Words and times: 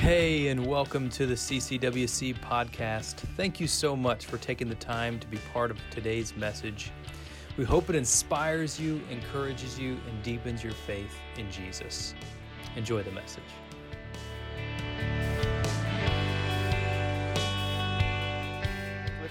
Hey, 0.00 0.48
and 0.48 0.66
welcome 0.66 1.10
to 1.10 1.26
the 1.26 1.34
CCWC 1.34 2.34
podcast. 2.38 3.16
Thank 3.36 3.60
you 3.60 3.66
so 3.66 3.94
much 3.94 4.24
for 4.24 4.38
taking 4.38 4.66
the 4.66 4.74
time 4.76 5.20
to 5.20 5.26
be 5.26 5.36
part 5.52 5.70
of 5.70 5.76
today's 5.90 6.34
message. 6.34 6.90
We 7.58 7.66
hope 7.66 7.90
it 7.90 7.96
inspires 7.96 8.80
you, 8.80 9.02
encourages 9.10 9.78
you, 9.78 10.00
and 10.08 10.22
deepens 10.22 10.64
your 10.64 10.72
faith 10.72 11.14
in 11.36 11.50
Jesus. 11.50 12.14
Enjoy 12.76 13.02
the 13.02 13.10
message. 13.10 13.44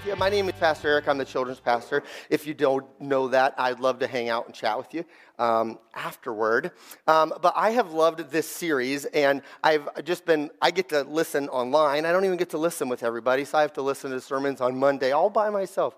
Yeah, 0.05 0.15
my 0.15 0.29
name 0.29 0.49
is 0.49 0.55
Pastor 0.55 0.87
Eric. 0.87 1.07
I'm 1.07 1.17
the 1.17 1.25
children's 1.25 1.59
pastor. 1.59 2.03
If 2.29 2.47
you 2.47 2.53
don't 2.53 2.85
know 2.99 3.27
that, 3.27 3.53
I'd 3.57 3.79
love 3.79 3.99
to 3.99 4.07
hang 4.07 4.29
out 4.29 4.45
and 4.47 4.55
chat 4.55 4.77
with 4.77 4.93
you 4.93 5.03
um, 5.39 5.79
afterward. 5.95 6.71
Um, 7.07 7.33
but 7.41 7.53
I 7.55 7.71
have 7.71 7.93
loved 7.93 8.29
this 8.29 8.47
series, 8.47 9.05
and 9.05 9.41
I've 9.63 10.03
just 10.03 10.25
been, 10.25 10.51
I 10.61 10.69
get 10.71 10.89
to 10.89 11.03
listen 11.03 11.49
online. 11.49 12.05
I 12.05 12.11
don't 12.11 12.25
even 12.25 12.37
get 12.37 12.51
to 12.51 12.57
listen 12.57 12.89
with 12.89 13.01
everybody, 13.01 13.45
so 13.45 13.57
I 13.57 13.61
have 13.61 13.73
to 13.73 13.81
listen 13.81 14.11
to 14.11 14.21
sermons 14.21 14.61
on 14.61 14.77
Monday 14.77 15.11
all 15.11 15.29
by 15.29 15.49
myself. 15.49 15.95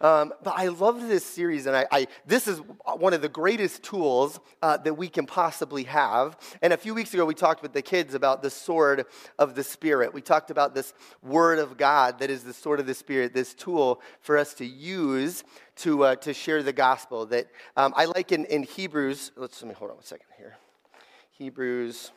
Um, 0.00 0.32
but 0.42 0.54
I 0.56 0.68
love 0.68 1.08
this 1.08 1.24
series, 1.24 1.66
and 1.66 1.76
I, 1.76 1.86
I, 1.90 2.06
this 2.26 2.46
is 2.46 2.58
one 2.96 3.14
of 3.14 3.22
the 3.22 3.28
greatest 3.28 3.82
tools 3.82 4.38
uh, 4.62 4.76
that 4.78 4.94
we 4.94 5.08
can 5.08 5.26
possibly 5.26 5.84
have. 5.84 6.36
And 6.62 6.72
a 6.72 6.76
few 6.76 6.94
weeks 6.94 7.14
ago, 7.14 7.24
we 7.24 7.34
talked 7.34 7.62
with 7.62 7.72
the 7.72 7.82
kids 7.82 8.14
about 8.14 8.42
the 8.42 8.50
sword 8.50 9.06
of 9.38 9.54
the 9.54 9.64
Spirit. 9.64 10.12
We 10.14 10.20
talked 10.20 10.50
about 10.50 10.74
this 10.74 10.92
word 11.22 11.58
of 11.58 11.76
God 11.76 12.18
that 12.20 12.30
is 12.30 12.44
the 12.44 12.52
sword 12.52 12.80
of 12.80 12.86
the 12.86 12.94
Spirit, 12.94 13.34
this 13.34 13.54
tool 13.54 14.00
for 14.20 14.36
us 14.38 14.54
to 14.54 14.66
use 14.66 15.42
to, 15.76 16.04
uh, 16.04 16.16
to 16.16 16.32
share 16.34 16.62
the 16.62 16.72
gospel. 16.72 17.26
That 17.26 17.48
um, 17.76 17.92
I 17.96 18.06
like 18.06 18.32
in, 18.32 18.44
in 18.46 18.62
Hebrews, 18.62 19.32
let's 19.36 19.62
let 19.62 19.68
me 19.68 19.74
hold 19.74 19.90
on 19.90 19.98
a 19.98 20.02
second 20.02 20.26
here. 20.36 20.56
Hebrews 21.32 22.12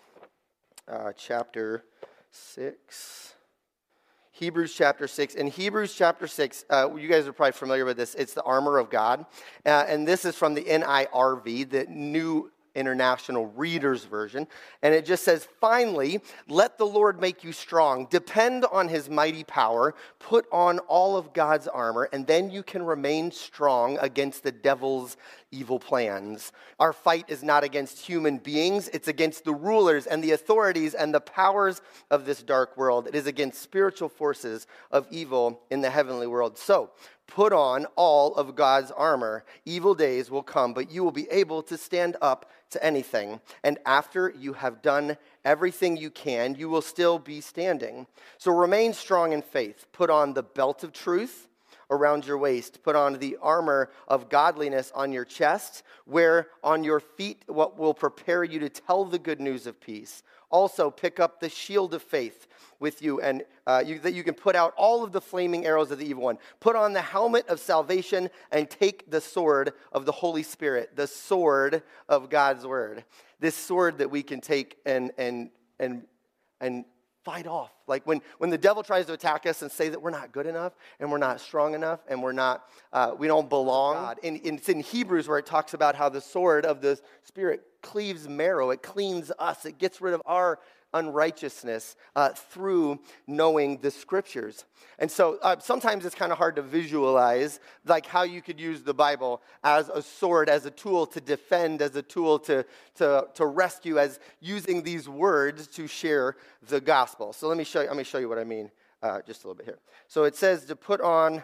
uh, 0.88 1.12
chapter 1.18 1.84
6. 2.32 3.34
Hebrews 4.32 4.74
chapter 4.76 5.08
6. 5.08 5.34
In 5.34 5.48
Hebrews 5.48 5.96
chapter 5.96 6.28
6, 6.28 6.66
uh, 6.70 6.96
you 6.96 7.08
guys 7.08 7.28
are 7.28 7.34
probably 7.34 7.54
familiar 7.54 7.86
with 7.86 7.98
this. 7.98 8.14
It's 8.14 8.36
the 8.36 8.44
armor 8.44 8.78
of 8.78 8.92
God. 8.92 9.26
Uh, 9.66 9.86
and 9.88 10.08
this 10.08 10.26
is 10.26 10.36
from 10.36 10.54
the 10.54 10.64
NIRV, 10.64 11.70
the 11.70 11.86
New 11.90 12.52
International 12.78 13.48
Reader's 13.48 14.06
Version. 14.06 14.48
And 14.82 14.94
it 14.94 15.06
just 15.06 15.24
says, 15.24 15.48
Finally, 15.60 16.22
let 16.48 16.78
the 16.78 16.86
Lord 16.86 17.20
make 17.20 17.44
you 17.44 17.52
strong. 17.52 18.08
Depend 18.10 18.64
on 18.66 18.88
his 18.88 19.10
mighty 19.10 19.44
power. 19.44 19.96
Put 20.20 20.46
on 20.52 20.80
all 20.80 21.18
of 21.18 21.34
God's 21.34 21.68
armor, 21.68 22.08
and 22.14 22.26
then 22.26 22.50
you 22.50 22.64
can 22.64 22.84
remain 22.84 23.32
strong 23.32 23.98
against 24.00 24.44
the 24.44 24.52
devil's 24.52 25.18
evil 25.52 25.80
plans. 25.80 26.52
Our 26.80 26.94
fight 26.94 27.26
is 27.28 27.44
not 27.44 27.64
against 27.64 28.00
human 28.00 28.38
beings, 28.38 28.90
it's 28.90 29.08
against 29.08 29.46
the 29.46 29.54
rulers 29.54 30.06
and 30.06 30.24
the 30.24 30.32
authorities 30.32 30.94
and 30.94 31.14
the 31.14 31.22
powers 31.22 31.82
of 32.12 32.26
this 32.26 32.44
dark 32.44 32.78
world. 32.78 33.08
It 33.08 33.16
is 33.16 33.28
against 33.28 33.62
spiritual 33.62 34.10
forces 34.10 34.68
of 34.92 35.08
evil 35.10 35.62
in 35.72 35.82
the 35.82 35.90
heavenly 35.90 36.28
world. 36.28 36.58
So, 36.58 36.92
Put 37.28 37.54
on 37.54 37.86
all 37.96 38.34
of 38.36 38.56
God's 38.56 38.90
armor. 38.92 39.44
Evil 39.66 39.94
days 39.94 40.32
will 40.32 40.44
come, 40.44 40.74
but 40.74 40.90
you 40.90 41.04
will 41.04 41.12
be 41.12 41.30
able 41.30 41.62
to 41.64 41.78
stand 41.78 42.16
up 42.22 42.50
to 42.72 42.84
anything. 42.84 43.42
And 43.64 43.78
after 43.86 44.34
you 44.38 44.54
have 44.54 44.82
done 44.82 45.18
everything 45.46 45.98
you 45.98 46.10
can, 46.10 46.56
you 46.56 46.70
will 46.70 46.82
still 46.82 47.20
be 47.20 47.42
standing. 47.42 48.08
So 48.38 48.52
remain 48.52 48.94
strong 48.94 49.34
in 49.34 49.42
faith. 49.42 49.86
Put 49.92 50.10
on 50.10 50.34
the 50.34 50.44
belt 50.44 50.84
of 50.84 50.94
truth 50.94 51.47
around 51.90 52.26
your 52.26 52.38
waist. 52.38 52.84
Put 52.84 52.96
on 52.96 53.14
the 53.20 53.38
armor 53.42 53.90
of 54.08 54.30
godliness 54.30 54.92
on 54.94 55.12
your 55.12 55.26
chest. 55.26 55.84
Wear 56.06 56.48
on 56.64 56.84
your 56.84 57.00
feet 57.00 57.44
what 57.48 57.78
will 57.78 57.94
prepare 57.94 58.44
you 58.44 58.60
to 58.60 58.70
tell 58.70 59.06
the 59.06 59.20
good 59.20 59.40
news 59.40 59.68
of 59.68 59.80
peace. 59.80 60.24
Also, 60.50 60.90
pick 60.90 61.20
up 61.20 61.40
the 61.40 61.50
shield 61.50 61.94
of 61.94 62.02
faith 62.02 62.48
with 62.80 63.02
you, 63.02 63.20
and 63.20 63.44
uh, 63.66 63.84
you, 63.86 64.00
that 64.00 64.14
you 64.14 64.24
can 64.24 64.34
put 64.34 64.56
out 64.56 64.74
all 64.78 65.04
of 65.04 65.12
the 65.12 65.20
flaming 65.20 65.66
arrows 65.66 65.92
of 65.92 66.00
the 66.00 66.06
evil 66.06 66.24
one. 66.24 66.38
Put 66.60 66.76
on 66.76 66.94
the 66.94 67.02
helmet 67.02 67.48
of 67.48 67.60
salvation 67.60 68.30
and 68.52 68.70
take 68.70 69.10
the 69.10 69.20
sword 69.20 69.74
of 69.92 70.06
the 70.06 70.12
Holy 70.12 70.44
Spirit, 70.44 70.96
the 70.96 71.08
sword 71.08 71.84
of 72.08 72.30
God's 72.30 72.66
word. 72.66 73.04
This 73.40 73.56
sword 73.56 73.98
that 73.98 74.10
we 74.10 74.24
can 74.24 74.40
take 74.40 74.78
and, 74.86 75.12
and, 75.18 75.50
and, 75.80 76.04
and 76.62 76.86
fight 77.28 77.46
off. 77.46 77.74
Like 77.88 78.08
when, 78.08 78.22
when 78.38 78.50
the 78.50 78.58
devil 78.58 78.84
tries 78.84 79.06
to 79.08 79.14
attack 79.14 79.46
us 79.46 79.62
and 79.62 79.70
say 79.70 79.90
that 79.90 80.02
we're 80.02 80.12
not 80.12 80.32
good 80.32 80.46
enough 80.46 80.72
and 81.02 81.12
we're 81.12 81.18
not 81.18 81.42
strong 81.42 81.74
enough 81.74 82.00
and 82.08 82.24
we're 82.24 82.32
not, 82.32 82.70
uh, 82.94 83.16
we 83.20 83.28
don't 83.28 83.50
belong. 83.50 83.96
God. 83.96 84.20
In, 84.24 84.38
in, 84.38 84.56
it's 84.56 84.70
in 84.70 84.80
Hebrews 84.80 85.28
where 85.28 85.38
it 85.38 85.46
talks 85.46 85.74
about 85.74 85.94
how 85.94 86.08
the 86.08 86.22
sword 86.22 86.66
of 86.66 86.80
the 86.80 86.98
Spirit 87.26 87.64
cleaves 87.82 88.30
marrow, 88.30 88.70
it 88.70 88.82
cleans 88.82 89.30
us, 89.40 89.66
it 89.66 89.78
gets 89.78 90.00
rid 90.00 90.14
of 90.14 90.22
our 90.26 90.60
unrighteousness 90.94 91.96
uh, 92.16 92.30
through 92.30 93.00
knowing 93.28 93.78
the 93.78 93.92
scriptures. 93.92 94.66
And 95.00 95.12
so 95.12 95.38
uh, 95.42 95.58
sometimes 95.60 96.06
it's 96.06 96.16
kind 96.16 96.32
of 96.32 96.38
hard 96.38 96.56
to 96.56 96.62
visualize 96.62 97.60
like 97.86 98.06
how 98.06 98.24
you 98.24 98.42
could 98.42 98.60
use 98.60 98.82
the 98.82 98.94
Bible 98.94 99.42
as 99.64 99.90
a 99.90 100.02
sword, 100.02 100.50
as 100.50 100.66
a 100.66 100.72
tool 100.72 101.06
to 101.08 101.22
defend, 101.22 101.82
as 101.82 101.96
a 101.96 102.02
tool 102.02 102.40
to, 102.40 102.66
to, 102.96 103.28
to 103.36 103.46
rescue, 103.46 104.00
as 104.00 104.20
using 104.40 104.82
these 104.82 105.08
words 105.08 105.68
to 105.68 105.88
share 105.88 106.36
the 106.68 106.82
gospel. 106.82 107.34
So 107.34 107.48
let 107.48 107.58
me 107.58 107.64
show 107.64 107.82
you, 107.82 107.88
let 107.88 107.98
me 107.98 108.04
show 108.04 108.18
you 108.18 108.30
what 108.30 108.40
I 108.40 108.44
mean 108.44 108.72
uh, 109.04 109.22
just 109.26 109.44
a 109.44 109.48
little 109.48 109.58
bit 109.58 109.66
here. 109.66 109.80
So 110.08 110.24
it 110.24 110.36
says 110.36 110.66
to 110.66 110.76
put 110.76 111.02
on 111.02 111.44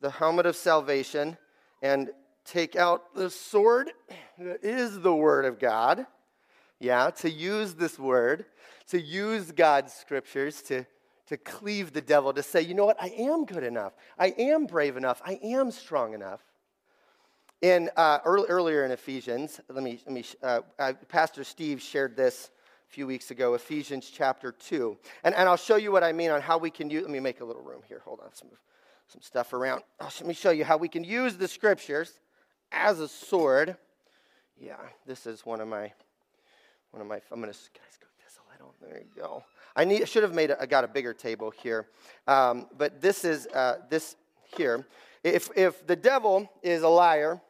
the 0.00 0.10
helmet 0.10 0.46
of 0.46 0.56
salvation 0.56 1.36
and 1.82 2.10
take 2.44 2.76
out 2.76 3.14
the 3.14 3.30
sword 3.30 3.90
that 4.38 4.64
is 4.64 5.00
the 5.00 5.14
word 5.14 5.44
of 5.44 5.58
God 5.58 6.06
yeah, 6.80 7.10
to 7.10 7.30
use 7.30 7.74
this 7.74 7.98
word, 7.98 8.46
to 8.88 9.00
use 9.00 9.52
God's 9.52 9.92
scriptures 9.92 10.62
to, 10.62 10.86
to 11.26 11.36
cleave 11.36 11.92
the 11.92 12.00
devil, 12.00 12.32
to 12.32 12.42
say, 12.42 12.62
you 12.62 12.74
know 12.74 12.86
what, 12.86 13.00
I 13.00 13.08
am 13.08 13.44
good 13.44 13.62
enough. 13.62 13.92
I 14.18 14.28
am 14.38 14.66
brave 14.66 14.96
enough. 14.96 15.20
I 15.24 15.38
am 15.42 15.70
strong 15.70 16.14
enough. 16.14 16.40
In, 17.60 17.90
uh, 17.96 18.20
early, 18.24 18.46
earlier 18.48 18.86
in 18.86 18.90
Ephesians, 18.90 19.60
let 19.68 19.84
me, 19.84 20.00
let 20.06 20.14
me 20.14 20.24
uh, 20.42 20.60
uh, 20.78 20.94
Pastor 21.08 21.44
Steve 21.44 21.82
shared 21.82 22.16
this 22.16 22.50
a 22.88 22.92
few 22.92 23.06
weeks 23.06 23.30
ago, 23.30 23.52
Ephesians 23.52 24.10
chapter 24.10 24.50
2. 24.50 24.96
And, 25.22 25.34
and 25.34 25.46
I'll 25.46 25.58
show 25.58 25.76
you 25.76 25.92
what 25.92 26.02
I 26.02 26.12
mean 26.12 26.30
on 26.30 26.40
how 26.40 26.56
we 26.56 26.70
can 26.70 26.88
use, 26.88 27.02
let 27.02 27.10
me 27.10 27.20
make 27.20 27.42
a 27.42 27.44
little 27.44 27.62
room 27.62 27.82
here. 27.86 28.00
Hold 28.06 28.20
on, 28.20 28.26
let's 28.26 28.42
move 28.42 28.58
some 29.06 29.20
stuff 29.20 29.52
around. 29.52 29.82
Let 30.00 30.26
me 30.26 30.34
show 30.34 30.50
you 30.50 30.64
how 30.64 30.78
we 30.78 30.88
can 30.88 31.04
use 31.04 31.36
the 31.36 31.48
scriptures 31.48 32.18
as 32.72 33.00
a 33.00 33.08
sword. 33.08 33.76
Yeah, 34.58 34.76
this 35.06 35.26
is 35.26 35.44
one 35.44 35.60
of 35.60 35.68
my 35.68 35.92
one 36.90 37.02
of 37.02 37.08
my, 37.08 37.20
I'm 37.30 37.40
going 37.40 37.52
to, 37.52 37.58
can 37.72 37.82
I 37.86 37.92
scoot 37.92 38.08
this 38.24 38.38
a? 38.38 38.74
There 38.80 38.98
you 38.98 39.22
go. 39.22 39.44
I 39.76 39.84
need, 39.84 40.08
should 40.08 40.22
have 40.22 40.34
made, 40.34 40.50
a, 40.50 40.60
I 40.60 40.66
got 40.66 40.84
a 40.84 40.88
bigger 40.88 41.14
table 41.14 41.50
here. 41.50 41.88
Um, 42.26 42.66
but 42.76 43.00
this 43.00 43.24
is, 43.24 43.46
uh, 43.48 43.76
this 43.88 44.16
here. 44.56 44.86
If, 45.22 45.50
if 45.56 45.86
the 45.86 45.96
devil 45.96 46.50
is 46.62 46.82
a 46.82 46.88
liar, 46.88 47.40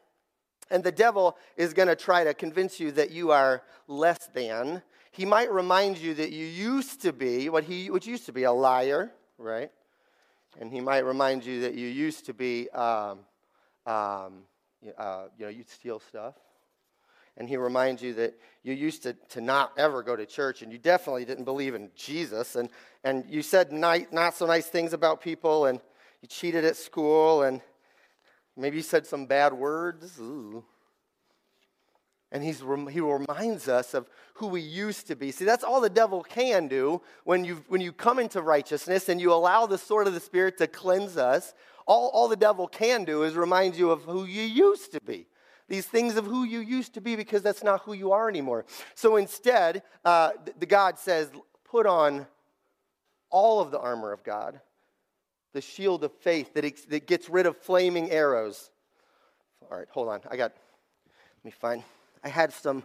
and 0.71 0.85
the 0.85 0.93
devil 0.93 1.37
is 1.57 1.75
going 1.75 1.89
to 1.89 1.97
try 1.97 2.25
to 2.25 2.33
convince 2.33 2.79
you 2.79 2.93
that 2.93 3.11
you 3.11 3.33
are 3.33 3.63
less 3.89 4.29
than, 4.33 4.83
he 5.11 5.27
might 5.27 5.51
remind 5.53 5.99
you 5.99 6.15
that 6.15 6.31
you 6.31 6.47
used 6.47 7.03
to 7.03 7.13
be 7.13 7.49
what 7.49 7.65
he 7.65 7.91
what 7.91 8.07
used 8.07 8.27
to 8.27 8.33
be 8.33 8.45
a 8.45 8.53
liar, 8.53 9.11
right? 9.39 9.71
And 10.61 10.73
he 10.73 10.81
might 10.81 11.05
remind 11.05 11.45
you 11.45 11.63
that 11.63 11.75
you 11.75 11.89
used 11.89 12.27
to 12.27 12.35
be, 12.35 12.69
um, 12.71 13.21
um, 13.87 14.45
uh, 14.97 15.25
you 15.39 15.45
know, 15.45 15.49
you'd 15.49 15.69
steal 15.69 16.01
stuff, 16.01 16.35
and 17.41 17.49
he 17.49 17.57
reminds 17.57 18.03
you 18.03 18.13
that 18.13 18.39
you 18.63 18.75
used 18.75 19.03
to, 19.03 19.15
to 19.31 19.41
not 19.41 19.73
ever 19.79 20.03
go 20.03 20.15
to 20.15 20.27
church 20.27 20.61
and 20.61 20.71
you 20.71 20.77
definitely 20.77 21.25
didn't 21.25 21.45
believe 21.45 21.75
in 21.75 21.91
Jesus 21.97 22.55
and, 22.55 22.69
and 23.03 23.25
you 23.31 23.41
said 23.41 23.73
not, 23.73 24.13
not 24.13 24.35
so 24.35 24.45
nice 24.45 24.67
things 24.67 24.93
about 24.93 25.23
people 25.23 25.65
and 25.65 25.81
you 26.21 26.29
cheated 26.29 26.67
at 26.67 26.77
school 26.77 27.45
and 27.45 27.63
maybe 28.59 28.77
you 28.77 28.83
said 28.83 29.07
some 29.07 29.25
bad 29.25 29.55
words. 29.55 30.21
Ooh. 30.21 30.63
And 32.31 32.45
he's, 32.45 32.63
he 32.91 33.01
reminds 33.01 33.69
us 33.69 33.95
of 33.95 34.11
who 34.35 34.47
we 34.47 34.61
used 34.61 35.07
to 35.07 35.17
be. 35.17 35.31
See, 35.31 35.47
that's 35.47 35.65
all 35.65 35.81
the 35.81 35.89
devil 35.89 36.23
can 36.23 36.69
do 36.69 37.01
when 37.25 37.47
you, 37.47 37.65
when 37.69 37.81
you 37.81 37.91
come 37.91 38.19
into 38.19 38.43
righteousness 38.43 39.09
and 39.09 39.19
you 39.19 39.33
allow 39.33 39.65
the 39.65 39.79
sword 39.79 40.07
of 40.07 40.13
the 40.13 40.21
Spirit 40.21 40.59
to 40.59 40.67
cleanse 40.67 41.17
us. 41.17 41.55
All, 41.87 42.11
all 42.11 42.29
the 42.29 42.37
devil 42.37 42.69
can 42.69 43.05
do 43.05 43.23
is 43.23 43.35
remind 43.35 43.77
you 43.77 43.91
of 43.91 44.03
who 44.03 44.27
you 44.27 44.43
used 44.43 44.93
to 44.93 45.01
be 45.01 45.27
these 45.71 45.87
things 45.87 46.17
of 46.17 46.27
who 46.27 46.43
you 46.43 46.59
used 46.59 46.95
to 46.95 47.01
be 47.01 47.15
because 47.15 47.43
that's 47.43 47.63
not 47.63 47.83
who 47.83 47.93
you 47.93 48.11
are 48.11 48.29
anymore. 48.29 48.67
So 48.97 49.17
instead, 49.17 49.85
uh, 50.05 50.33
the 50.59 50.67
God 50.67 50.99
says, 50.99 51.31
put 51.65 51.87
on 51.87 52.27
all 53.31 53.61
of 53.61 53.71
the 53.71 53.79
armor 53.79 54.13
of 54.13 54.25
God, 54.25 54.61
the 55.53 55.61
shield 55.61 56.03
of 56.03 56.13
faith 56.13 56.55
that, 56.55 56.65
that 56.89 57.07
gets 57.07 57.31
rid 57.31 57.47
of 57.47 57.57
flaming 57.57 58.11
arrows. 58.11 58.69
All 59.71 59.79
right, 59.79 59.87
hold 59.91 60.09
on. 60.09 60.21
I 60.29 60.37
got, 60.37 60.51
let 60.51 61.45
me 61.45 61.53
find, 61.53 61.85
I 62.25 62.29
had 62.29 62.53
some 62.53 62.83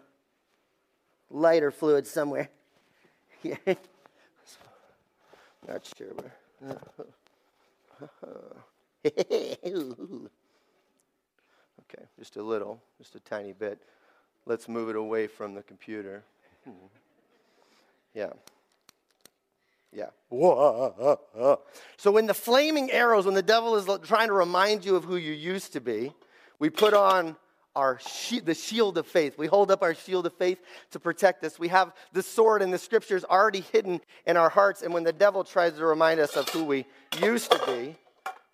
lighter 1.32 1.72
fluid 1.72 2.06
somewhere. 2.06 2.50
Here. 3.42 3.58
Not 5.68 5.92
sure 5.98 6.14
where. 6.14 6.80
Okay, 11.90 12.06
just 12.18 12.36
a 12.38 12.44
little, 12.44 12.82
just 12.98 13.16
a 13.16 13.20
tiny 13.20 13.54
bit. 13.54 13.80
Let's 14.46 14.68
move 14.68 14.90
it 14.90 14.96
away 14.96 15.28
from 15.28 15.54
the 15.54 15.64
computer. 15.64 16.24
Yeah. 18.16 18.32
Yeah. 19.92 20.10
So 21.98 22.12
when 22.12 22.28
the 22.28 22.34
flaming 22.34 22.90
arrows, 22.92 23.26
when 23.26 23.36
the 23.36 23.42
devil 23.42 23.76
is 23.76 23.90
trying 24.08 24.30
to 24.30 24.34
remind 24.34 24.86
you 24.86 24.96
of 24.96 25.04
who 25.04 25.18
you 25.18 25.34
used 25.34 25.74
to 25.74 25.82
be, 25.82 26.14
we 26.58 26.70
put 26.70 26.94
on 26.94 27.36
our 27.76 28.00
the 28.44 28.54
shield 28.54 28.98
of 28.98 29.06
faith. 29.06 29.38
We 29.38 29.48
hold 29.48 29.70
up 29.70 29.84
our 29.84 29.94
shield 29.94 30.26
of 30.26 30.34
faith 30.34 30.60
to 30.92 31.00
protect 31.00 31.44
us. 31.44 31.60
We 31.60 31.68
have 31.68 31.94
the 32.14 32.24
sword 32.24 32.62
and 32.62 32.74
the 32.74 32.78
scriptures 32.78 33.26
already 33.26 33.62
hidden 33.62 34.00
in 34.26 34.38
our 34.38 34.50
hearts. 34.50 34.82
And 34.82 34.94
when 34.94 35.04
the 35.04 35.14
devil 35.14 35.44
tries 35.44 35.74
to 35.74 35.86
remind 35.86 36.20
us 36.20 36.38
of 36.38 36.48
who 36.50 36.64
we 36.64 36.86
used 37.22 37.52
to 37.52 37.62
be, 37.66 37.96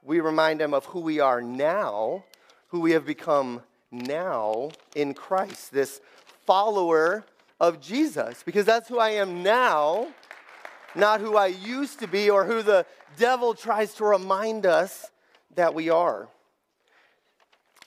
we 0.03 0.19
remind 0.19 0.59
him 0.59 0.73
of 0.73 0.85
who 0.85 1.01
we 1.01 1.19
are 1.19 1.41
now, 1.41 2.23
who 2.71 2.79
we 2.79 2.91
have 2.91 3.05
become 3.05 3.61
now 3.91 4.71
in 4.95 5.13
Christ, 5.13 5.71
this 5.73 6.01
follower 6.45 7.25
of 7.59 7.81
Jesus, 7.81 8.43
because 8.43 8.65
that's 8.65 8.87
who 8.87 8.97
I 8.97 9.11
am 9.11 9.43
now, 9.43 10.07
not 10.95 11.19
who 11.21 11.35
I 11.35 11.47
used 11.47 11.99
to 11.99 12.07
be 12.07 12.29
or 12.29 12.45
who 12.45 12.63
the 12.63 12.85
devil 13.17 13.53
tries 13.53 13.93
to 13.95 14.05
remind 14.05 14.65
us 14.65 15.11
that 15.55 15.73
we 15.73 15.89
are. 15.89 16.29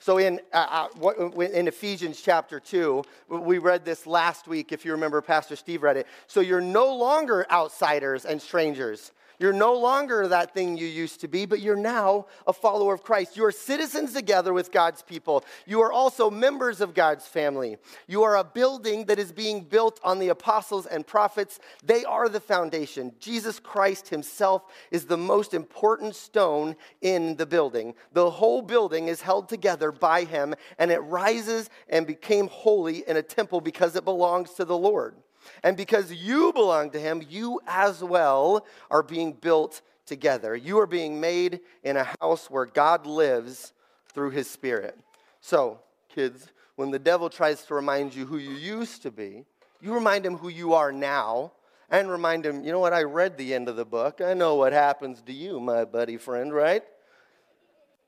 So 0.01 0.19
in, 0.19 0.39
uh, 0.53 0.89
uh 1.03 1.41
in 1.41 1.67
Ephesians 1.67 2.21
chapter 2.21 2.61
2, 2.61 3.03
we 3.29 3.57
read 3.57 3.87
this 3.87 4.07
last 4.07 4.47
week, 4.47 4.71
if 4.71 4.85
you 4.85 4.93
remember, 4.93 5.23
Pastor 5.23 5.57
Steve 5.57 5.83
read 5.83 5.97
it. 5.97 6.07
So 6.27 6.41
you're 6.41 6.61
no 6.61 6.95
longer 6.95 7.47
outsiders 7.51 8.27
and 8.27 8.41
strangers. 8.41 9.13
You're 9.39 9.53
no 9.53 9.75
longer 9.75 10.29
that 10.29 10.55
thing 10.55 10.77
you 10.77 10.87
used 10.87 11.21
to 11.21 11.29
be, 11.29 11.47
but 11.47 11.61
you're 11.61 11.77
now 11.77 12.27
a 12.47 12.53
follower 12.53 12.95
of 12.95 13.03
Christ. 13.03 13.37
You 13.37 13.45
are 13.45 13.53
citizens 13.53 14.13
together 14.13 14.53
with 14.53 14.71
God's 14.71 15.03
people. 15.03 15.45
You 15.67 15.81
are 15.83 15.93
also 15.93 16.31
members 16.31 16.81
of 16.81 16.95
God's 16.95 17.27
family. 17.27 17.77
You 18.07 18.23
are 18.23 18.37
a 18.37 18.45
building 18.45 19.07
that 19.07 19.19
is 19.19 19.33
being 19.33 19.63
built 19.63 19.99
on 20.05 20.19
the 20.19 20.29
apostles 20.29 20.87
and 20.87 21.07
prophets. 21.07 21.59
They 21.85 22.05
are 22.05 22.29
the 22.29 22.41
foundation. 22.41 23.13
Jesus 23.19 23.59
Christ 23.59 24.09
himself 24.09 24.65
is 24.91 25.07
the 25.07 25.17
most 25.17 25.55
important 25.55 26.15
stone 26.15 26.77
in 27.01 27.37
the 27.37 27.47
building. 27.47 27.95
The 28.13 28.31
whole 28.31 28.63
building 28.63 29.09
is 29.09 29.23
held 29.23 29.49
together 29.49 29.91
by 29.91 30.25
him, 30.25 30.55
and 30.79 30.91
it 30.91 31.01
rises 31.01 31.71
and 31.89 32.07
became 32.07 32.49
holy 32.49 33.07
in 33.09 33.17
a 33.17 33.23
temple 33.23 33.61
because 33.61 33.97
it 33.97 34.05
belongs 34.05 34.53
to 34.55 34.65
the 34.65 34.77
Lord. 34.77 35.17
And 35.63 35.77
because 35.77 36.13
you 36.13 36.53
belong 36.53 36.91
to 36.91 37.01
him, 37.01 37.23
you 37.29 37.61
as 37.67 38.03
well 38.03 38.67
are 38.91 39.03
being 39.03 39.33
built 39.33 39.83
together. 40.07 40.55
You 40.55 40.79
are 40.79 40.87
being 40.87 41.21
made 41.21 41.61
in 41.83 41.97
a 41.97 42.09
house 42.21 42.51
where 42.51 42.67
God 42.67 43.07
lives 43.07 43.73
through 44.13 44.31
his 44.31 44.51
spirit. 44.51 44.99
So, 45.41 45.81
kids, 46.09 46.49
when 46.77 46.91
the 46.91 46.99
devil 46.99 47.31
tries 47.31 47.65
to 47.67 47.75
remind 47.75 48.15
you 48.15 48.27
who 48.27 48.39
you 48.39 48.53
used 48.53 49.03
to 49.03 49.11
be, 49.11 49.45
you 49.81 49.93
remind 49.95 50.25
him 50.25 50.37
who 50.37 50.49
you 50.49 50.75
are 50.75 50.93
now 50.93 51.53
and 51.91 52.11
remind 52.11 52.45
him, 52.45 52.65
you 52.65 52.73
know 52.73 52.81
what, 52.81 52.93
I 52.93 53.03
read 53.03 53.37
the 53.37 53.55
end 53.55 53.69
of 53.69 53.77
the 53.77 53.85
book. 53.85 54.21
I 54.21 54.35
know 54.35 54.55
what 54.57 54.73
happens 54.73 55.23
to 55.23 55.33
you, 55.33 55.61
my 55.61 55.85
buddy 55.85 56.17
friend, 56.17 56.53
right? 56.53 56.83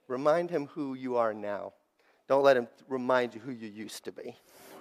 Remind 0.08 0.50
him 0.50 0.66
who 0.66 0.94
you 0.94 1.16
are 1.16 1.34
now. 1.34 1.72
Don't 2.28 2.42
let 2.42 2.56
him 2.56 2.68
remind 2.88 3.34
you 3.34 3.40
who 3.40 3.52
you 3.52 3.68
used 3.68 4.04
to 4.04 4.12
be. 4.12 4.36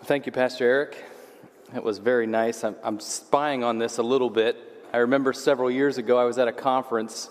Thank 0.06 0.26
you, 0.26 0.32
Pastor 0.32 0.66
Eric. 0.66 1.04
It 1.74 1.84
was 1.84 1.98
very 1.98 2.28
nice. 2.28 2.64
I'm, 2.64 2.76
I'm 2.84 3.00
spying 3.00 3.64
on 3.64 3.80
this 3.80 3.98
a 3.98 4.04
little 4.04 4.30
bit. 4.30 4.56
I 4.94 4.98
remember 4.98 5.34
several 5.34 5.72
years 5.72 5.98
ago, 5.98 6.18
I 6.18 6.24
was 6.24 6.38
at 6.38 6.48
a 6.48 6.52
conference, 6.52 7.30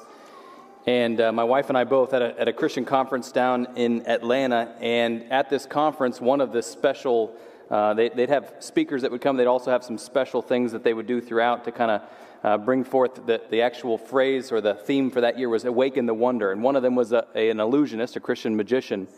and 0.87 1.21
uh, 1.21 1.31
my 1.31 1.45
wife 1.45 1.69
and 1.69 1.79
I 1.79 1.85
both 1.85 2.13
at 2.13 2.21
a, 2.21 2.41
at 2.41 2.49
a 2.49 2.53
Christian 2.53 2.85
conference 2.85 3.31
down 3.31 3.69
in 3.77 4.07
Atlanta. 4.09 4.75
And 4.81 5.31
at 5.33 5.51
this 5.51 5.67
conference, 5.67 6.21
one 6.21 6.41
of 6.41 6.53
the 6.53 6.63
special 6.63 7.37
uh, 7.71 7.95
they, 7.95 8.11
would 8.11 8.29
have 8.29 8.55
speakers 8.59 9.03
that 9.03 9.11
would 9.11 9.21
come. 9.21 9.37
They'd 9.37 9.47
also 9.47 9.71
have 9.71 9.85
some 9.85 9.99
special 9.99 10.43
things 10.43 10.73
that 10.73 10.85
they 10.85 10.93
would 10.93 11.07
do 11.07 11.21
throughout 11.21 11.65
to 11.65 11.73
kind 11.73 11.91
of 11.91 12.03
uh, 12.43 12.59
bring 12.59 12.85
forth 12.85 13.27
the, 13.27 13.41
the 13.51 13.63
actual 13.63 13.97
phrase 13.97 14.53
or 14.53 14.61
the 14.61 14.75
theme 14.75 15.11
for 15.11 15.23
that 15.23 15.39
year 15.39 15.49
was 15.49 15.65
awaken 15.65 16.07
the 16.07 16.15
wonder. 16.15 16.53
And 16.53 16.63
one 16.63 16.77
of 16.77 16.83
them 16.83 16.95
was 16.95 17.13
a, 17.13 17.27
a, 17.35 17.51
an 17.51 17.61
illusionist, 17.61 18.17
a 18.17 18.21
Christian 18.21 18.55
magician. 18.57 19.09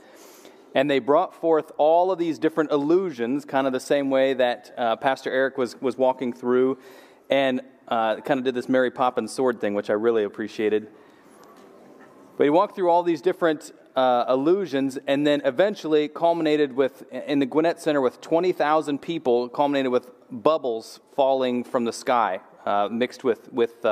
And 0.75 0.91
they 0.91 0.99
brought 0.99 1.35
forth 1.35 1.73
all 1.79 2.11
of 2.11 2.19
these 2.19 2.39
different 2.39 2.71
illusions, 2.71 3.45
kind 3.45 3.67
of 3.67 3.73
the 3.73 3.81
same 3.81 4.11
way 4.11 4.35
that 4.35 4.75
uh, 4.77 4.97
Pastor 4.97 5.31
Eric 5.31 5.57
was, 5.57 5.81
was 5.81 5.97
walking 5.97 6.33
through, 6.33 6.79
and 7.31 7.63
uh, 7.89 8.17
kind 8.21 8.39
of 8.39 8.45
did 8.45 8.55
this 8.55 8.69
Mary 8.69 8.91
Poppins 8.91 9.33
sword 9.33 9.61
thing, 9.61 9.75
which 9.75 9.91
I 9.91 9.95
really 9.95 10.25
appreciated. 10.25 10.89
But 12.37 12.45
he 12.45 12.51
walked 12.51 12.77
through 12.77 12.91
all 12.91 13.03
these 13.03 13.23
different 13.23 13.73
uh, 13.95 14.27
illusions, 14.29 14.99
and 15.07 15.27
then 15.27 15.41
eventually 15.45 16.09
culminated 16.09 16.75
with, 16.75 17.11
in 17.13 17.39
the 17.39 17.47
Gwinnett 17.47 17.81
Center, 17.81 18.01
with 18.01 18.21
20,000 18.21 19.01
people, 19.01 19.49
culminated 19.49 19.91
with 19.91 20.11
bubbles 20.31 21.01
falling 21.15 21.65
from 21.65 21.85
the 21.85 21.93
sky, 21.93 22.41
uh, 22.67 22.89
mixed 22.91 23.25
with, 23.25 23.51
with 23.53 23.85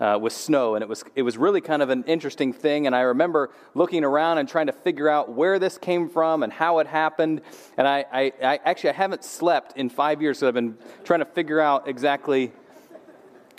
uh, 0.00 0.18
with 0.20 0.32
snow, 0.32 0.74
and 0.74 0.82
it 0.82 0.88
was, 0.88 1.04
it 1.14 1.22
was 1.22 1.38
really 1.38 1.60
kind 1.60 1.82
of 1.82 1.90
an 1.90 2.04
interesting 2.04 2.52
thing. 2.52 2.86
And 2.86 2.94
I 2.94 3.00
remember 3.00 3.50
looking 3.74 4.04
around 4.04 4.38
and 4.38 4.48
trying 4.48 4.66
to 4.66 4.72
figure 4.72 5.08
out 5.08 5.32
where 5.32 5.58
this 5.58 5.78
came 5.78 6.08
from 6.08 6.42
and 6.42 6.52
how 6.52 6.78
it 6.80 6.86
happened. 6.86 7.40
And 7.76 7.88
I, 7.88 8.04
I, 8.12 8.32
I 8.42 8.60
actually 8.64 8.90
I 8.90 8.94
haven't 8.94 9.24
slept 9.24 9.76
in 9.76 9.88
five 9.88 10.20
years, 10.20 10.38
so 10.38 10.48
I've 10.48 10.54
been 10.54 10.76
trying 11.04 11.20
to 11.20 11.26
figure 11.26 11.60
out 11.60 11.88
exactly 11.88 12.52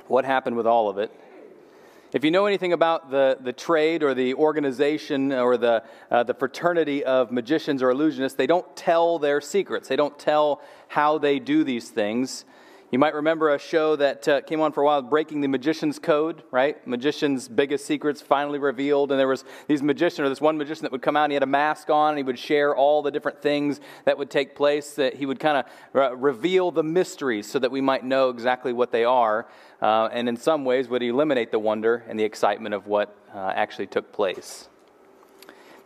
what 0.08 0.26
happened 0.26 0.56
with 0.56 0.68
all 0.68 0.90
of 0.90 0.98
it. 0.98 1.12
If 2.14 2.24
you 2.24 2.32
know 2.32 2.46
anything 2.46 2.72
about 2.72 3.12
the, 3.12 3.38
the 3.42 3.52
trade 3.52 4.02
or 4.02 4.14
the 4.14 4.34
organization 4.36 5.34
or 5.34 5.58
the, 5.58 5.84
uh, 6.10 6.24
the 6.24 6.34
fraternity 6.34 7.04
of 7.04 7.32
magicians 7.32 7.84
or 7.84 7.92
illusionists, 7.92 8.38
they 8.38 8.48
don't 8.48 8.76
tell 8.78 9.20
their 9.20 9.42
secrets. 9.42 9.90
They 9.90 9.98
don't 9.98 10.18
tell 10.18 10.62
how 10.88 11.18
they 11.18 11.38
do 11.38 11.66
these 11.66 11.90
things. 11.90 12.46
You 12.90 13.00
might 13.00 13.16
remember 13.16 13.54
a 13.54 13.60
show 13.60 13.98
that 13.98 14.28
uh, 14.30 14.40
came 14.42 14.62
on 14.62 14.72
for 14.72 14.82
a 14.82 14.86
while, 14.86 15.02
Breaking 15.02 15.42
the 15.42 15.50
Magician's 15.50 16.00
Code, 16.00 16.44
right? 16.52 16.88
Magician's 16.88 17.50
biggest 17.50 17.86
secrets 17.86 18.22
finally 18.22 18.60
revealed. 18.60 19.12
And 19.12 19.20
there 19.20 19.28
was 19.28 19.44
these 19.68 19.84
magician, 19.84 20.24
or 20.24 20.30
this 20.30 20.40
one 20.40 20.58
magician 20.58 20.84
that 20.84 20.94
would 20.94 21.02
come 21.02 21.18
out 21.18 21.26
and 21.26 21.34
he 21.34 21.36
had 21.36 21.44
a 21.44 21.48
mask 21.48 21.90
on 21.90 22.12
and 22.12 22.18
he 22.18 22.24
would 22.24 22.40
share 22.40 22.74
all 22.74 23.02
the 23.02 23.12
different 23.12 23.42
things 23.42 23.82
that 24.06 24.18
would 24.18 24.30
take 24.30 24.56
place, 24.56 24.94
that 24.94 25.16
he 25.16 25.26
would 25.26 25.38
kind 25.38 25.58
of 25.58 26.02
uh, 26.02 26.16
reveal 26.16 26.72
the 26.72 26.82
mysteries 26.82 27.46
so 27.52 27.60
that 27.60 27.72
we 27.72 27.82
might 27.82 28.06
know 28.06 28.30
exactly 28.30 28.72
what 28.72 28.94
they 28.94 29.04
are. 29.04 29.50
Uh, 29.82 30.06
and 30.14 30.30
in 30.30 30.38
some 30.38 30.64
ways 30.64 30.88
would 30.88 31.04
eliminate 31.04 31.52
the 31.52 31.60
wonder 31.60 32.06
and 32.08 32.18
the 32.18 32.24
excitement 32.24 32.74
of 32.74 32.88
what 32.88 33.18
uh, 33.36 33.52
actually 33.54 33.88
took 33.88 34.14
place. 34.14 34.70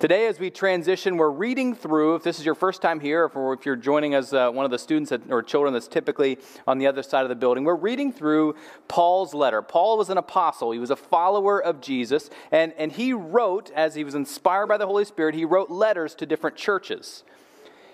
Today, 0.02 0.26
as 0.26 0.40
we 0.40 0.50
transition, 0.50 1.16
we're 1.16 1.30
reading 1.30 1.76
through, 1.76 2.16
if 2.16 2.24
this 2.24 2.40
is 2.40 2.44
your 2.44 2.56
first 2.56 2.82
time 2.82 3.00
here, 3.00 3.30
or 3.36 3.54
if 3.54 3.68
you're 3.68 3.76
joining 3.76 4.16
as 4.16 4.34
uh, 4.34 4.50
one 4.50 4.66
of 4.66 4.72
the 4.72 4.80
students 4.80 5.12
that, 5.12 5.22
or 5.30 5.44
children 5.44 5.74
that's 5.74 5.88
typically 5.88 6.40
on 6.66 6.80
the 6.80 6.88
other 6.88 7.04
side 7.04 7.22
of 7.22 7.30
the 7.30 7.36
building, 7.36 7.64
we're 7.64 7.76
reading 7.76 8.12
through 8.12 8.56
Paul's 8.88 9.36
letter. 9.36 9.62
Paul 9.62 10.00
was 10.00 10.10
an 10.10 10.18
apostle, 10.18 10.72
he 10.72 10.80
was 10.80 10.90
a 10.90 10.96
follower 10.96 11.62
of 11.62 11.82
Jesus, 11.82 12.32
and, 12.52 12.74
and 12.80 12.92
he 12.92 13.14
wrote, 13.14 13.70
as 13.76 13.94
he 13.94 14.04
was 14.04 14.16
inspired 14.16 14.66
by 14.66 14.78
the 14.78 14.88
Holy 14.88 15.06
Spirit, 15.06 15.36
he 15.36 15.46
wrote 15.46 15.70
letters 15.70 16.16
to 16.16 16.26
different 16.26 16.56
churches. 16.56 17.24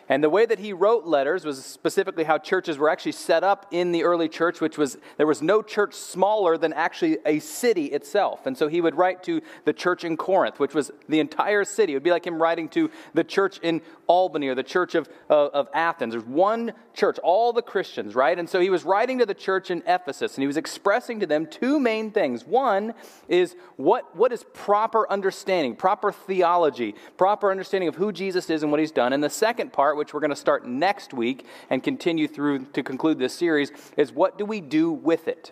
And 0.10 0.24
the 0.24 0.30
way 0.30 0.46
that 0.46 0.60
he 0.60 0.72
wrote 0.72 1.06
letters 1.06 1.44
was 1.44 1.64
specifically 1.64 2.24
how 2.24 2.38
churches 2.38 2.78
were 2.78 2.90
actually 2.90 3.12
set 3.12 3.44
up 3.44 3.66
in 3.72 3.92
the 3.92 4.04
early 4.04 4.30
church, 4.30 4.62
which 4.62 4.78
was 4.78 4.98
there 5.18 5.28
was 5.28 5.42
no 5.42 5.62
church 5.62 5.94
smaller 5.94 6.58
than 6.58 6.72
actually 6.74 7.18
a 7.26 7.40
city 7.40 7.86
itself. 7.88 8.46
And 8.46 8.58
so 8.58 8.68
he 8.68 8.80
would 8.80 8.96
write 8.96 9.24
to 9.24 9.42
the 9.66 9.74
church 9.74 10.06
in 10.06 10.16
Corinth, 10.16 10.60
which 10.60 10.74
was 10.74 10.92
the 11.10 11.20
entire 11.20 11.66
city. 11.66 11.94
It 11.94 11.98
would 11.98 12.04
be 12.04 12.12
like 12.12 12.26
him 12.26 12.42
writing 12.42 12.70
to 12.70 12.90
the 13.14 13.24
church 13.24 13.60
in 13.62 13.82
Albany 14.08 14.48
or 14.48 14.56
the 14.56 14.64
church 14.64 14.96
of, 14.96 15.10
uh, 15.30 15.48
of 15.48 15.68
Athens. 15.74 16.14
There's 16.14 16.24
one 16.24 16.72
church, 16.94 17.20
all 17.20 17.52
the 17.52 17.62
Christians, 17.62 18.16
right? 18.16 18.38
And 18.38 18.50
so 18.50 18.62
he 18.62 18.70
was 18.70 18.86
writing 18.86 19.20
to 19.20 19.26
the 19.26 19.34
church 19.34 19.70
in 19.70 19.84
Ephesus 19.86 20.36
and 20.36 20.42
he 20.42 20.48
was 20.48 20.58
expressing 20.58 21.20
to 21.20 21.26
them 21.26 21.46
two 21.46 21.80
main 21.80 22.12
things. 22.12 22.46
One 22.46 22.94
is 23.28 23.56
what, 23.76 24.16
what 24.16 24.32
is 24.32 24.46
proper 24.54 25.10
understanding, 25.12 25.76
proper 25.76 26.14
theology, 26.14 26.96
proper 27.18 27.52
understanding 27.52 27.90
of 27.90 27.96
who 27.96 28.14
Jesus 28.14 28.50
is 28.50 28.64
and 28.64 28.72
what 28.72 28.80
he's 28.80 28.92
done. 28.92 29.12
And 29.12 29.22
the 29.22 29.30
second 29.30 29.74
part, 29.74 29.97
which 29.98 30.14
we're 30.14 30.22
going 30.22 30.30
to 30.30 30.36
start 30.36 30.66
next 30.66 31.14
week 31.14 31.46
and 31.70 31.84
continue 31.84 32.28
through 32.28 32.66
to 32.68 32.84
conclude 32.84 33.20
this 33.20 33.34
series, 33.34 33.72
is 33.98 34.12
what 34.12 34.38
do 34.38 34.46
we 34.46 34.62
do 34.62 34.92
with 34.92 35.28
it? 35.28 35.52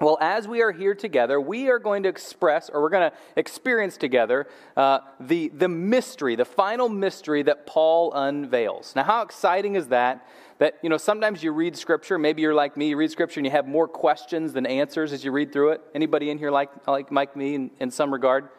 Well, 0.00 0.16
as 0.20 0.46
we 0.46 0.62
are 0.62 0.70
here 0.70 0.94
together, 0.94 1.40
we 1.40 1.70
are 1.70 1.80
going 1.80 2.04
to 2.04 2.08
express, 2.08 2.70
or 2.70 2.80
we're 2.80 2.88
going 2.88 3.10
to 3.10 3.16
experience 3.34 3.96
together, 3.96 4.46
uh, 4.76 5.00
the, 5.18 5.48
the 5.48 5.68
mystery, 5.68 6.36
the 6.36 6.44
final 6.44 6.88
mystery 6.88 7.42
that 7.42 7.66
Paul 7.66 8.12
unveils. 8.12 8.94
Now, 8.94 9.02
how 9.02 9.22
exciting 9.22 9.74
is 9.74 9.88
that? 9.88 10.24
That, 10.58 10.78
you 10.82 10.88
know, 10.88 10.98
sometimes 10.98 11.42
you 11.42 11.50
read 11.50 11.76
Scripture, 11.76 12.16
maybe 12.16 12.42
you're 12.42 12.54
like 12.54 12.76
me, 12.76 12.90
you 12.90 12.96
read 12.96 13.10
Scripture 13.10 13.40
and 13.40 13.46
you 13.46 13.50
have 13.50 13.66
more 13.66 13.88
questions 13.88 14.52
than 14.52 14.66
answers 14.66 15.12
as 15.12 15.24
you 15.24 15.32
read 15.32 15.52
through 15.52 15.70
it. 15.70 15.80
Anybody 15.96 16.30
in 16.30 16.38
here 16.38 16.52
like, 16.52 16.70
like, 16.86 17.10
like 17.10 17.34
me 17.34 17.56
in, 17.56 17.70
in 17.80 17.90
some 17.90 18.12
regard? 18.12 18.50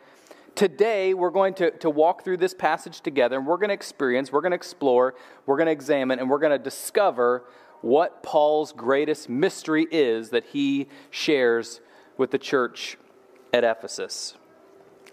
Today, 0.55 1.13
we're 1.13 1.29
going 1.29 1.53
to, 1.55 1.71
to 1.79 1.89
walk 1.89 2.23
through 2.23 2.37
this 2.37 2.53
passage 2.53 3.01
together 3.01 3.37
and 3.37 3.45
we're 3.45 3.57
going 3.57 3.69
to 3.69 3.73
experience, 3.73 4.31
we're 4.31 4.41
going 4.41 4.51
to 4.51 4.55
explore, 4.55 5.15
we're 5.45 5.57
going 5.57 5.67
to 5.67 5.71
examine, 5.71 6.19
and 6.19 6.29
we're 6.29 6.39
going 6.39 6.57
to 6.57 6.63
discover 6.63 7.43
what 7.81 8.23
Paul's 8.23 8.73
greatest 8.73 9.29
mystery 9.29 9.87
is 9.91 10.29
that 10.29 10.45
he 10.45 10.87
shares 11.09 11.81
with 12.17 12.31
the 12.31 12.37
church 12.37 12.97
at 13.53 13.63
Ephesus. 13.63 14.35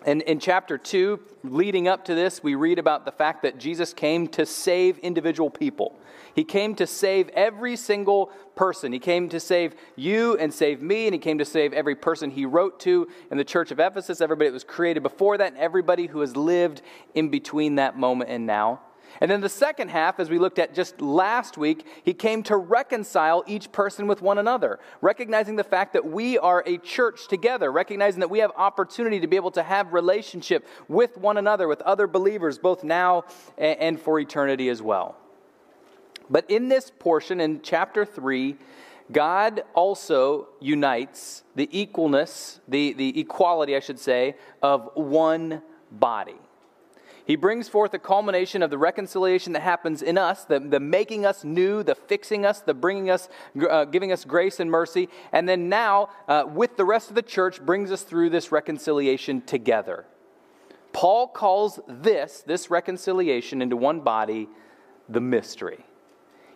And 0.05 0.23
in 0.23 0.39
chapter 0.39 0.79
2, 0.79 1.19
leading 1.45 1.89
up 1.89 2.05
to 2.05 2.15
this, 2.15 2.43
we 2.43 2.55
read 2.55 2.79
about 2.79 3.05
the 3.05 3.13
fact 3.13 3.43
that 3.43 3.59
Jesus 3.59 3.93
came 3.93 4.29
to 4.29 4.47
save 4.47 4.99
individual 4.99 5.51
people. 5.51 5.99
He 6.35 6.45
came 6.45 6.75
to 6.77 6.87
save 6.87 7.29
every 7.31 7.77
single 7.77 8.31
person. 8.57 8.93
He 8.93 8.99
came 8.99 9.29
to 9.29 9.39
save 9.39 9.77
you 9.95 10.37
and 10.39 10.53
save 10.53 10.83
me, 10.83 11.07
and 11.07 11.15
he 11.15 11.21
came 11.21 11.39
to 11.39 11.45
save 11.45 11.73
every 11.73 11.95
person 11.95 12.31
he 12.31 12.47
wrote 12.47 12.81
to 12.81 13.07
in 13.31 13.39
the 13.39 13.45
church 13.45 13.71
of 13.71 13.79
Ephesus, 13.79 14.21
everybody 14.21 14.49
that 14.49 14.55
was 14.55 14.65
created 14.65 15.03
before 15.03 15.39
that, 15.39 15.53
and 15.53 15.59
everybody 15.59 16.07
who 16.07 16.21
has 16.21 16.37
lived 16.37 16.83
in 17.15 17.29
between 17.29 17.77
that 17.77 17.97
moment 17.97 18.31
and 18.31 18.47
now. 18.47 18.81
And 19.21 19.31
then 19.31 19.41
the 19.41 19.49
second 19.49 19.89
half, 19.89 20.21
as 20.21 20.29
we 20.29 20.39
looked 20.39 20.59
at 20.59 20.75
just 20.75 21.01
last 21.01 21.57
week, 21.57 21.87
he 22.03 22.13
came 22.13 22.43
to 22.45 22.57
reconcile 22.57 23.45
each 23.47 23.73
person 23.73 24.07
with 24.07 24.21
one 24.21 24.39
another, 24.39 24.79
recognizing 25.01 25.57
the 25.57 25.65
fact 25.65 25.93
that 25.95 26.05
we 26.05 26.37
are 26.39 26.63
a 26.67 26.77
church 26.79 27.29
together, 27.29 27.73
recognizing 27.73 28.21
that 28.21 28.29
we 28.29 28.41
have 28.41 28.53
opportunity 28.57 29.21
to 29.21 29.27
be 29.27 29.37
able 29.37 29.53
to 29.53 29.63
have 29.63 29.93
relationship 29.93 30.67
with 30.89 31.17
one 31.17 31.37
another, 31.39 31.69
with 31.69 31.81
other 31.83 32.07
believers, 32.07 32.59
both 32.59 32.85
now 32.85 33.25
and 33.57 34.01
for 34.01 34.19
eternity 34.21 34.69
as 34.69 34.83
well. 34.83 35.17
But 36.29 36.51
in 36.51 36.69
this 36.69 36.91
portion, 36.99 37.41
in 37.41 37.63
chapter 37.63 38.05
3, 38.05 38.57
God 39.13 39.63
also 39.75 40.49
unites 40.61 41.45
the 41.55 41.69
equalness, 41.69 42.61
the, 42.67 42.93
the 42.95 43.21
equality, 43.21 43.77
I 43.77 43.81
should 43.81 44.01
say, 44.01 44.37
of 44.63 44.91
one 44.95 45.63
body. 45.93 46.37
He 47.25 47.35
brings 47.35 47.69
forth 47.69 47.91
the 47.91 47.99
culmination 47.99 48.63
of 48.63 48.71
the 48.71 48.79
reconciliation 48.79 49.53
that 49.55 49.63
happens 49.63 50.01
in 50.01 50.17
us, 50.17 50.45
the, 50.45 50.61
the 50.61 50.79
making 50.79 51.27
us 51.27 51.43
new, 51.43 51.83
the 51.83 51.97
fixing 51.97 52.47
us, 52.47 52.61
the 52.61 52.75
bringing 52.75 53.11
us, 53.11 53.29
uh, 53.69 53.85
giving 53.85 54.13
us 54.13 54.25
grace 54.25 54.61
and 54.61 54.71
mercy. 54.71 55.09
And 55.33 55.49
then 55.49 55.69
now, 55.69 56.11
uh, 56.29 56.45
with 56.47 56.77
the 56.77 56.85
rest 56.85 57.09
of 57.09 57.17
the 57.17 57.23
church, 57.23 57.61
brings 57.61 57.91
us 57.91 58.03
through 58.03 58.31
this 58.31 58.53
reconciliation 58.53 59.43
together. 59.43 60.05
Paul 60.93 61.27
calls 61.27 61.81
this, 61.89 62.45
this 62.47 62.71
reconciliation 62.71 63.61
into 63.61 63.77
one 63.77 64.01
body, 64.01 64.49
the 65.09 65.21
mystery. 65.21 65.85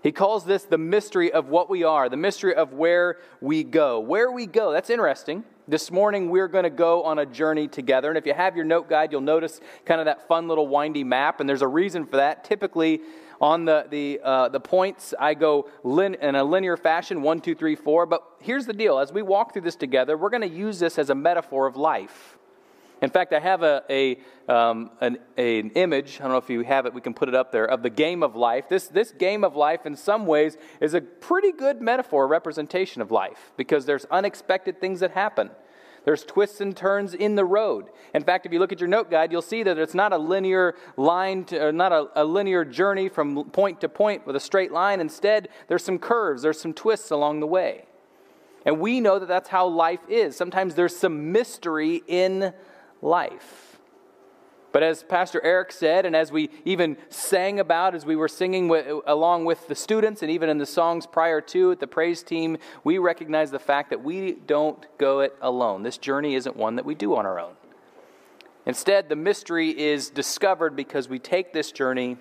He 0.02 0.12
calls 0.12 0.44
this 0.44 0.64
the 0.64 0.78
mystery 0.78 1.32
of 1.32 1.48
what 1.48 1.68
we 1.68 1.84
are, 1.84 2.08
the 2.08 2.16
mystery 2.16 2.54
of 2.54 2.72
where 2.72 3.18
we 3.40 3.64
go. 3.64 4.00
Where 4.00 4.30
we 4.30 4.46
go, 4.46 4.72
that's 4.72 4.90
interesting 4.90 5.44
this 5.70 5.92
morning, 5.92 6.30
we're 6.30 6.48
going 6.48 6.64
to 6.64 6.70
go 6.70 7.04
on 7.04 7.20
a 7.20 7.26
journey 7.26 7.68
together. 7.68 8.08
And 8.08 8.18
if 8.18 8.26
you 8.26 8.34
have 8.34 8.56
your 8.56 8.64
note 8.64 8.88
guide, 8.88 9.12
you'll 9.12 9.20
notice 9.20 9.60
kind 9.84 10.00
of 10.00 10.06
that 10.06 10.26
fun 10.26 10.48
little 10.48 10.66
windy 10.66 11.04
map. 11.04 11.38
And 11.38 11.48
there's 11.48 11.62
a 11.62 11.68
reason 11.68 12.06
for 12.06 12.16
that. 12.16 12.42
Typically, 12.42 13.00
on 13.40 13.64
the, 13.64 13.86
the, 13.88 14.20
uh, 14.22 14.48
the 14.48 14.58
points, 14.58 15.14
I 15.18 15.34
go 15.34 15.70
lin- 15.84 16.16
in 16.16 16.34
a 16.34 16.42
linear 16.42 16.76
fashion 16.76 17.22
one, 17.22 17.40
two, 17.40 17.54
three, 17.54 17.76
four. 17.76 18.04
But 18.04 18.24
here's 18.40 18.66
the 18.66 18.72
deal 18.72 18.98
as 18.98 19.12
we 19.12 19.22
walk 19.22 19.52
through 19.52 19.62
this 19.62 19.76
together, 19.76 20.16
we're 20.18 20.30
going 20.30 20.42
to 20.42 20.48
use 20.48 20.80
this 20.80 20.98
as 20.98 21.08
a 21.08 21.14
metaphor 21.14 21.66
of 21.66 21.76
life. 21.76 22.36
In 23.02 23.08
fact, 23.08 23.32
I 23.32 23.40
have 23.40 23.62
a, 23.62 23.82
a, 23.88 24.18
um, 24.52 24.90
an, 25.00 25.18
an, 25.38 25.70
image, 25.70 26.18
I 26.20 26.24
don't 26.24 26.32
know 26.32 26.38
if 26.38 26.50
you 26.50 26.60
have 26.62 26.84
it, 26.84 26.92
we 26.92 27.00
can 27.00 27.14
put 27.14 27.28
it 27.28 27.34
up 27.34 27.50
there, 27.50 27.64
of 27.64 27.82
the 27.82 27.90
game 27.90 28.22
of 28.22 28.36
life. 28.36 28.68
This, 28.68 28.88
this 28.88 29.10
game 29.10 29.42
of 29.42 29.56
life, 29.56 29.86
in 29.86 29.96
some 29.96 30.26
ways, 30.26 30.58
is 30.80 30.92
a 30.92 31.00
pretty 31.00 31.52
good 31.52 31.80
metaphor, 31.80 32.26
representation 32.26 33.00
of 33.00 33.10
life, 33.10 33.52
because 33.56 33.86
there's 33.86 34.04
unexpected 34.10 34.80
things 34.80 35.00
that 35.00 35.12
happen. 35.12 35.50
There's 36.04 36.24
twists 36.24 36.60
and 36.60 36.76
turns 36.76 37.14
in 37.14 37.36
the 37.36 37.44
road. 37.44 37.86
In 38.14 38.22
fact, 38.22 38.46
if 38.46 38.52
you 38.52 38.58
look 38.58 38.72
at 38.72 38.80
your 38.80 38.88
note 38.88 39.10
guide, 39.10 39.32
you'll 39.32 39.42
see 39.42 39.62
that 39.62 39.78
it's 39.78 39.94
not 39.94 40.12
a 40.12 40.18
linear 40.18 40.74
line, 40.96 41.44
to, 41.46 41.72
not 41.72 41.92
a, 41.92 42.08
a 42.16 42.24
linear 42.24 42.64
journey 42.64 43.08
from 43.08 43.44
point 43.50 43.80
to 43.82 43.88
point 43.88 44.26
with 44.26 44.36
a 44.36 44.40
straight 44.40 44.72
line. 44.72 45.00
Instead, 45.00 45.48
there's 45.68 45.84
some 45.84 45.98
curves, 45.98 46.42
there's 46.42 46.60
some 46.60 46.72
twists 46.72 47.10
along 47.10 47.40
the 47.40 47.46
way. 47.46 47.84
And 48.64 48.78
we 48.78 49.00
know 49.00 49.18
that 49.18 49.28
that's 49.28 49.48
how 49.48 49.66
life 49.66 50.00
is. 50.08 50.36
Sometimes 50.36 50.74
there's 50.74 50.96
some 50.96 51.32
mystery 51.32 52.02
in 52.06 52.52
life. 53.02 53.70
But 54.72 54.84
as 54.84 55.02
Pastor 55.02 55.40
Eric 55.42 55.72
said, 55.72 56.06
and 56.06 56.14
as 56.14 56.30
we 56.30 56.48
even 56.64 56.96
sang 57.08 57.58
about 57.58 57.94
as 57.94 58.06
we 58.06 58.14
were 58.14 58.28
singing 58.28 58.68
with, 58.68 58.86
along 59.04 59.44
with 59.44 59.66
the 59.66 59.74
students, 59.74 60.22
and 60.22 60.30
even 60.30 60.48
in 60.48 60.58
the 60.58 60.66
songs 60.66 61.06
prior 61.06 61.40
to 61.40 61.72
it, 61.72 61.80
the 61.80 61.88
praise 61.88 62.22
team, 62.22 62.56
we 62.84 62.98
recognize 62.98 63.50
the 63.50 63.58
fact 63.58 63.90
that 63.90 64.04
we 64.04 64.32
don't 64.32 64.86
go 64.96 65.20
it 65.20 65.34
alone. 65.40 65.82
This 65.82 65.98
journey 65.98 66.36
isn't 66.36 66.56
one 66.56 66.76
that 66.76 66.84
we 66.84 66.94
do 66.94 67.16
on 67.16 67.26
our 67.26 67.40
own. 67.40 67.54
Instead, 68.64 69.08
the 69.08 69.16
mystery 69.16 69.76
is 69.76 70.10
discovered 70.10 70.76
because 70.76 71.08
we 71.08 71.18
take 71.18 71.52
this 71.52 71.72
journey 71.72 72.16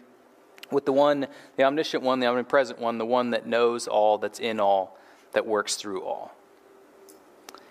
with 0.71 0.86
the 0.86 0.93
one, 0.93 1.27
the 1.57 1.63
omniscient 1.63 2.01
one, 2.01 2.19
the 2.19 2.25
omnipresent 2.25 2.79
one, 2.79 2.98
the 2.98 3.05
one 3.05 3.31
that 3.31 3.45
knows 3.45 3.88
all, 3.88 4.17
that's 4.17 4.39
in 4.39 4.59
all, 4.59 4.98
that 5.33 5.45
works 5.45 5.75
through 5.75 6.03
all. 6.03 6.33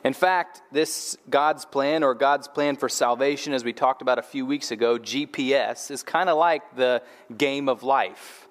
In 0.09 0.15
fact, 0.15 0.62
this 0.73 1.19
God's 1.29 1.67
plan 1.67 2.03
or 2.03 2.15
God's 2.15 2.49
plan 2.49 2.77
for 2.77 2.88
salvation, 2.88 3.53
as 3.53 3.62
we 3.62 3.75
talked 3.75 4.00
about 4.00 4.19
a 4.19 4.23
few 4.23 4.47
weeks 4.47 4.71
ago, 4.71 4.99
GPS, 4.99 5.91
is 5.91 6.03
kind 6.03 6.31
of 6.31 6.38
like 6.38 6.77
the 6.77 7.03
game 7.37 7.69
of 7.69 7.83
life 7.83 8.49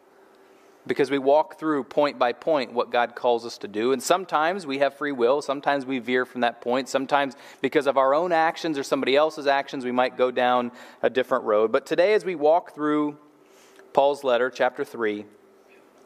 because 0.86 1.10
we 1.10 1.18
walk 1.18 1.58
through 1.58 1.86
point 1.86 2.20
by 2.20 2.32
point 2.32 2.74
what 2.74 2.92
God 2.92 3.16
calls 3.16 3.44
us 3.44 3.58
to 3.58 3.68
do. 3.68 3.92
And 3.92 4.04
sometimes 4.04 4.68
we 4.68 4.78
have 4.78 5.00
free 5.00 5.12
will, 5.12 5.42
sometimes 5.42 5.84
we 5.84 5.98
veer 5.98 6.28
from 6.28 6.42
that 6.42 6.62
point. 6.62 6.90
Sometimes 6.90 7.36
because 7.60 7.88
of 7.88 7.98
our 7.98 8.14
own 8.14 8.32
actions 8.32 8.78
or 8.78 8.84
somebody 8.84 9.16
else's 9.16 9.48
actions, 9.48 9.84
we 9.84 9.92
might 9.92 10.16
go 10.16 10.30
down 10.30 10.72
a 11.02 11.10
different 11.10 11.44
road. 11.46 11.72
But 11.72 11.88
today, 11.88 12.14
as 12.14 12.24
we 12.24 12.36
walk 12.36 12.76
through 12.76 13.18
Paul's 13.94 14.24
letter, 14.24 14.52
chapter 14.52 14.86
3, 14.86 15.26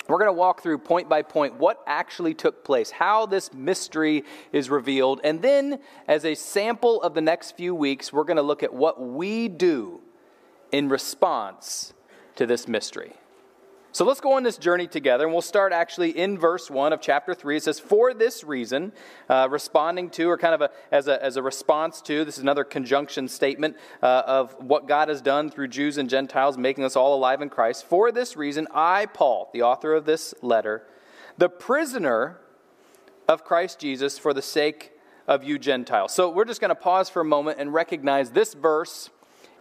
we're 0.07 0.17
going 0.17 0.27
to 0.27 0.33
walk 0.33 0.61
through 0.61 0.79
point 0.79 1.07
by 1.07 1.21
point 1.21 1.55
what 1.55 1.83
actually 1.87 2.33
took 2.33 2.63
place, 2.63 2.91
how 2.91 3.25
this 3.25 3.53
mystery 3.53 4.23
is 4.51 4.69
revealed, 4.69 5.21
and 5.23 5.41
then, 5.41 5.79
as 6.07 6.25
a 6.25 6.35
sample 6.35 7.01
of 7.01 7.13
the 7.13 7.21
next 7.21 7.51
few 7.51 7.73
weeks, 7.75 8.11
we're 8.11 8.23
going 8.23 8.37
to 8.37 8.43
look 8.43 8.63
at 8.63 8.73
what 8.73 9.01
we 9.01 9.47
do 9.47 10.01
in 10.71 10.89
response 10.89 11.93
to 12.35 12.45
this 12.45 12.67
mystery. 12.67 13.13
So 13.93 14.05
let's 14.05 14.21
go 14.21 14.33
on 14.33 14.43
this 14.43 14.57
journey 14.57 14.87
together, 14.87 15.25
and 15.25 15.33
we'll 15.33 15.41
start 15.41 15.73
actually 15.73 16.17
in 16.17 16.37
verse 16.37 16.71
1 16.71 16.93
of 16.93 17.01
chapter 17.01 17.33
3. 17.33 17.57
It 17.57 17.63
says, 17.63 17.77
For 17.77 18.13
this 18.13 18.41
reason, 18.41 18.93
uh, 19.27 19.49
responding 19.51 20.09
to, 20.11 20.29
or 20.29 20.37
kind 20.37 20.55
of 20.55 20.61
a, 20.61 20.69
as, 20.93 21.09
a, 21.09 21.21
as 21.21 21.35
a 21.35 21.43
response 21.43 22.01
to, 22.03 22.23
this 22.23 22.37
is 22.37 22.41
another 22.41 22.63
conjunction 22.63 23.27
statement 23.27 23.75
uh, 24.01 24.23
of 24.25 24.55
what 24.63 24.87
God 24.87 25.09
has 25.09 25.21
done 25.21 25.51
through 25.51 25.67
Jews 25.67 25.97
and 25.97 26.09
Gentiles, 26.09 26.57
making 26.57 26.85
us 26.85 26.95
all 26.95 27.13
alive 27.13 27.41
in 27.41 27.49
Christ. 27.49 27.85
For 27.85 28.13
this 28.13 28.37
reason, 28.37 28.65
I, 28.73 29.07
Paul, 29.07 29.49
the 29.51 29.63
author 29.63 29.93
of 29.93 30.05
this 30.05 30.33
letter, 30.41 30.83
the 31.37 31.49
prisoner 31.49 32.39
of 33.27 33.43
Christ 33.43 33.77
Jesus, 33.77 34.17
for 34.17 34.33
the 34.33 34.41
sake 34.41 34.93
of 35.27 35.43
you 35.43 35.59
Gentiles. 35.59 36.13
So 36.13 36.29
we're 36.29 36.45
just 36.45 36.61
going 36.61 36.69
to 36.69 36.75
pause 36.75 37.09
for 37.09 37.19
a 37.19 37.25
moment 37.25 37.59
and 37.59 37.73
recognize 37.73 38.31
this 38.31 38.53
verse 38.53 39.09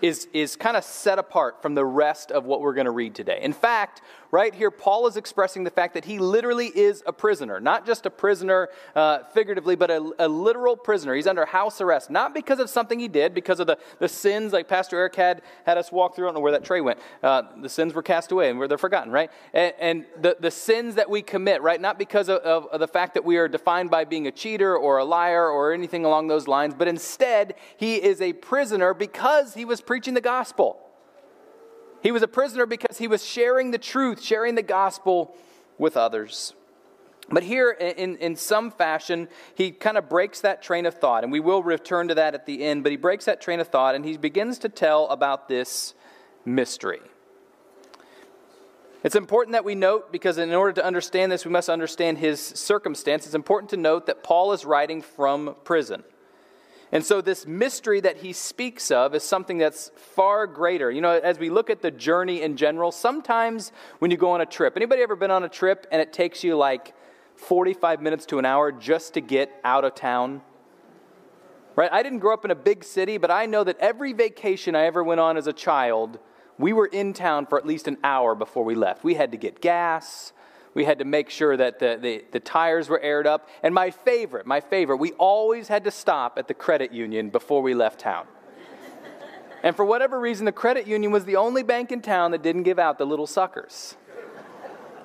is, 0.03 0.29
is 0.33 0.57
kind 0.57 0.77
of 0.77 0.85
set 0.85 1.19
apart 1.19 1.63
from 1.63 1.75
the 1.75 1.85
rest 1.85 2.31
of 2.31 2.45
what 2.45 2.61
we're 2.61 2.75
going 2.75 2.87
to 2.87 2.91
read 2.91 3.15
today. 3.15 3.41
In 3.43 3.53
fact, 3.53 4.03
right 4.31 4.55
here, 4.55 4.71
Paul 4.71 5.07
is 5.07 5.17
expressing 5.17 5.65
the 5.65 5.71
fact 5.71 5.95
that 5.95 6.05
he 6.05 6.19
literally 6.19 6.67
is 6.67 7.03
a 7.07 7.13
prisoner, 7.13 7.61
not 7.61 7.87
just 7.87 8.07
a 8.07 8.11
prisoner 8.11 8.69
uh, 8.95 9.25
figuratively, 9.35 9.77
but 9.77 9.91
a, 9.91 10.13
a, 10.19 10.29
literal 10.29 10.77
prisoner. 10.77 11.15
He's 11.15 11.27
under 11.27 11.45
house 11.45 11.81
arrest, 11.81 12.11
not 12.11 12.35
because 12.35 12.59
of 12.59 12.71
something 12.71 12.99
he 12.99 13.09
did, 13.09 13.35
because 13.35 13.61
of 13.61 13.67
the, 13.67 13.79
the 13.99 14.09
sins 14.09 14.53
like 14.53 14.69
Pastor 14.69 14.97
Eric 14.97 15.17
had, 15.17 15.43
had 15.67 15.79
us 15.79 15.91
walk 15.91 16.15
through. 16.15 16.27
I 16.27 16.29
don't 16.29 16.35
know 16.35 16.41
where 16.41 16.53
that 16.53 16.65
tray 16.65 16.81
went. 16.81 16.99
Uh, 17.23 17.43
the 17.61 17.69
sins 17.69 17.95
were 17.95 18.03
cast 18.03 18.33
away 18.33 18.51
and 18.51 18.59
where 18.59 18.69
they're 18.69 18.79
forgotten, 18.79 19.13
right? 19.13 19.31
And, 19.53 19.75
and, 19.79 20.07
the, 20.21 20.37
the 20.39 20.51
sins 20.51 20.97
that 20.97 21.09
we 21.09 21.23
commit, 21.23 21.63
right? 21.63 21.81
Not 21.81 21.99
because 21.99 22.29
of, 22.29 22.39
of, 22.39 22.67
of 22.67 22.81
the 22.81 22.89
fact 22.89 23.15
that 23.15 23.25
we 23.25 23.37
are 23.37 23.49
defined 23.49 23.91
by 23.91 24.05
being 24.05 24.27
a 24.27 24.33
cheater 24.33 24.77
or 24.77 24.99
a 24.99 25.05
liar 25.05 25.49
or 25.49 25.73
anything 25.73 26.05
along 26.05 26.29
those 26.29 26.49
lines, 26.49 26.75
but 26.75 26.89
instead, 26.89 27.55
he 27.77 27.97
is 27.97 28.21
a 28.21 28.33
prisoner 28.33 28.95
because 28.95 29.55
he 29.55 29.65
was 29.65 29.81
preaching 29.81 30.15
the 30.15 30.21
gospel. 30.21 30.90
He 32.03 32.13
was 32.13 32.23
a 32.23 32.29
prisoner 32.29 32.67
because 32.67 32.99
he 32.99 33.07
was 33.07 33.25
sharing 33.25 33.71
the 33.71 33.79
truth, 33.79 34.23
sharing 34.23 34.55
the 34.55 34.63
gospel 34.63 35.37
with 35.79 35.97
others. 35.97 36.55
But 37.33 37.45
here, 37.45 37.71
in, 37.71 38.17
in 38.17 38.35
some 38.35 38.71
fashion, 38.73 39.29
he 39.55 39.71
kind 39.71 39.97
of 39.97 40.09
breaks 40.09 40.41
that 40.41 40.63
train 40.63 40.85
of 40.85 40.95
thought, 40.95 41.23
and 41.23 41.33
we 41.33 41.39
will 41.39 41.63
return 41.63 42.09
to 42.09 42.15
that 42.17 42.35
at 42.35 42.45
the 42.45 42.65
end, 42.65 42.83
but 42.83 42.91
he 42.91 42.97
breaks 42.97 43.27
that 43.27 43.41
train 43.41 43.61
of 43.61 43.69
thought 43.69 43.95
and 43.95 44.05
he 44.05 44.17
begins 44.17 44.59
to 44.61 44.69
tell 44.69 45.07
about 45.09 45.49
this 45.49 45.95
mystery. 46.45 47.01
It's 49.03 49.15
important 49.15 49.53
that 49.53 49.65
we 49.65 49.75
note, 49.75 50.13
because 50.13 50.39
in 50.39 50.53
order 50.53 50.73
to 50.75 50.85
understand 50.85 51.31
this, 51.31 51.45
we 51.45 51.51
must 51.51 51.71
understand 51.71 52.19
his 52.19 52.41
circumstance. 52.41 53.25
It's 53.25 53.35
important 53.35 53.71
to 53.71 53.77
note 53.77 54.07
that 54.07 54.23
Paul 54.23 54.53
is 54.53 54.65
writing 54.65 55.01
from 55.01 55.55
prison. 55.65 56.03
And 56.93 57.05
so, 57.05 57.21
this 57.21 57.47
mystery 57.47 58.01
that 58.01 58.17
he 58.19 58.33
speaks 58.33 58.91
of 58.91 59.15
is 59.15 59.23
something 59.23 59.59
that's 59.59 59.93
far 59.95 60.47
greater. 60.49 60.91
You 60.91 61.01
know, 61.01 61.11
as 61.11 61.39
we 61.39 61.49
look 61.49 61.71
at 61.71 61.83
the 61.83 61.91
journey 61.91 62.43
in 62.43 62.57
general, 62.57 62.91
sometimes 62.91 63.71
when 64.01 64.11
you 64.11 64.17
go 64.17 64.33
on 64.33 64.41
a 64.41 64.47
trip, 64.47 64.75
anybody 64.77 65.03
ever 65.03 65.15
been 65.15 65.31
on 65.31 65.45
a 65.45 65.49
trip 65.49 65.87
and 65.93 66.03
it 66.03 66.13
takes 66.13 66.43
you 66.43 66.57
like 66.57 66.95
45 67.37 68.03
minutes 68.03 68.27
to 68.27 68.39
an 68.39 68.45
hour 68.45 68.73
just 68.73 69.15
to 69.15 69.21
get 69.21 69.53
out 69.63 69.85
of 69.85 69.95
town? 69.95 70.43
Right? 71.77 71.91
I 71.93 72.03
didn't 72.03 72.19
grow 72.19 72.35
up 72.35 72.45
in 72.45 72.51
a 72.51 72.57
big 72.57 72.83
city, 72.83 73.19
but 73.19 73.31
I 73.31 73.47
know 73.47 73.63
that 73.63 73.79
every 73.79 74.13
vacation 74.13 74.75
I 74.75 74.87
ever 74.87 75.05
went 75.05 75.21
on 75.21 75.37
as 75.37 75.47
a 75.47 75.53
child, 75.53 76.19
we 76.59 76.73
were 76.73 76.87
in 76.87 77.13
town 77.13 77.47
for 77.47 77.57
at 77.57 77.65
least 77.65 77.87
an 77.87 77.99
hour 78.03 78.35
before 78.35 78.65
we 78.65 78.75
left. 78.75 79.05
We 79.05 79.15
had 79.15 79.31
to 79.31 79.39
get 79.39 79.61
gas. 79.61 80.33
We 80.75 80.85
had 80.85 80.99
to 81.01 81.05
make 81.05 81.31
sure 81.31 81.57
that 81.57 81.79
the, 81.79 81.99
the, 82.01 82.25
the, 82.31 82.41
tires 82.41 82.89
were 82.89 83.01
aired 83.01 83.27
up. 83.27 83.49
And 83.63 83.75
my 83.75 83.91
favorite, 83.91 84.47
my 84.47 84.61
favorite, 84.61 84.99
we 84.99 85.13
always 85.13 85.67
had 85.69 85.85
to 85.85 85.91
stop 85.91 86.39
at 86.39 86.47
the 86.47 86.55
credit 86.55 86.93
union 86.93 87.29
before 87.29 87.61
we 87.61 87.75
left 87.75 88.01
town. 88.01 88.27
And 89.63 89.77
for 89.77 89.85
whatever 89.85 90.19
reason, 90.19 90.47
the 90.47 90.53
credit 90.53 90.87
union 90.87 91.13
was 91.13 91.25
the 91.25 91.37
only 91.37 91.63
bank 91.63 91.93
in 91.93 92.01
town 92.01 92.31
that 92.31 92.43
didn't 92.43 92.63
give 92.63 92.79
out 92.79 92.99
the 92.99 93.05
little 93.05 93.27
suckers. 93.27 93.97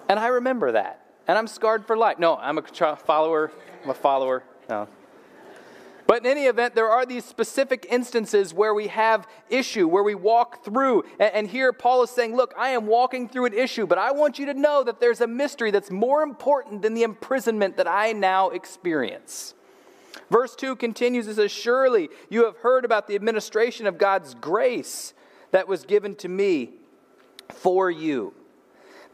And 0.08 0.20
I 0.20 0.28
remember 0.28 0.72
that. 0.74 1.02
And 1.28 1.38
I'm 1.38 1.48
scarred 1.48 1.86
for 1.86 1.98
life. 1.98 2.20
No, 2.20 2.38
I'm 2.38 2.58
a 2.58 2.96
follower. 2.96 3.52
I'm 3.84 3.90
a 3.90 3.94
follower. 3.94 4.44
No. 4.70 4.88
But 6.08 6.24
in 6.24 6.28
any 6.28 6.46
event, 6.46 6.76
there 6.76 6.90
are 6.90 7.06
these 7.06 7.26
specific 7.26 7.88
instances 7.90 8.54
where 8.54 8.74
we 8.74 8.88
have 8.88 9.28
issue, 9.50 9.88
where 9.88 10.04
we 10.04 10.14
walk 10.14 10.64
through. 10.64 11.04
And 11.20 11.48
here 11.48 11.74
Paul 11.74 12.04
is 12.04 12.12
saying, 12.12 12.36
Look, 12.36 12.54
I 12.58 12.70
am 12.70 12.86
walking 12.86 13.28
through 13.28 13.46
an 13.46 13.54
issue, 13.54 13.88
but 13.88 13.98
I 13.98 14.12
want 14.12 14.38
you 14.38 14.46
to 14.46 14.54
know 14.54 14.84
that 14.84 15.00
there's 15.00 15.22
a 15.22 15.28
mystery 15.28 15.72
that's 15.72 15.90
more 15.90 16.22
important 16.22 16.84
than 16.84 16.94
the 16.94 17.04
imprisonment 17.04 17.78
that 17.78 17.88
I 17.88 18.12
now 18.12 18.50
experience. 18.50 19.56
Verse 20.30 20.56
2 20.56 20.76
continues 20.76 21.28
and 21.28 21.36
says, 21.36 21.52
Surely 21.52 22.10
you 22.30 22.46
have 22.46 22.58
heard 22.58 22.86
about 22.86 23.08
the 23.08 23.16
administration 23.16 23.88
of 23.88 23.98
God's 23.98 24.36
grace 24.36 25.14
that 25.52 25.68
was 25.68 25.86
given 25.86 26.16
to 26.16 26.30
me 26.30 26.74
for 27.50 27.90
you. 27.90 28.34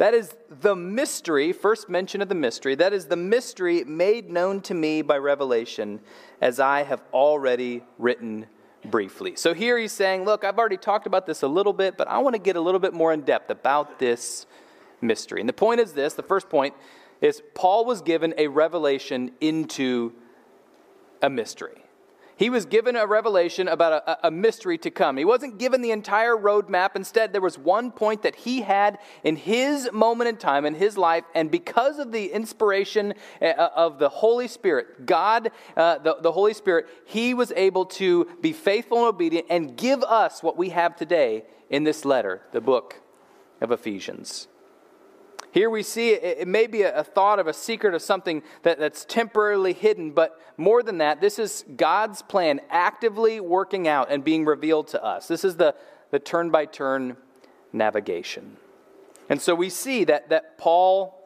That 0.02 0.16
is 0.16 0.34
the 0.50 0.76
mystery, 0.76 1.54
first 1.54 1.88
mention 1.88 2.24
of 2.24 2.28
the 2.28 2.34
mystery, 2.34 2.74
that 2.74 2.92
is 2.92 3.06
the 3.06 3.16
mystery 3.16 3.84
made 3.84 4.32
known 4.32 4.60
to 4.62 4.74
me 4.74 5.04
by 5.04 5.20
revelation, 5.20 6.00
as 6.42 6.60
I 6.60 6.82
have 6.82 7.04
already 7.14 7.84
written 8.00 8.48
briefly. 8.84 9.36
So 9.36 9.54
here 9.54 9.78
he's 9.78 9.92
saying, 9.92 10.26
Look, 10.26 10.44
I've 10.44 10.58
already 10.58 10.78
talked 10.78 11.06
about 11.06 11.28
this 11.28 11.44
a 11.44 11.48
little 11.48 11.72
bit, 11.72 11.98
but 11.98 12.08
I 12.08 12.18
want 12.18 12.34
to 12.34 12.42
get 12.42 12.56
a 12.56 12.62
little 12.62 12.80
bit 12.80 12.96
more 12.96 13.14
in 13.14 13.22
depth 13.22 13.52
about 13.52 14.00
this 14.00 14.48
mystery. 15.02 15.40
And 15.40 15.48
the 15.48 15.54
point 15.54 15.80
is 15.80 15.94
this 15.94 16.16
the 16.16 16.24
first 16.24 16.50
point 16.50 16.74
is 17.22 17.44
Paul 17.54 17.86
was 17.86 18.02
given 18.02 18.34
a 18.40 18.48
revelation 18.48 19.30
into 19.40 20.14
a 21.22 21.30
mystery. 21.30 21.84
He 22.42 22.50
was 22.50 22.66
given 22.66 22.96
a 22.96 23.06
revelation 23.06 23.68
about 23.68 23.94
a, 23.94 24.28
a, 24.30 24.32
mystery 24.32 24.80
to 24.80 24.90
come. 24.90 25.18
He 25.18 25.26
wasn't 25.26 25.60
given 25.60 25.84
the 25.84 25.92
entire 25.92 26.36
roadmap. 26.36 26.96
Instead, 26.96 27.34
there 27.34 27.40
was 27.40 27.56
one 27.56 27.92
point 27.92 28.24
that 28.24 28.36
he 28.36 28.64
had 28.64 28.98
in 29.24 29.36
his 29.36 29.92
moment 29.94 30.28
in 30.28 30.38
time, 30.38 30.66
in 30.66 30.74
his 30.74 30.98
life, 30.98 31.24
and 31.36 31.52
because 31.52 32.00
of 32.00 32.12
the 32.12 32.32
inspiration 32.32 33.14
uh, 33.44 33.46
uh, 33.46 33.70
of 33.76 34.00
the 34.00 34.10
Holy 34.10 34.48
Spirit, 34.48 35.06
God, 35.06 35.52
uh, 35.78 36.00
the, 36.00 36.16
the 36.20 36.32
Holy 36.32 36.56
Spirit, 36.56 36.88
he 37.06 37.36
was 37.36 37.54
able 37.56 37.86
to 37.86 38.26
be 38.42 38.54
faithful 38.54 38.98
and 38.98 39.08
obedient 39.10 39.46
and 39.52 39.78
give 39.78 40.02
us 40.02 40.42
what 40.42 40.58
we 40.58 40.70
have 40.70 40.96
today 40.96 41.44
in 41.70 41.84
this 41.84 42.06
letter, 42.06 42.42
the 42.54 42.62
book 42.62 43.02
of 43.62 43.70
Ephesians. 43.70 44.48
Here 45.52 45.70
we 45.70 45.84
see 45.84 46.12
it, 46.12 46.40
it 46.40 46.48
may 46.48 46.66
be 46.66 46.84
a, 46.84 47.00
a, 47.00 47.04
thought 47.04 47.38
of 47.38 47.48
a 47.48 47.54
secret 47.54 47.94
of 47.94 48.02
something 48.02 48.42
that, 48.64 48.80
that's 48.80 49.04
temporarily 49.04 49.74
hidden, 49.74 50.12
but 50.12 50.40
more 50.58 50.82
than 50.82 51.00
that, 51.00 51.20
this 51.20 51.40
is 51.40 51.66
God's 51.76 52.22
plan 52.22 52.62
actively 52.70 53.40
working 53.40 53.88
out 53.88 54.10
and 54.10 54.24
being 54.24 54.46
revealed 54.46 54.88
to 54.90 55.04
us. 55.04 55.28
This 55.28 55.44
is 55.44 55.58
the, 55.58 55.76
the 56.12 56.20
turn 56.20 56.52
by 56.52 56.66
turn 56.66 57.18
navigation. 57.74 58.58
And 59.30 59.42
so 59.42 59.54
we 59.54 59.70
see 59.70 60.06
that, 60.06 60.30
that 60.30 60.58
Paul, 60.58 61.18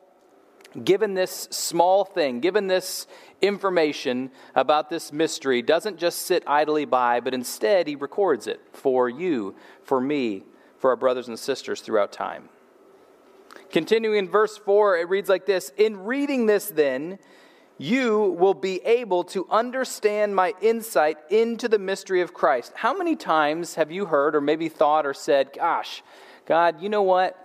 given 0.84 1.14
this 1.14 1.48
small 1.52 2.04
thing, 2.04 2.40
given 2.40 2.66
this 2.68 3.06
information 3.42 4.32
about 4.56 4.90
this 4.90 5.12
mystery, 5.12 5.62
doesn't 5.62 5.98
just 5.98 6.24
sit 6.24 6.44
idly 6.48 6.86
by, 6.86 7.20
but 7.20 7.36
instead 7.36 7.88
he 7.88 7.96
records 7.96 8.48
it 8.48 8.60
for 8.74 9.08
you, 9.08 9.56
for 9.84 10.02
me, 10.02 10.44
for 10.80 10.90
our 10.90 10.96
brothers 10.96 11.28
and 11.28 11.38
sisters 11.38 11.82
throughout 11.82 12.12
time. 12.12 12.50
Continuing 13.76 14.16
in 14.16 14.30
verse 14.30 14.56
4, 14.56 15.00
it 15.00 15.10
reads 15.10 15.28
like 15.28 15.46
this 15.46 15.74
In 15.76 16.06
reading 16.06 16.46
this, 16.46 16.68
then, 16.68 17.20
you 17.78 18.34
will 18.40 18.54
be 18.54 18.82
able 18.86 19.26
to 19.26 19.46
understand 19.52 20.34
my 20.34 20.54
insight 20.62 21.18
into 21.30 21.68
the 21.68 21.78
mystery 21.78 22.22
of 22.22 22.34
Christ. 22.34 22.72
How 22.74 22.98
many 22.98 23.18
times 23.18 23.76
have 23.76 23.92
you 23.92 24.06
heard, 24.06 24.34
or 24.34 24.40
maybe 24.40 24.70
thought, 24.70 25.06
or 25.06 25.14
said, 25.14 25.50
Gosh, 25.54 26.04
God, 26.46 26.82
you 26.82 26.88
know 26.88 27.02
what? 27.02 27.38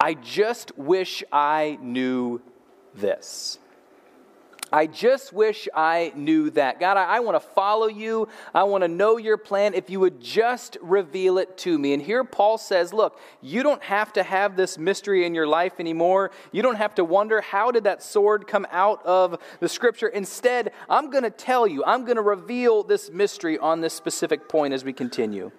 I 0.00 0.14
just 0.14 0.78
wish 0.78 1.24
I 1.32 1.76
knew 1.82 2.40
this. 2.94 3.58
I 4.72 4.86
just 4.86 5.32
wish 5.32 5.68
I 5.74 6.12
knew 6.16 6.50
that. 6.50 6.80
God, 6.80 6.96
I, 6.96 7.16
I 7.16 7.20
want 7.20 7.40
to 7.40 7.48
follow 7.48 7.88
you. 7.88 8.28
I 8.54 8.64
want 8.64 8.82
to 8.82 8.88
know 8.88 9.18
your 9.18 9.36
plan. 9.36 9.74
If 9.74 9.90
you 9.90 10.00
would 10.00 10.20
just 10.20 10.78
reveal 10.80 11.38
it 11.38 11.58
to 11.58 11.78
me. 11.78 11.92
And 11.92 12.02
here 12.02 12.24
Paul 12.24 12.58
says, 12.58 12.92
Look, 12.92 13.20
you 13.40 13.62
don't 13.62 13.82
have 13.82 14.12
to 14.14 14.22
have 14.22 14.56
this 14.56 14.78
mystery 14.78 15.26
in 15.26 15.34
your 15.34 15.46
life 15.46 15.74
anymore. 15.78 16.30
You 16.52 16.62
don't 16.62 16.76
have 16.76 16.94
to 16.96 17.04
wonder, 17.04 17.40
how 17.40 17.70
did 17.70 17.84
that 17.84 18.02
sword 18.02 18.46
come 18.46 18.66
out 18.70 19.04
of 19.04 19.38
the 19.60 19.68
scripture? 19.68 20.08
Instead, 20.08 20.72
I'm 20.88 21.10
going 21.10 21.24
to 21.24 21.30
tell 21.30 21.66
you, 21.66 21.84
I'm 21.84 22.04
going 22.04 22.16
to 22.16 22.22
reveal 22.22 22.82
this 22.82 23.10
mystery 23.10 23.58
on 23.58 23.80
this 23.80 23.94
specific 23.94 24.48
point 24.48 24.72
as 24.74 24.84
we 24.84 24.92
continue. 24.92 25.52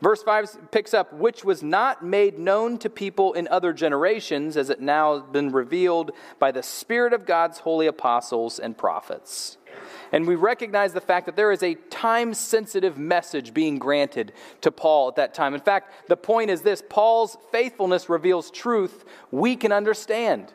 Verse 0.00 0.22
5 0.22 0.70
picks 0.70 0.94
up, 0.94 1.12
which 1.12 1.44
was 1.44 1.62
not 1.62 2.04
made 2.04 2.38
known 2.38 2.78
to 2.78 2.88
people 2.88 3.32
in 3.32 3.48
other 3.48 3.72
generations, 3.72 4.56
as 4.56 4.70
it 4.70 4.80
now 4.80 5.14
has 5.14 5.22
been 5.30 5.50
revealed 5.50 6.12
by 6.38 6.52
the 6.52 6.62
Spirit 6.62 7.12
of 7.12 7.26
God's 7.26 7.58
holy 7.58 7.86
apostles 7.86 8.58
and 8.58 8.78
prophets. 8.78 9.58
And 10.12 10.26
we 10.26 10.34
recognize 10.34 10.92
the 10.92 11.00
fact 11.00 11.26
that 11.26 11.36
there 11.36 11.52
is 11.52 11.62
a 11.62 11.74
time 11.74 12.32
sensitive 12.34 12.96
message 12.96 13.52
being 13.52 13.78
granted 13.78 14.32
to 14.60 14.70
Paul 14.70 15.08
at 15.08 15.16
that 15.16 15.34
time. 15.34 15.54
In 15.54 15.60
fact, 15.60 16.08
the 16.08 16.16
point 16.16 16.50
is 16.50 16.62
this 16.62 16.82
Paul's 16.88 17.36
faithfulness 17.52 18.08
reveals 18.08 18.50
truth 18.50 19.04
we 19.30 19.56
can 19.56 19.72
understand 19.72 20.52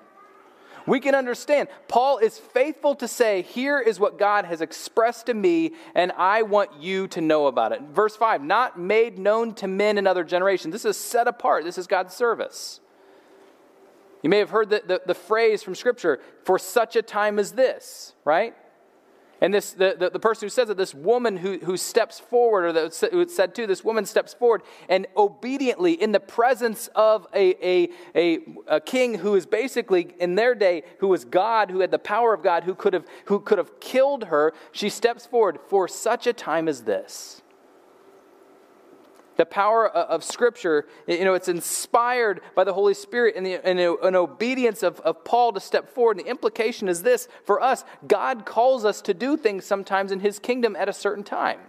we 0.86 1.00
can 1.00 1.15
understand. 1.15 1.69
Paul 1.88 2.17
is 2.17 2.38
faithful 2.38 2.96
to 2.96 3.08
say, 3.08 3.41
Here 3.41 3.80
is 3.80 4.00
what 4.00 4.19
God 4.19 4.46
has 4.46 4.62
expressed 4.62 5.28
to 5.28 5.34
me, 5.34 5.74
and 5.96 6.12
I 6.13 6.41
want 6.41 6.82
you 6.82 7.08
to 7.10 7.22
know 7.22 7.48
about 7.48 7.72
it. 7.72 7.82
Verse 7.82 8.15
5 8.15 8.41
not 8.41 8.80
made 8.80 9.17
known 9.17 9.54
to 9.56 9.67
men 9.67 9.98
in 9.98 10.08
other 10.08 10.24
generations. 10.24 10.72
This 10.72 10.86
is 10.86 10.98
set 10.98 11.28
apart, 11.28 11.63
this 11.63 11.78
is 11.78 11.88
God's 11.88 12.13
service. 12.13 12.80
You 14.22 14.30
may 14.30 14.38
have 14.38 14.52
heard 14.52 14.69
the, 14.69 14.82
the, 14.86 15.02
the 15.06 15.13
phrase 15.13 15.63
from 15.63 15.76
Scripture, 15.76 16.22
for 16.46 16.58
such 16.58 16.96
a 16.96 17.02
time 17.02 17.39
as 17.39 17.52
this, 17.52 18.13
right? 18.24 18.56
And 19.43 19.53
this, 19.53 19.73
the, 19.73 19.97
the, 19.99 20.10
the, 20.10 20.21
person 20.21 20.45
who 20.45 20.49
says 20.49 20.69
it, 20.69 20.77
this 20.77 20.95
woman 20.95 21.36
who, 21.36 21.58
who 21.58 21.75
steps 21.75 22.17
forward, 22.17 22.63
or 22.63 22.71
that 22.71 23.10
who 23.12 23.27
said 23.27 23.53
too, 23.53 23.67
this 23.67 23.84
woman 23.84 24.06
steps 24.06 24.34
forward 24.34 24.62
and 24.88 25.06
obediently, 25.17 26.01
in 26.01 26.13
the 26.13 26.21
presence 26.21 26.88
of 26.95 27.27
a, 27.34 27.53
a, 27.62 27.89
a, 28.15 28.39
a, 28.67 28.79
king 28.79 29.15
who 29.15 29.36
is 29.36 29.45
basically, 29.45 30.15
in 30.17 30.36
their 30.36 30.56
day, 30.56 30.84
who 30.99 31.10
was 31.10 31.25
God, 31.25 31.71
who 31.71 31.82
had 31.82 31.91
the 31.91 31.99
power 31.99 32.34
of 32.34 32.41
God, 32.41 32.63
who 32.63 32.73
could 32.73 32.93
have, 32.93 33.06
who 33.25 33.41
could 33.41 33.58
have 33.58 33.82
killed 33.82 34.23
her, 34.27 34.53
she 34.71 34.88
steps 34.88 35.25
forward 35.25 35.60
for 35.67 35.89
such 35.89 36.25
a 36.25 36.32
time 36.32 36.69
as 36.69 36.84
this. 36.84 37.42
The 39.36 39.46
power 39.46 39.88
of 39.88 40.24
Scripture, 40.24 40.86
you 41.08 41.26
know, 41.26 41.34
it's 41.34 41.48
inspired 41.48 42.41
by 42.56 42.63
the 42.63 42.74
Holy 42.74 42.93
Spirit 42.93 43.36
and, 43.36 43.48
and 43.48 43.80
an 43.80 44.15
obedience 44.15 44.84
of, 44.84 45.00
of 45.02 45.24
Paul 45.24 45.54
to 45.54 45.60
step 45.60 45.89
forward. 45.89 46.17
And 46.17 46.26
the 46.26 46.30
implication 46.30 46.88
is 46.88 47.02
this 47.02 47.28
for 47.46 47.62
us, 47.62 47.84
God 48.08 48.46
calls 48.46 48.86
us 48.86 49.02
to 49.02 49.13
do 49.13 49.38
things 49.38 49.65
sometimes 49.65 50.12
in 50.12 50.19
His 50.19 50.39
kingdom 50.39 50.76
at 50.76 50.88
a 50.88 50.93
certain 50.93 51.24
time. 51.24 51.60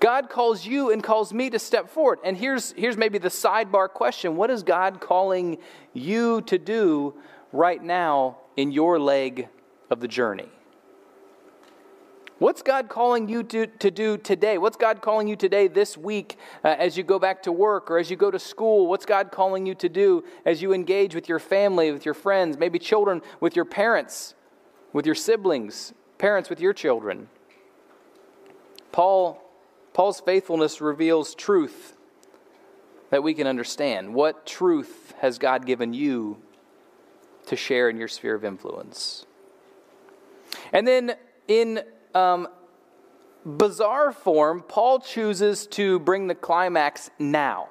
God 0.00 0.28
calls 0.28 0.66
you 0.66 0.90
and 0.92 1.02
calls 1.02 1.32
me 1.32 1.50
to 1.50 1.58
step 1.58 1.88
forward. 1.88 2.18
And 2.22 2.36
here's, 2.36 2.72
here's 2.72 2.96
maybe 2.96 3.18
the 3.18 3.28
sidebar 3.28 3.88
question 3.88 4.36
What 4.36 4.50
is 4.50 4.62
God 4.62 5.00
calling 5.00 5.58
you 5.92 6.42
to 6.42 6.58
do 6.58 7.14
right 7.52 7.82
now 7.82 8.38
in 8.56 8.72
your 8.72 8.98
leg 8.98 9.48
of 9.90 10.00
the 10.00 10.08
journey? 10.08 10.48
What's 12.38 12.60
God 12.60 12.90
calling 12.90 13.30
you 13.30 13.42
to, 13.44 13.66
to 13.66 13.90
do 13.90 14.18
today? 14.18 14.58
What's 14.58 14.76
God 14.76 15.00
calling 15.00 15.26
you 15.26 15.36
today, 15.36 15.68
this 15.68 15.96
week, 15.96 16.36
uh, 16.62 16.76
as 16.78 16.98
you 16.98 17.02
go 17.02 17.18
back 17.18 17.42
to 17.44 17.52
work 17.52 17.90
or 17.90 17.96
as 17.96 18.10
you 18.10 18.16
go 18.16 18.30
to 18.30 18.38
school? 18.38 18.88
What's 18.88 19.06
God 19.06 19.30
calling 19.32 19.64
you 19.64 19.74
to 19.76 19.88
do 19.88 20.22
as 20.44 20.60
you 20.60 20.74
engage 20.74 21.14
with 21.14 21.30
your 21.30 21.38
family, 21.38 21.90
with 21.90 22.04
your 22.04 22.12
friends, 22.12 22.58
maybe 22.58 22.78
children, 22.78 23.22
with 23.40 23.56
your 23.56 23.64
parents, 23.64 24.34
with 24.92 25.06
your 25.06 25.14
siblings, 25.14 25.94
parents 26.18 26.50
with 26.50 26.60
your 26.60 26.74
children? 26.74 27.28
Paul, 28.92 29.42
Paul's 29.94 30.20
faithfulness 30.20 30.82
reveals 30.82 31.34
truth 31.34 31.96
that 33.08 33.22
we 33.22 33.32
can 33.32 33.46
understand. 33.46 34.12
What 34.12 34.44
truth 34.44 35.14
has 35.20 35.38
God 35.38 35.64
given 35.64 35.94
you 35.94 36.36
to 37.46 37.56
share 37.56 37.88
in 37.88 37.96
your 37.96 38.08
sphere 38.08 38.34
of 38.34 38.44
influence? 38.44 39.24
And 40.70 40.86
then 40.86 41.16
in 41.48 41.80
um, 42.16 42.48
bizarre 43.44 44.12
form, 44.12 44.62
Paul 44.66 45.00
chooses 45.00 45.66
to 45.68 45.98
bring 46.00 46.26
the 46.26 46.34
climax 46.34 47.10
now. 47.18 47.68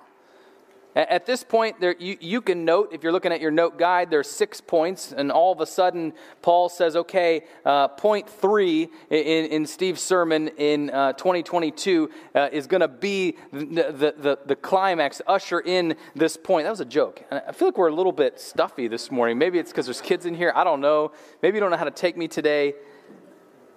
At 0.95 1.25
this 1.25 1.43
point, 1.43 1.81
there, 1.81 1.93
you, 1.99 2.15
you, 2.21 2.39
can 2.39 2.63
note, 2.63 2.91
if 2.93 3.03
you're 3.03 3.11
looking 3.11 3.33
at 3.33 3.41
your 3.41 3.51
note 3.51 3.77
guide, 3.77 4.09
there's 4.09 4.29
six 4.29 4.61
points, 4.61 5.11
and 5.11 5.29
all 5.29 5.51
of 5.51 5.59
a 5.59 5.65
sudden, 5.65 6.13
Paul 6.41 6.69
says, 6.69 6.95
okay, 6.95 7.43
uh, 7.65 7.89
point 7.89 8.29
three 8.29 8.87
in, 9.09 9.45
in 9.47 9.65
Steve's 9.65 9.99
sermon 10.01 10.47
in 10.57 10.89
uh, 10.91 11.11
2022 11.11 12.09
uh, 12.33 12.47
is 12.49 12.65
going 12.65 12.79
to 12.79 12.87
be 12.87 13.35
the, 13.51 13.65
the, 13.65 14.15
the, 14.17 14.39
the, 14.45 14.55
climax, 14.55 15.21
usher 15.27 15.59
in 15.59 15.97
this 16.15 16.37
point. 16.37 16.63
That 16.63 16.69
was 16.69 16.79
a 16.79 16.85
joke. 16.85 17.25
I 17.29 17.51
feel 17.51 17.67
like 17.67 17.77
we're 17.77 17.89
a 17.89 17.95
little 17.95 18.13
bit 18.13 18.39
stuffy 18.39 18.87
this 18.87 19.11
morning. 19.11 19.37
Maybe 19.37 19.59
it's 19.59 19.71
because 19.71 19.87
there's 19.87 19.99
kids 19.99 20.25
in 20.25 20.33
here. 20.33 20.53
I 20.55 20.63
don't 20.63 20.79
know. 20.79 21.11
Maybe 21.41 21.55
you 21.55 21.59
don't 21.59 21.71
know 21.71 21.77
how 21.77 21.83
to 21.83 21.91
take 21.91 22.15
me 22.15 22.29
today. 22.29 22.73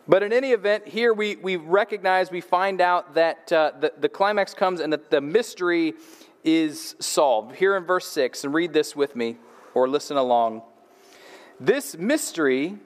But 0.08 0.22
in 0.22 0.32
any 0.32 0.52
event, 0.52 0.88
here 0.88 1.12
we, 1.12 1.36
we 1.36 1.56
recognize, 1.56 2.30
we 2.30 2.40
find 2.40 2.80
out 2.80 3.14
that 3.14 3.52
uh, 3.52 3.72
the, 3.78 3.92
the 3.98 4.08
climax 4.08 4.54
comes 4.54 4.80
and 4.80 4.90
that 4.92 5.10
the 5.10 5.20
mystery 5.20 5.94
is 6.42 6.96
solved. 6.98 7.56
Here 7.56 7.76
in 7.76 7.84
verse 7.84 8.06
6, 8.06 8.44
and 8.44 8.54
read 8.54 8.72
this 8.72 8.96
with 8.96 9.14
me 9.14 9.36
or 9.74 9.86
listen 9.86 10.16
along. 10.16 10.62
This 11.60 11.96
mystery 11.96 12.78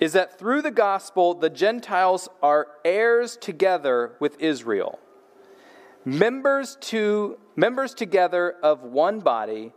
is 0.00 0.12
that 0.12 0.38
through 0.38 0.62
the 0.62 0.70
gospel, 0.70 1.34
the 1.34 1.50
Gentiles 1.50 2.28
are 2.42 2.68
heirs 2.84 3.36
together 3.36 4.12
with 4.18 4.40
Israel, 4.40 4.98
members, 6.04 6.76
to, 6.80 7.38
members 7.54 7.94
together 7.94 8.56
of 8.62 8.82
one 8.82 9.20
body, 9.20 9.72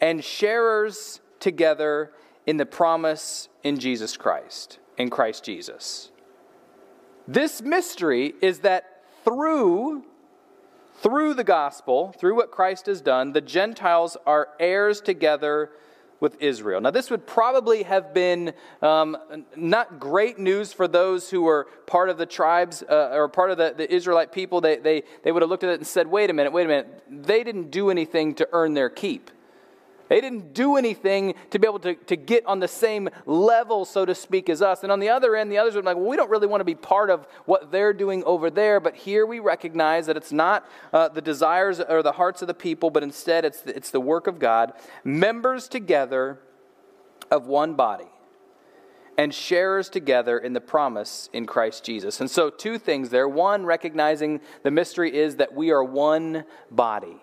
and 0.00 0.22
sharers 0.22 1.20
together 1.40 2.12
in 2.46 2.58
the 2.58 2.66
promise 2.66 3.48
in 3.62 3.78
Jesus 3.78 4.16
Christ, 4.16 4.78
in 4.96 5.10
Christ 5.10 5.44
Jesus. 5.44 6.10
This 7.26 7.62
mystery 7.62 8.34
is 8.40 8.60
that 8.60 9.02
through 9.24 10.04
through 11.02 11.34
the 11.34 11.44
gospel, 11.44 12.14
through 12.18 12.36
what 12.36 12.50
Christ 12.50 12.86
has 12.86 13.00
done, 13.00 13.32
the 13.32 13.40
Gentiles 13.40 14.16
are 14.26 14.48
heirs 14.58 15.00
together 15.00 15.70
with 16.20 16.40
Israel. 16.40 16.80
Now, 16.80 16.92
this 16.92 17.10
would 17.10 17.26
probably 17.26 17.82
have 17.82 18.14
been 18.14 18.54
um, 18.80 19.16
not 19.56 19.98
great 19.98 20.38
news 20.38 20.72
for 20.72 20.88
those 20.88 21.28
who 21.28 21.42
were 21.42 21.66
part 21.86 22.08
of 22.08 22.16
the 22.16 22.24
tribes 22.24 22.82
uh, 22.82 23.10
or 23.12 23.28
part 23.28 23.50
of 23.50 23.58
the, 23.58 23.74
the 23.76 23.92
Israelite 23.92 24.32
people. 24.32 24.60
They, 24.60 24.76
they, 24.76 25.02
they 25.22 25.32
would 25.32 25.42
have 25.42 25.50
looked 25.50 25.64
at 25.64 25.70
it 25.70 25.80
and 25.80 25.86
said, 25.86 26.06
wait 26.06 26.30
a 26.30 26.32
minute, 26.32 26.52
wait 26.52 26.64
a 26.64 26.68
minute. 26.68 27.02
They 27.10 27.44
didn't 27.44 27.70
do 27.70 27.90
anything 27.90 28.34
to 28.36 28.48
earn 28.52 28.72
their 28.72 28.88
keep. 28.88 29.30
They 30.14 30.20
didn't 30.20 30.54
do 30.54 30.76
anything 30.76 31.34
to 31.50 31.58
be 31.58 31.66
able 31.66 31.80
to, 31.80 31.96
to 31.96 32.14
get 32.14 32.46
on 32.46 32.60
the 32.60 32.68
same 32.68 33.08
level, 33.26 33.84
so 33.84 34.04
to 34.04 34.14
speak, 34.14 34.48
as 34.48 34.62
us. 34.62 34.84
And 34.84 34.92
on 34.92 35.00
the 35.00 35.08
other 35.08 35.34
end, 35.34 35.50
the 35.50 35.58
others 35.58 35.74
be 35.74 35.82
like, 35.82 35.96
well, 35.96 36.06
we 36.06 36.16
don't 36.16 36.30
really 36.30 36.46
want 36.46 36.60
to 36.60 36.64
be 36.64 36.76
part 36.76 37.10
of 37.10 37.26
what 37.46 37.72
they're 37.72 37.92
doing 37.92 38.22
over 38.22 38.48
there. 38.48 38.78
But 38.78 38.94
here 38.94 39.26
we 39.26 39.40
recognize 39.40 40.06
that 40.06 40.16
it's 40.16 40.30
not 40.30 40.68
uh, 40.92 41.08
the 41.08 41.20
desires 41.20 41.80
or 41.80 42.00
the 42.00 42.12
hearts 42.12 42.42
of 42.42 42.46
the 42.46 42.54
people, 42.54 42.90
but 42.90 43.02
instead 43.02 43.44
it's 43.44 43.62
the, 43.62 43.74
it's 43.74 43.90
the 43.90 43.98
work 43.98 44.28
of 44.28 44.38
God. 44.38 44.74
Members 45.02 45.66
together 45.66 46.38
of 47.32 47.48
one 47.48 47.74
body 47.74 48.06
and 49.18 49.34
sharers 49.34 49.88
together 49.88 50.38
in 50.38 50.52
the 50.52 50.60
promise 50.60 51.28
in 51.32 51.44
Christ 51.44 51.82
Jesus. 51.82 52.20
And 52.20 52.30
so, 52.30 52.50
two 52.50 52.78
things 52.78 53.10
there. 53.10 53.28
One, 53.28 53.66
recognizing 53.66 54.40
the 54.62 54.70
mystery 54.70 55.12
is 55.12 55.34
that 55.36 55.54
we 55.54 55.72
are 55.72 55.82
one 55.82 56.44
body 56.70 57.20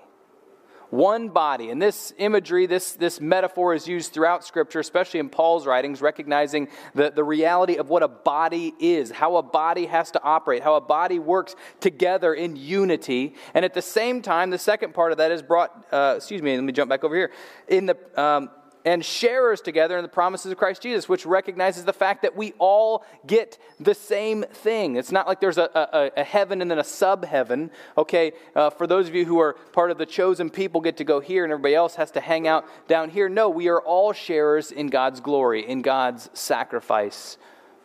one 0.92 1.30
body. 1.30 1.70
And 1.72 1.82
this 1.82 2.14
imagery, 2.18 2.68
this, 2.68 2.94
this 2.94 3.20
metaphor 3.20 3.74
is 3.74 3.88
used 3.88 4.14
throughout 4.14 4.46
Scripture, 4.46 4.80
especially 4.80 5.20
in 5.20 5.30
Paul's 5.30 5.66
writings, 5.66 6.02
recognizing 6.02 6.68
the, 6.94 7.10
the 7.10 7.24
reality 7.24 7.78
of 7.78 7.90
what 7.90 8.04
a 8.04 8.08
body 8.08 8.74
is, 8.80 9.10
how 9.10 9.38
a 9.38 9.44
body 9.44 9.88
has 9.88 10.12
to 10.12 10.22
operate, 10.22 10.62
how 10.62 10.76
a 10.76 10.82
body 10.82 11.18
works 11.18 11.56
together 11.80 12.34
in 12.34 12.56
unity. 12.56 13.36
And 13.54 13.66
at 13.66 13.74
the 13.74 13.82
same 13.82 14.22
time, 14.22 14.50
the 14.50 14.60
second 14.60 14.94
part 14.94 15.12
of 15.12 15.18
that 15.18 15.32
is 15.32 15.42
brought, 15.42 15.86
uh, 15.92 16.16
excuse 16.18 16.42
me, 16.42 16.56
let 16.56 16.64
me 16.64 16.74
jump 16.74 16.90
back 16.90 17.04
over 17.04 17.16
here. 17.16 17.32
In 17.68 17.86
the, 17.88 17.98
um, 18.22 18.50
and 18.86 19.04
sharers 19.06 19.62
together 19.62 19.98
in 19.98 20.04
the 20.04 20.10
promises 20.10 20.52
of 20.52 20.58
Christ 20.58 20.82
Jesus, 20.82 21.08
which 21.08 21.26
recognizes 21.26 21.86
the 21.86 21.94
fact 21.94 22.24
that 22.24 22.36
we 22.36 22.54
all 22.58 23.06
get 23.28 23.58
the 23.80 23.94
same 23.94 24.44
thing. 24.44 24.96
It's 24.96 25.12
not 25.12 25.28
like 25.28 25.40
there's 25.40 25.58
a, 25.58 25.70
a, 25.76 26.22
a 26.22 26.24
heaven 26.24 26.62
and 26.62 26.72
then 26.72 26.80
a 26.80 26.84
sub 26.84 27.26
heaven. 27.26 27.72
Okay, 27.98 28.34
uh, 28.56 28.70
for 28.70 28.88
those 28.88 29.08
of 29.08 29.16
you 29.16 29.26
who 29.26 29.40
are 29.40 29.54
part 29.74 29.92
of 29.92 29.98
the 29.98 30.06
chosen 30.06 30.50
people, 30.50 30.82
get 30.82 30.98
to 30.98 31.04
go 31.04 31.20
here 31.20 31.44
and 31.44 31.54
everybody 31.54 31.76
else 31.76 31.96
has 31.96 32.12
to 32.12 32.22
hang 32.22 32.48
out 32.48 32.66
down 32.88 33.10
here. 33.10 33.30
No, 33.30 33.50
we 33.50 33.68
are 33.68 33.82
all 33.82 34.14
sharers 34.14 34.72
in 34.72 34.88
God's 34.88 35.20
glory, 35.20 35.68
in 35.68 35.82
God's 35.82 36.30
sacrifice 36.34 37.38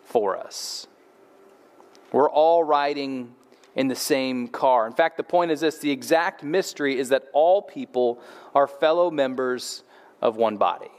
for 0.05 0.37
us. 0.37 0.87
We're 2.13 2.31
all 2.31 2.65
riding 2.65 3.35
in 3.75 3.89
the 3.89 3.95
same 3.95 4.49
car. 4.49 4.87
In 4.87 4.95
fact, 4.95 5.19
the 5.19 5.23
point 5.23 5.51
is 5.51 5.61
this 5.61 5.79
the 5.79 5.91
exact 5.91 6.43
mystery 6.43 6.99
is 6.99 7.11
that 7.11 7.25
all 7.33 7.61
people 7.61 8.21
are 8.55 8.67
fellow 8.67 9.11
members 9.11 9.83
of 10.27 10.37
one 10.37 10.57
body. 10.57 10.91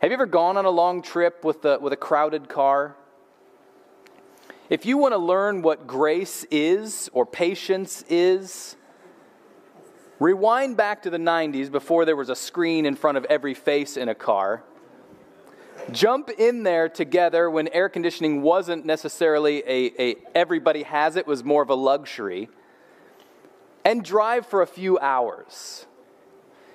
Have 0.00 0.10
you 0.10 0.14
ever 0.14 0.24
gone 0.24 0.56
on 0.56 0.64
a 0.64 0.70
long 0.70 1.02
trip 1.02 1.44
with 1.44 1.62
a, 1.66 1.78
with 1.78 1.92
a 1.92 1.96
crowded 1.96 2.48
car? 2.48 2.96
If 4.70 4.86
you 4.86 4.96
want 4.96 5.12
to 5.12 5.18
learn 5.18 5.60
what 5.60 5.86
grace 5.86 6.46
is 6.50 7.10
or 7.12 7.26
patience 7.26 8.02
is, 8.08 8.76
rewind 10.18 10.78
back 10.78 11.02
to 11.02 11.10
the 11.10 11.18
90s 11.18 11.70
before 11.70 12.06
there 12.06 12.16
was 12.16 12.30
a 12.30 12.34
screen 12.34 12.86
in 12.86 12.96
front 12.96 13.18
of 13.18 13.26
every 13.26 13.52
face 13.52 13.98
in 13.98 14.08
a 14.08 14.14
car. 14.14 14.64
Jump 15.92 16.30
in 16.30 16.62
there 16.62 16.88
together 16.88 17.50
when 17.50 17.68
air 17.68 17.90
conditioning 17.90 18.40
wasn't 18.40 18.86
necessarily 18.86 19.58
a, 19.66 20.02
a 20.02 20.16
everybody 20.34 20.84
has 20.84 21.16
it, 21.16 21.26
was 21.26 21.44
more 21.44 21.62
of 21.62 21.68
a 21.68 21.74
luxury. 21.74 22.48
And 23.84 24.02
drive 24.02 24.46
for 24.46 24.62
a 24.62 24.66
few 24.66 24.98
hours. 24.98 25.86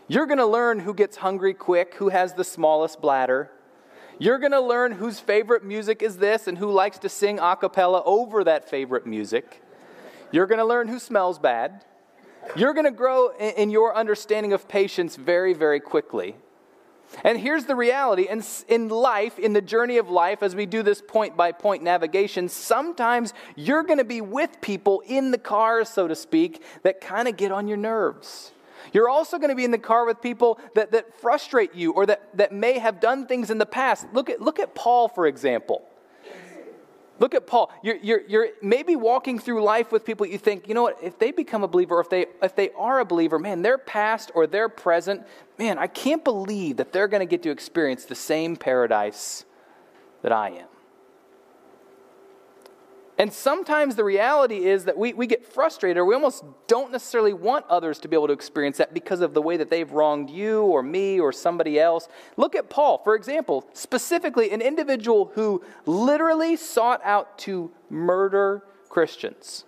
You're 0.08 0.28
going 0.28 0.38
to 0.38 0.46
learn 0.46 0.80
who 0.80 0.94
gets 0.94 1.18
hungry 1.18 1.56
quick, 1.56 1.96
who 1.96 2.10
has 2.10 2.34
the 2.34 2.44
smallest 2.44 3.02
bladder. 3.02 3.50
You're 4.20 4.38
going 4.38 4.52
to 4.52 4.62
learn 4.62 4.92
whose 4.92 5.20
favorite 5.20 5.64
music 5.64 6.04
is 6.04 6.18
this 6.18 6.48
and 6.48 6.58
who 6.58 6.72
likes 6.72 7.00
to 7.00 7.10
sing 7.10 7.40
a 7.40 7.56
cappella 7.56 8.04
over 8.06 8.44
that 8.44 8.70
favorite 8.70 9.08
music. 9.08 9.62
You're 10.32 10.46
going 10.46 10.60
to 10.60 10.66
learn 10.66 10.88
who 10.88 11.00
smells 11.00 11.40
bad. 11.40 11.84
You're 12.56 12.74
going 12.74 12.86
to 12.86 12.92
grow 12.92 13.36
in 13.38 13.72
your 13.72 13.96
understanding 13.96 14.54
of 14.54 14.68
patience 14.68 15.16
very, 15.16 15.54
very 15.54 15.80
quickly. 15.80 16.36
And 17.24 17.40
here's 17.40 17.66
the 17.66 17.76
reality 17.76 18.28
in, 18.30 18.44
in 18.68 18.90
life, 18.90 19.40
in 19.40 19.54
the 19.54 19.62
journey 19.62 19.98
of 19.98 20.10
life, 20.10 20.44
as 20.44 20.56
we 20.56 20.66
do 20.66 20.84
this 20.84 21.02
point 21.02 21.36
by 21.36 21.52
point 21.52 21.82
navigation, 21.82 22.48
sometimes 22.48 23.34
you're 23.56 23.84
going 23.84 24.00
to 24.00 24.06
be 24.06 24.22
with 24.22 24.62
people 24.62 25.02
in 25.08 25.32
the 25.32 25.38
car, 25.38 25.84
so 25.86 26.08
to 26.08 26.16
speak, 26.16 26.64
that 26.84 27.02
kind 27.02 27.28
of 27.28 27.38
get 27.38 27.52
on 27.52 27.68
your 27.68 27.78
nerves. 27.78 28.52
You're 28.96 29.10
also 29.10 29.38
going 29.38 29.50
to 29.50 29.58
be 29.58 29.66
in 29.66 29.72
the 29.72 29.78
car 29.78 30.06
with 30.06 30.22
people 30.22 30.58
that, 30.74 30.94
that 30.94 31.20
frustrate 31.20 31.76
you 31.76 31.92
or 31.92 32.06
that, 32.06 32.30
that 32.38 32.54
may 32.54 32.80
have 32.80 33.02
done 33.02 33.28
things 33.28 33.50
in 33.52 33.58
the 33.58 33.66
past. 33.66 34.08
Look 34.14 34.30
at, 34.30 34.40
look 34.42 34.58
at 34.58 34.74
Paul, 34.74 35.10
for 35.10 35.28
example. 35.28 35.86
Look 37.20 37.36
at 37.36 37.46
Paul. 37.46 37.74
You're, 37.84 37.98
you're, 37.98 38.22
you're 38.26 38.48
maybe 38.62 38.96
walking 38.96 39.38
through 39.38 39.62
life 39.66 39.92
with 39.92 40.06
people 40.06 40.26
you 40.26 40.38
think, 40.38 40.70
you 40.70 40.74
know 40.74 40.84
what, 40.84 40.98
if 41.04 41.20
they 41.20 41.32
become 41.32 41.62
a 41.62 41.68
believer, 41.68 41.98
or 41.98 42.00
if 42.00 42.10
they, 42.10 42.28
if 42.42 42.56
they 42.56 42.70
are 42.78 43.02
a 43.02 43.06
believer, 43.06 43.38
man, 43.38 43.64
their 43.64 43.78
past 43.78 44.32
or 44.34 44.48
their 44.48 44.70
present, 44.70 45.28
man, 45.60 45.78
I 45.78 45.88
can't 45.88 46.24
believe 46.24 46.78
that 46.78 46.94
they're 46.94 47.10
going 47.10 47.20
to 47.20 47.26
get 47.26 47.44
to 47.44 47.50
experience 47.50 48.06
the 48.06 48.16
same 48.16 48.56
paradise 48.56 49.44
that 50.22 50.32
I 50.32 50.52
am. 50.52 50.68
And 53.18 53.32
sometimes 53.32 53.96
the 53.96 54.04
reality 54.04 54.66
is 54.66 54.86
that 54.86 54.98
we, 54.98 55.14
we 55.14 55.26
get 55.26 55.46
frustrated 55.46 55.98
or 55.98 56.06
we 56.06 56.14
almost 56.14 56.44
don't 56.68 56.92
necessarily 56.92 57.32
want 57.32 57.66
others 57.70 57.98
to 58.00 58.10
be 58.10 58.16
able 58.16 58.28
to 58.28 58.34
experience 58.34 58.78
that 58.78 58.94
because 58.94 59.22
of 59.22 59.34
the 59.34 59.42
way 59.42 59.56
that 59.56 59.70
they've 59.70 59.90
wronged 59.90 60.30
you 60.30 60.64
or 60.64 60.84
me 60.84 61.20
or 61.20 61.32
somebody 61.32 61.80
else. 61.80 62.10
Look 62.36 62.56
at 62.56 62.70
Paul, 62.70 63.02
for 63.04 63.16
example, 63.16 63.70
specifically 63.72 64.52
an 64.52 64.62
individual 64.62 65.32
who 65.36 65.64
literally 65.86 66.58
sought 66.58 67.00
out 67.06 67.38
to 67.40 67.72
murder 67.90 68.64
Christians. 68.90 69.64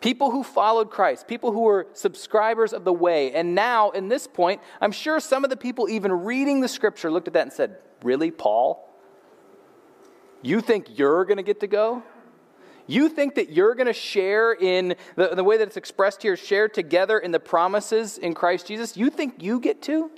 People 0.00 0.32
who 0.32 0.42
followed 0.42 0.90
Christ, 0.90 1.28
people 1.28 1.52
who 1.52 1.60
were 1.60 1.86
subscribers 1.92 2.72
of 2.72 2.84
the 2.84 2.92
way. 2.92 3.32
And 3.32 3.54
now, 3.54 3.90
in 3.90 4.08
this 4.08 4.26
point, 4.26 4.60
I'm 4.80 4.92
sure 4.92 5.20
some 5.20 5.44
of 5.44 5.50
the 5.50 5.56
people 5.56 5.88
even 5.88 6.12
reading 6.12 6.60
the 6.60 6.68
scripture 6.68 7.10
looked 7.10 7.28
at 7.28 7.34
that 7.34 7.42
and 7.42 7.52
said, 7.52 7.76
Really, 8.02 8.30
Paul? 8.30 8.82
You 10.42 10.60
think 10.60 10.98
you're 10.98 11.24
going 11.24 11.38
to 11.38 11.42
get 11.42 11.60
to 11.60 11.66
go? 11.66 12.02
You 12.86 13.08
think 13.08 13.34
that 13.34 13.50
you're 13.50 13.74
going 13.74 13.88
to 13.88 13.92
share 13.92 14.52
in 14.52 14.94
the, 15.16 15.34
the 15.34 15.42
way 15.42 15.56
that 15.56 15.66
it's 15.66 15.76
expressed 15.76 16.22
here, 16.22 16.36
share 16.36 16.68
together 16.68 17.18
in 17.18 17.32
the 17.32 17.40
promises 17.40 18.18
in 18.18 18.34
Christ 18.34 18.66
Jesus? 18.68 18.96
You 18.96 19.10
think 19.10 19.42
you 19.42 19.58
get 19.58 19.82
to? 19.82 20.10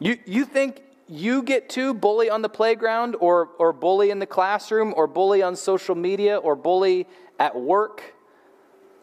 You, 0.00 0.18
you 0.26 0.44
think 0.44 0.82
you 1.06 1.42
get 1.42 1.68
to 1.70 1.94
bully 1.94 2.28
on 2.28 2.42
the 2.42 2.48
playground 2.48 3.16
or, 3.20 3.50
or 3.58 3.72
bully 3.72 4.10
in 4.10 4.18
the 4.18 4.26
classroom 4.26 4.92
or 4.96 5.06
bully 5.06 5.42
on 5.42 5.54
social 5.54 5.94
media 5.94 6.36
or 6.36 6.56
bully 6.56 7.06
at 7.38 7.54
work 7.54 8.14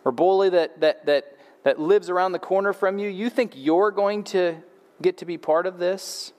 or 0.03 0.11
bully 0.11 0.49
that, 0.49 0.81
that, 0.81 1.05
that, 1.05 1.37
that 1.63 1.79
lives 1.79 2.09
around 2.09 2.33
the 2.33 2.39
corner 2.39 2.73
from 2.73 2.97
you? 2.97 3.07
You 3.07 3.29
think 3.29 3.53
you're 3.55 3.91
going 3.91 4.23
to 4.25 4.57
get 5.01 5.17
to 5.19 5.25
be 5.25 5.37
part 5.37 5.65
of 5.65 5.79
this? 5.79 6.33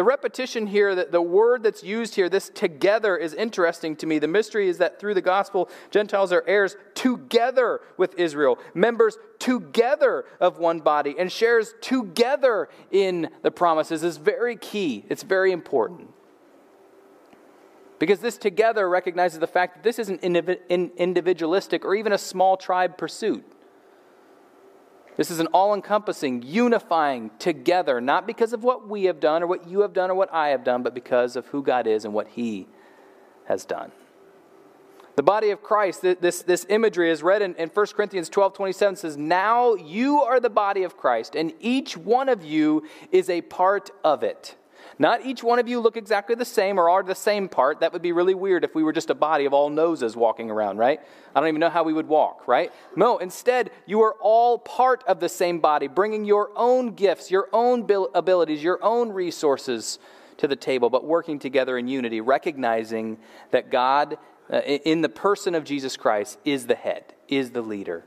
The 0.00 0.04
repetition 0.04 0.66
here, 0.66 0.94
that 0.94 1.12
the 1.12 1.20
word 1.20 1.62
that's 1.62 1.84
used 1.84 2.14
here, 2.14 2.30
this 2.30 2.48
together, 2.48 3.18
is 3.18 3.34
interesting 3.34 3.94
to 3.96 4.06
me. 4.06 4.18
The 4.18 4.28
mystery 4.28 4.66
is 4.66 4.78
that 4.78 4.98
through 4.98 5.12
the 5.12 5.20
gospel, 5.20 5.68
Gentiles 5.90 6.32
are 6.32 6.42
heirs 6.46 6.74
together 6.94 7.82
with 7.98 8.14
Israel, 8.14 8.58
members 8.72 9.18
together 9.38 10.24
of 10.40 10.56
one 10.56 10.80
body, 10.80 11.16
and 11.18 11.30
shares 11.30 11.74
together 11.82 12.70
in 12.90 13.28
the 13.42 13.50
promises 13.50 14.02
is 14.02 14.16
very 14.16 14.56
key. 14.56 15.04
It's 15.10 15.22
very 15.22 15.52
important. 15.52 16.08
Because 17.98 18.20
this 18.20 18.38
together 18.38 18.88
recognizes 18.88 19.38
the 19.38 19.46
fact 19.46 19.74
that 19.74 19.82
this 19.82 19.98
isn't 19.98 20.24
individualistic 20.24 21.84
or 21.84 21.94
even 21.94 22.14
a 22.14 22.18
small 22.18 22.56
tribe 22.56 22.96
pursuit. 22.96 23.44
This 25.16 25.30
is 25.30 25.40
an 25.40 25.48
all 25.48 25.74
encompassing, 25.74 26.42
unifying 26.42 27.30
together, 27.38 28.00
not 28.00 28.26
because 28.26 28.52
of 28.52 28.62
what 28.62 28.88
we 28.88 29.04
have 29.04 29.20
done 29.20 29.42
or 29.42 29.46
what 29.46 29.68
you 29.68 29.80
have 29.80 29.92
done 29.92 30.10
or 30.10 30.14
what 30.14 30.32
I 30.32 30.48
have 30.48 30.64
done, 30.64 30.82
but 30.82 30.94
because 30.94 31.36
of 31.36 31.46
who 31.48 31.62
God 31.62 31.86
is 31.86 32.04
and 32.04 32.14
what 32.14 32.28
He 32.28 32.66
has 33.46 33.64
done. 33.64 33.92
The 35.16 35.24
body 35.24 35.50
of 35.50 35.62
Christ, 35.62 36.02
this, 36.02 36.42
this 36.42 36.64
imagery 36.68 37.10
is 37.10 37.22
read 37.22 37.42
in, 37.42 37.54
in 37.56 37.68
1 37.68 37.86
Corinthians 37.88 38.28
12 38.28 38.54
27 38.54 38.96
says, 38.96 39.16
Now 39.16 39.74
you 39.74 40.22
are 40.22 40.40
the 40.40 40.48
body 40.48 40.82
of 40.82 40.96
Christ, 40.96 41.34
and 41.34 41.52
each 41.60 41.96
one 41.96 42.28
of 42.28 42.44
you 42.44 42.84
is 43.12 43.28
a 43.28 43.42
part 43.42 43.90
of 44.02 44.22
it. 44.22 44.56
Not 44.98 45.24
each 45.24 45.42
one 45.42 45.58
of 45.58 45.68
you 45.68 45.80
look 45.80 45.96
exactly 45.96 46.34
the 46.34 46.44
same 46.44 46.78
or 46.78 46.90
are 46.90 47.02
the 47.02 47.14
same 47.14 47.48
part. 47.48 47.80
That 47.80 47.92
would 47.92 48.02
be 48.02 48.12
really 48.12 48.34
weird 48.34 48.64
if 48.64 48.74
we 48.74 48.82
were 48.82 48.92
just 48.92 49.10
a 49.10 49.14
body 49.14 49.44
of 49.44 49.52
all 49.52 49.70
noses 49.70 50.16
walking 50.16 50.50
around, 50.50 50.78
right? 50.78 51.00
I 51.34 51.40
don't 51.40 51.48
even 51.48 51.60
know 51.60 51.70
how 51.70 51.84
we 51.84 51.92
would 51.92 52.08
walk, 52.08 52.46
right? 52.46 52.72
No, 52.96 53.18
instead, 53.18 53.70
you 53.86 54.02
are 54.02 54.14
all 54.20 54.58
part 54.58 55.04
of 55.06 55.20
the 55.20 55.28
same 55.28 55.60
body, 55.60 55.86
bringing 55.86 56.24
your 56.24 56.50
own 56.56 56.94
gifts, 56.94 57.30
your 57.30 57.48
own 57.52 57.86
abilities, 58.14 58.62
your 58.62 58.82
own 58.82 59.10
resources 59.10 59.98
to 60.38 60.48
the 60.48 60.56
table, 60.56 60.90
but 60.90 61.04
working 61.04 61.38
together 61.38 61.78
in 61.78 61.86
unity, 61.86 62.20
recognizing 62.20 63.18
that 63.50 63.70
God, 63.70 64.18
uh, 64.50 64.58
in 64.60 65.02
the 65.02 65.08
person 65.08 65.54
of 65.54 65.64
Jesus 65.64 65.96
Christ, 65.96 66.38
is 66.44 66.66
the 66.66 66.74
head, 66.74 67.14
is 67.28 67.50
the 67.50 67.62
leader, 67.62 68.04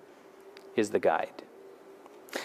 is 0.75 0.89
the 0.89 0.99
guide. 0.99 1.43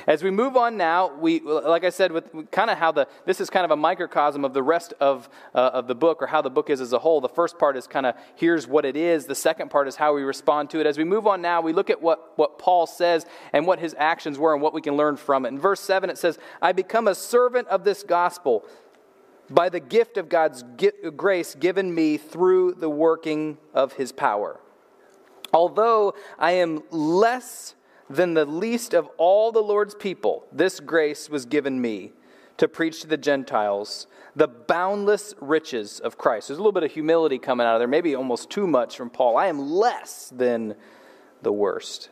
As 0.06 0.22
we 0.22 0.30
move 0.30 0.56
on 0.56 0.76
now, 0.76 1.14
we, 1.14 1.40
like 1.40 1.84
I 1.84 1.90
said, 1.90 2.12
with 2.12 2.50
kind 2.50 2.70
of 2.70 2.78
how 2.78 2.92
the, 2.92 3.08
this 3.24 3.40
is 3.40 3.50
kind 3.50 3.64
of 3.64 3.70
a 3.70 3.76
microcosm 3.76 4.44
of 4.44 4.52
the 4.52 4.62
rest 4.62 4.94
of, 5.00 5.28
uh, 5.54 5.70
of 5.74 5.86
the 5.86 5.94
book 5.94 6.22
or 6.22 6.26
how 6.26 6.42
the 6.42 6.50
book 6.50 6.70
is 6.70 6.80
as 6.80 6.92
a 6.92 6.98
whole. 6.98 7.20
The 7.20 7.28
first 7.28 7.58
part 7.58 7.76
is 7.76 7.86
kind 7.86 8.06
of 8.06 8.14
here's 8.34 8.66
what 8.66 8.84
it 8.84 8.96
is. 8.96 9.26
The 9.26 9.34
second 9.34 9.70
part 9.70 9.88
is 9.88 9.96
how 9.96 10.14
we 10.14 10.22
respond 10.22 10.70
to 10.70 10.80
it. 10.80 10.86
As 10.86 10.98
we 10.98 11.04
move 11.04 11.26
on 11.26 11.40
now, 11.40 11.60
we 11.60 11.72
look 11.72 11.90
at 11.90 12.02
what, 12.02 12.32
what 12.36 12.58
Paul 12.58 12.86
says 12.86 13.26
and 13.52 13.66
what 13.66 13.78
his 13.78 13.94
actions 13.98 14.38
were 14.38 14.52
and 14.52 14.62
what 14.62 14.74
we 14.74 14.80
can 14.80 14.96
learn 14.96 15.16
from 15.16 15.44
it. 15.44 15.48
In 15.48 15.58
verse 15.58 15.80
7, 15.80 16.10
it 16.10 16.18
says, 16.18 16.38
I 16.60 16.72
become 16.72 17.08
a 17.08 17.14
servant 17.14 17.68
of 17.68 17.84
this 17.84 18.02
gospel 18.02 18.64
by 19.50 19.68
the 19.68 19.80
gift 19.80 20.16
of 20.16 20.28
God's 20.28 20.62
grace 21.16 21.54
given 21.54 21.94
me 21.94 22.18
through 22.18 22.74
the 22.74 22.90
working 22.90 23.58
of 23.72 23.94
his 23.94 24.12
power. 24.12 24.60
Although 25.52 26.14
I 26.38 26.52
am 26.52 26.82
less 26.90 27.74
than 28.10 28.34
the 28.34 28.44
least 28.44 28.94
of 28.94 29.08
all 29.16 29.52
the 29.52 29.62
Lord's 29.62 29.94
people, 29.94 30.46
this 30.52 30.80
grace 30.80 31.28
was 31.28 31.46
given 31.46 31.80
me 31.80 32.12
to 32.56 32.68
preach 32.68 33.00
to 33.00 33.06
the 33.06 33.16
Gentiles 33.16 34.06
the 34.34 34.48
boundless 34.48 35.34
riches 35.40 36.00
of 36.00 36.18
Christ. 36.18 36.48
There's 36.48 36.58
a 36.58 36.62
little 36.62 36.72
bit 36.72 36.84
of 36.84 36.92
humility 36.92 37.38
coming 37.38 37.66
out 37.66 37.74
of 37.74 37.80
there, 37.80 37.88
maybe 37.88 38.14
almost 38.14 38.50
too 38.50 38.66
much 38.66 38.96
from 38.96 39.10
Paul. 39.10 39.36
I 39.36 39.46
am 39.46 39.58
less 39.58 40.32
than 40.34 40.74
the 41.42 41.52
worst. 41.52 42.10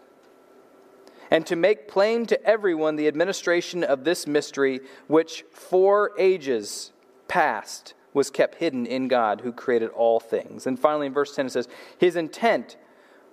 And 1.30 1.46
to 1.46 1.56
make 1.56 1.88
plain 1.88 2.26
to 2.26 2.42
everyone 2.44 2.96
the 2.96 3.08
administration 3.08 3.82
of 3.82 4.04
this 4.04 4.26
mystery, 4.26 4.80
which 5.08 5.44
for 5.52 6.12
ages 6.18 6.92
past 7.28 7.94
was 8.14 8.30
kept 8.30 8.56
hidden 8.56 8.86
in 8.86 9.08
God 9.08 9.42
who 9.42 9.52
created 9.52 9.90
all 9.90 10.20
things. 10.20 10.66
And 10.66 10.78
finally, 10.78 11.06
in 11.06 11.12
verse 11.12 11.34
10, 11.34 11.46
it 11.46 11.50
says, 11.50 11.68
His 11.98 12.16
intent 12.16 12.76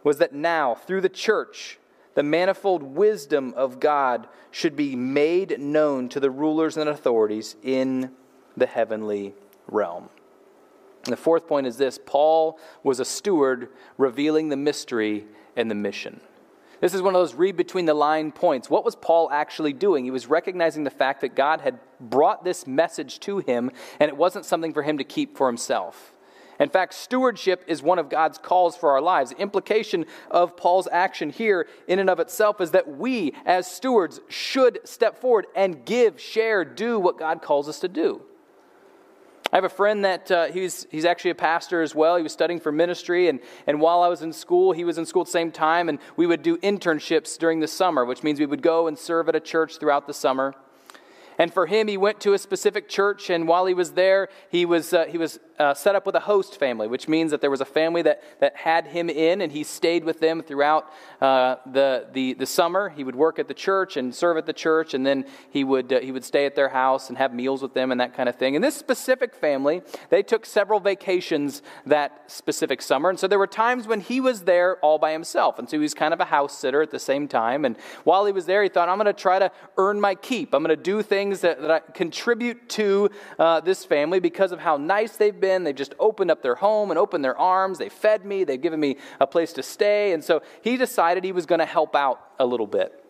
was 0.04 0.17
that 0.17 0.34
now, 0.34 0.76
through 0.76 1.02
the 1.02 1.10
church, 1.10 1.80
the 2.15 2.23
manifold 2.23 2.84
wisdom 2.84 3.54
of 3.56 3.80
God 3.80 4.28
should 4.52 4.76
be 4.76 4.95
made 4.95 5.60
known 5.60 6.10
to 6.10 6.19
the 6.19 6.30
rulers 6.30 6.78
and 6.78 6.89
authorities 6.89 7.56
in 7.63 8.12
the 8.56 8.67
heavenly 8.67 9.34
realm. 9.67 10.10
And 11.06 11.12
the 11.12 11.17
fourth 11.17 11.47
point 11.47 11.67
is 11.67 11.78
this 11.78 11.99
Paul 12.06 12.60
was 12.84 12.99
a 12.99 13.06
steward 13.06 13.69
revealing 13.97 14.49
the 14.49 14.58
mystery 14.58 15.26
and 15.56 15.69
the 15.69 15.76
mission. 15.76 16.21
This 16.80 16.93
is 16.93 17.02
one 17.02 17.15
of 17.15 17.21
those 17.21 17.34
read 17.34 17.56
between 17.56 17.86
the 17.86 17.93
line 17.93 18.32
points. 18.32 18.69
What 18.69 18.84
was 18.84 18.95
Paul 18.95 19.30
actually 19.32 19.71
doing? 19.71 20.04
He 20.04 20.12
was 20.12 20.28
recognizing 20.28 20.84
the 20.84 20.89
fact 20.89 21.21
that 21.21 21.34
God 21.34 21.62
had 21.62 21.80
brought 21.99 22.43
this 22.43 22.67
message 22.67 23.21
to 23.21 23.39
him, 23.39 23.71
and 24.02 24.10
it 24.10 24.17
wasn't 24.17 24.43
something 24.43 24.73
for 24.73 24.84
him 24.84 24.97
to 24.97 25.06
keep 25.06 25.38
for 25.38 25.47
himself. 25.47 26.12
In 26.59 26.69
fact, 26.69 26.93
stewardship 26.93 27.63
is 27.67 27.81
one 27.81 27.99
of 27.99 28.09
God's 28.09 28.37
calls 28.37 28.77
for 28.77 28.91
our 28.91 29.01
lives. 29.01 29.31
The 29.31 29.41
implication 29.41 30.05
of 30.29 30.55
Paul's 30.55 30.87
action 30.91 31.29
here, 31.29 31.67
in 31.87 31.99
and 31.99 32.09
of 32.09 32.19
itself, 32.19 32.61
is 32.61 32.71
that 32.71 32.87
we, 32.87 33.33
as 33.45 33.65
stewards, 33.67 34.21
should 34.29 34.79
step 34.83 35.19
forward 35.19 35.47
and 35.55 35.83
give, 35.85 36.21
share, 36.21 36.63
do 36.63 36.99
what 36.99 37.17
God 37.17 37.41
calls 37.41 37.67
us 37.67 37.79
to 37.79 37.87
do. 37.87 38.21
I 39.51 39.57
have 39.57 39.65
a 39.65 39.69
friend 39.69 40.03
that 40.03 40.31
uh, 40.31 40.45
he's, 40.47 40.87
he's 40.89 41.05
actually 41.05 41.29
a 41.29 41.35
pastor 41.35 41.83
as 41.83 41.93
well. 41.93 42.15
He 42.17 42.23
was 42.23 42.33
studying 42.33 42.59
for 42.59 42.71
ministry, 42.71 43.27
and, 43.27 43.39
and 43.67 43.79
while 43.79 44.01
I 44.01 44.07
was 44.07 44.23
in 44.23 44.33
school, 44.33 44.71
he 44.71 44.83
was 44.83 44.97
in 44.97 45.05
school 45.05 45.21
at 45.21 45.27
the 45.27 45.31
same 45.31 45.51
time, 45.51 45.89
and 45.89 45.99
we 46.15 46.25
would 46.25 46.41
do 46.41 46.57
internships 46.57 47.37
during 47.37 47.59
the 47.59 47.67
summer, 47.67 48.03
which 48.03 48.23
means 48.23 48.39
we 48.39 48.47
would 48.47 48.63
go 48.63 48.87
and 48.87 48.97
serve 48.97 49.29
at 49.29 49.35
a 49.35 49.39
church 49.39 49.77
throughout 49.77 50.07
the 50.07 50.13
summer. 50.13 50.55
And 51.37 51.53
for 51.53 51.67
him, 51.67 51.87
he 51.87 51.97
went 51.97 52.19
to 52.21 52.33
a 52.33 52.39
specific 52.39 52.89
church, 52.89 53.29
and 53.29 53.47
while 53.47 53.67
he 53.67 53.75
was 53.75 53.91
there, 53.91 54.29
he 54.49 54.65
was, 54.65 54.91
uh, 54.91 55.05
he 55.05 55.19
was 55.19 55.39
uh, 55.59 55.73
set 55.73 55.95
up 55.95 56.05
with 56.05 56.15
a 56.15 56.19
host 56.21 56.59
family, 56.59 56.87
which 56.87 57.07
means 57.07 57.31
that 57.31 57.41
there 57.41 57.51
was 57.51 57.61
a 57.61 57.65
family 57.65 58.01
that, 58.01 58.21
that 58.39 58.55
had 58.55 58.87
him 58.87 59.09
in, 59.09 59.41
and 59.41 59.51
he 59.51 59.63
stayed 59.63 60.03
with 60.03 60.19
them 60.19 60.41
throughout 60.41 60.91
uh, 61.21 61.55
the, 61.65 62.07
the, 62.11 62.33
the 62.33 62.45
summer. 62.45 62.89
He 62.89 63.03
would 63.03 63.15
work 63.15 63.39
at 63.39 63.47
the 63.47 63.53
church 63.53 63.97
and 63.97 64.13
serve 64.13 64.37
at 64.37 64.45
the 64.45 64.53
church, 64.53 64.93
and 64.93 65.05
then 65.05 65.25
he 65.49 65.63
would, 65.63 65.93
uh, 65.93 65.99
he 65.99 66.11
would 66.11 66.23
stay 66.23 66.45
at 66.45 66.55
their 66.55 66.69
house 66.69 67.09
and 67.09 67.17
have 67.17 67.33
meals 67.33 67.61
with 67.61 67.73
them 67.73 67.91
and 67.91 68.01
that 68.01 68.13
kind 68.15 68.27
of 68.27 68.35
thing. 68.35 68.55
And 68.55 68.63
this 68.63 68.75
specific 68.75 69.35
family, 69.35 69.81
they 70.09 70.23
took 70.23 70.45
several 70.45 70.79
vacations 70.79 71.61
that 71.85 72.23
specific 72.27 72.81
summer, 72.81 73.09
and 73.09 73.19
so 73.19 73.27
there 73.27 73.39
were 73.39 73.47
times 73.47 73.87
when 73.87 74.01
he 74.01 74.19
was 74.19 74.43
there 74.43 74.77
all 74.77 74.97
by 74.97 75.11
himself, 75.11 75.59
and 75.59 75.69
so 75.69 75.77
he 75.77 75.81
was 75.81 75.93
kind 75.93 76.13
of 76.13 76.19
a 76.19 76.25
house 76.25 76.57
sitter 76.57 76.81
at 76.81 76.91
the 76.91 76.99
same 76.99 77.27
time. 77.27 77.65
And 77.65 77.77
while 78.03 78.25
he 78.25 78.31
was 78.31 78.45
there, 78.45 78.63
he 78.63 78.69
thought, 78.69 78.89
I'm 78.89 78.97
going 78.97 79.05
to 79.05 79.13
try 79.13 79.39
to 79.39 79.51
earn 79.77 80.01
my 80.01 80.15
keep. 80.15 80.53
I'm 80.53 80.63
going 80.63 80.75
to 80.75 80.83
do 80.83 81.01
things 81.03 81.41
that, 81.41 81.61
that 81.61 81.71
I 81.71 81.79
contribute 81.79 82.69
to 82.69 83.09
uh, 83.37 83.59
this 83.59 83.85
family 83.85 84.19
because 84.19 84.51
of 84.51 84.59
how 84.59 84.77
nice 84.77 85.15
they've 85.17 85.39
been. 85.39 85.42
They've 85.43 85.75
just 85.75 85.93
opened 85.99 86.32
up 86.32 86.41
their 86.41 86.56
home 86.56 86.89
and 86.91 86.97
opened 86.97 87.23
their 87.23 87.38
arms. 87.38 87.77
They 87.77 87.89
fed 87.89 88.25
me. 88.25 88.43
They've 88.43 88.62
given 88.62 88.79
me 88.79 88.97
a 89.19 89.27
place 89.27 89.53
to 89.53 89.63
stay. 89.63 90.13
And 90.13 90.23
so 90.23 90.41
he 90.62 90.77
decided 90.77 91.23
he 91.23 91.32
was 91.32 91.45
going 91.45 91.60
to 91.60 91.65
help 91.65 91.95
out 91.95 92.19
a 92.39 92.45
little 92.45 92.67
bit. 92.67 93.03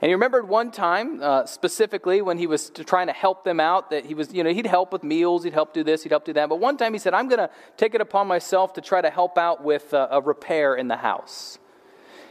And 0.00 0.10
he 0.10 0.12
remembered 0.12 0.48
one 0.48 0.70
time, 0.70 1.22
uh, 1.22 1.46
specifically, 1.46 2.20
when 2.20 2.36
he 2.36 2.46
was 2.46 2.70
trying 2.70 3.06
to 3.06 3.14
help 3.14 3.42
them 3.42 3.58
out, 3.58 3.88
that 3.88 4.04
he 4.04 4.12
was, 4.12 4.34
you 4.34 4.44
know, 4.44 4.52
he'd 4.52 4.66
help 4.66 4.92
with 4.92 5.02
meals, 5.02 5.44
he'd 5.44 5.54
help 5.54 5.72
do 5.72 5.82
this, 5.82 6.02
he'd 6.02 6.12
help 6.12 6.26
do 6.26 6.34
that. 6.34 6.48
But 6.50 6.60
one 6.60 6.76
time 6.76 6.92
he 6.92 6.98
said, 6.98 7.14
I'm 7.14 7.26
going 7.26 7.38
to 7.38 7.48
take 7.78 7.94
it 7.94 8.02
upon 8.02 8.26
myself 8.26 8.74
to 8.74 8.82
try 8.82 9.00
to 9.00 9.08
help 9.08 9.38
out 9.38 9.64
with 9.64 9.94
uh, 9.94 10.08
a 10.10 10.20
repair 10.20 10.74
in 10.74 10.88
the 10.88 10.98
house. 10.98 11.58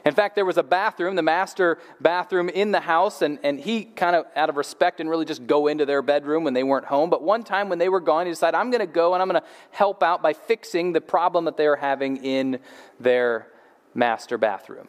In 0.05 0.13
fact, 0.13 0.35
there 0.35 0.45
was 0.45 0.57
a 0.57 0.63
bathroom, 0.63 1.15
the 1.15 1.21
master 1.21 1.77
bathroom 2.01 2.49
in 2.49 2.71
the 2.71 2.81
house, 2.81 3.21
and, 3.21 3.39
and 3.41 3.59
he 3.59 3.85
kind 3.85 4.15
of, 4.15 4.25
out 4.35 4.49
of 4.49 4.57
respect, 4.57 4.99
and 4.99 5.09
really 5.09 5.25
just 5.25 5.47
go 5.47 5.67
into 5.67 5.85
their 5.85 6.01
bedroom 6.01 6.43
when 6.43 6.53
they 6.53 6.63
weren't 6.63 6.85
home. 6.85 7.09
But 7.09 7.23
one 7.23 7.43
time 7.43 7.69
when 7.69 7.79
they 7.79 7.89
were 7.89 8.01
gone, 8.01 8.25
he 8.25 8.31
decided, 8.31 8.57
I'm 8.57 8.69
going 8.69 8.81
to 8.81 8.85
go 8.85 9.13
and 9.13 9.21
I'm 9.21 9.29
going 9.29 9.41
to 9.41 9.47
help 9.71 10.03
out 10.03 10.21
by 10.21 10.33
fixing 10.33 10.91
the 10.91 11.01
problem 11.01 11.45
that 11.45 11.55
they 11.55 11.67
were 11.67 11.77
having 11.77 12.17
in 12.17 12.59
their 12.99 13.47
master 13.93 14.37
bathroom. 14.37 14.87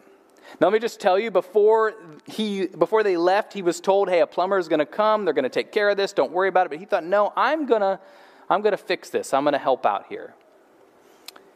Now, 0.60 0.66
let 0.66 0.72
me 0.72 0.78
just 0.78 1.00
tell 1.00 1.18
you, 1.18 1.30
before, 1.30 1.94
he, 2.26 2.66
before 2.66 3.02
they 3.02 3.16
left, 3.16 3.52
he 3.52 3.62
was 3.62 3.80
told, 3.80 4.08
hey, 4.08 4.20
a 4.20 4.26
plumber 4.26 4.58
is 4.58 4.68
going 4.68 4.80
to 4.80 4.86
come. 4.86 5.24
They're 5.24 5.34
going 5.34 5.44
to 5.44 5.48
take 5.48 5.72
care 5.72 5.88
of 5.88 5.96
this. 5.96 6.12
Don't 6.12 6.32
worry 6.32 6.48
about 6.48 6.66
it. 6.66 6.70
But 6.70 6.80
he 6.80 6.84
thought, 6.84 7.04
no, 7.04 7.32
I'm 7.36 7.66
going 7.66 7.80
to 7.80 8.00
I'm 8.48 8.60
going 8.60 8.72
to 8.72 8.78
fix 8.78 9.10
this. 9.10 9.32
I'm 9.32 9.44
going 9.44 9.52
to 9.52 9.58
help 9.58 9.86
out 9.86 10.06
here. 10.08 10.34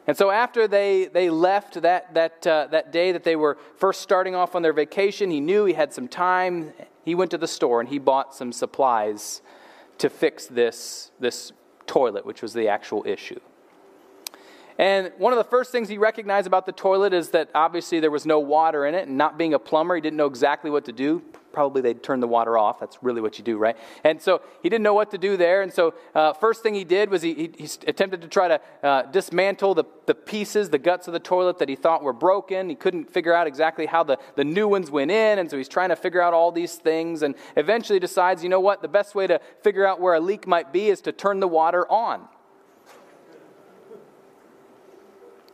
And 0.09 0.17
so 0.17 0.31
after 0.31 0.67
they, 0.67 1.05
they 1.05 1.29
left 1.29 1.83
that, 1.83 2.15
that, 2.15 2.47
uh, 2.47 2.65
that 2.71 2.91
day 2.91 3.11
that 3.11 3.23
they 3.23 3.35
were 3.35 3.59
first 3.77 4.01
starting 4.01 4.33
off 4.33 4.55
on 4.55 4.63
their 4.63 4.73
vacation, 4.73 5.29
he 5.29 5.39
knew 5.39 5.65
he 5.65 5.73
had 5.73 5.93
some 5.93 6.07
time. 6.07 6.73
He 7.05 7.13
went 7.13 7.29
to 7.29 7.37
the 7.37 7.47
store 7.47 7.79
and 7.79 7.87
he 7.87 7.99
bought 7.99 8.33
some 8.33 8.51
supplies 8.51 9.43
to 9.99 10.09
fix 10.09 10.47
this, 10.47 11.11
this 11.19 11.51
toilet, 11.85 12.25
which 12.25 12.41
was 12.41 12.53
the 12.53 12.69
actual 12.69 13.03
issue. 13.05 13.39
And 14.79 15.11
one 15.17 15.33
of 15.33 15.37
the 15.37 15.43
first 15.43 15.71
things 15.71 15.89
he 15.89 15.99
recognized 15.99 16.47
about 16.47 16.65
the 16.65 16.71
toilet 16.71 17.13
is 17.13 17.29
that 17.31 17.49
obviously 17.53 17.99
there 17.99 18.09
was 18.09 18.25
no 18.25 18.39
water 18.39 18.87
in 18.87 18.95
it, 18.95 19.07
and 19.07 19.17
not 19.17 19.37
being 19.37 19.53
a 19.53 19.59
plumber, 19.59 19.93
he 19.93 20.01
didn't 20.01 20.17
know 20.17 20.25
exactly 20.25 20.71
what 20.71 20.85
to 20.85 20.91
do 20.91 21.21
probably 21.51 21.81
they'd 21.81 22.01
turn 22.01 22.19
the 22.19 22.27
water 22.27 22.57
off. 22.57 22.79
That's 22.79 23.01
really 23.01 23.21
what 23.21 23.37
you 23.37 23.43
do, 23.43 23.57
right? 23.57 23.75
And 24.03 24.21
so 24.21 24.41
he 24.61 24.69
didn't 24.69 24.83
know 24.83 24.93
what 24.93 25.11
to 25.11 25.17
do 25.17 25.37
there. 25.37 25.61
And 25.61 25.73
so, 25.73 25.93
uh, 26.15 26.33
first 26.33 26.63
thing 26.63 26.73
he 26.75 26.83
did 26.83 27.09
was 27.09 27.21
he, 27.21 27.33
he, 27.33 27.51
he 27.57 27.67
attempted 27.87 28.21
to 28.21 28.27
try 28.27 28.47
to 28.47 28.61
uh, 28.83 29.01
dismantle 29.03 29.75
the, 29.75 29.83
the 30.05 30.15
pieces, 30.15 30.69
the 30.69 30.77
guts 30.77 31.07
of 31.07 31.13
the 31.13 31.19
toilet 31.19 31.57
that 31.59 31.69
he 31.69 31.75
thought 31.75 32.03
were 32.03 32.13
broken. 32.13 32.69
He 32.69 32.75
couldn't 32.75 33.11
figure 33.11 33.33
out 33.33 33.47
exactly 33.47 33.85
how 33.85 34.03
the, 34.03 34.17
the 34.35 34.43
new 34.43 34.67
ones 34.67 34.91
went 34.91 35.11
in. 35.11 35.39
And 35.39 35.49
so, 35.49 35.57
he's 35.57 35.67
trying 35.67 35.89
to 35.89 35.95
figure 35.95 36.21
out 36.21 36.33
all 36.33 36.51
these 36.51 36.75
things 36.75 37.23
and 37.23 37.35
eventually 37.55 37.99
decides, 37.99 38.43
you 38.43 38.49
know 38.49 38.59
what? 38.59 38.81
The 38.81 38.87
best 38.87 39.15
way 39.15 39.27
to 39.27 39.41
figure 39.61 39.85
out 39.85 39.99
where 39.99 40.13
a 40.13 40.19
leak 40.19 40.47
might 40.47 40.71
be 40.71 40.89
is 40.89 41.01
to 41.01 41.11
turn 41.11 41.39
the 41.39 41.47
water 41.47 41.89
on. 41.91 42.27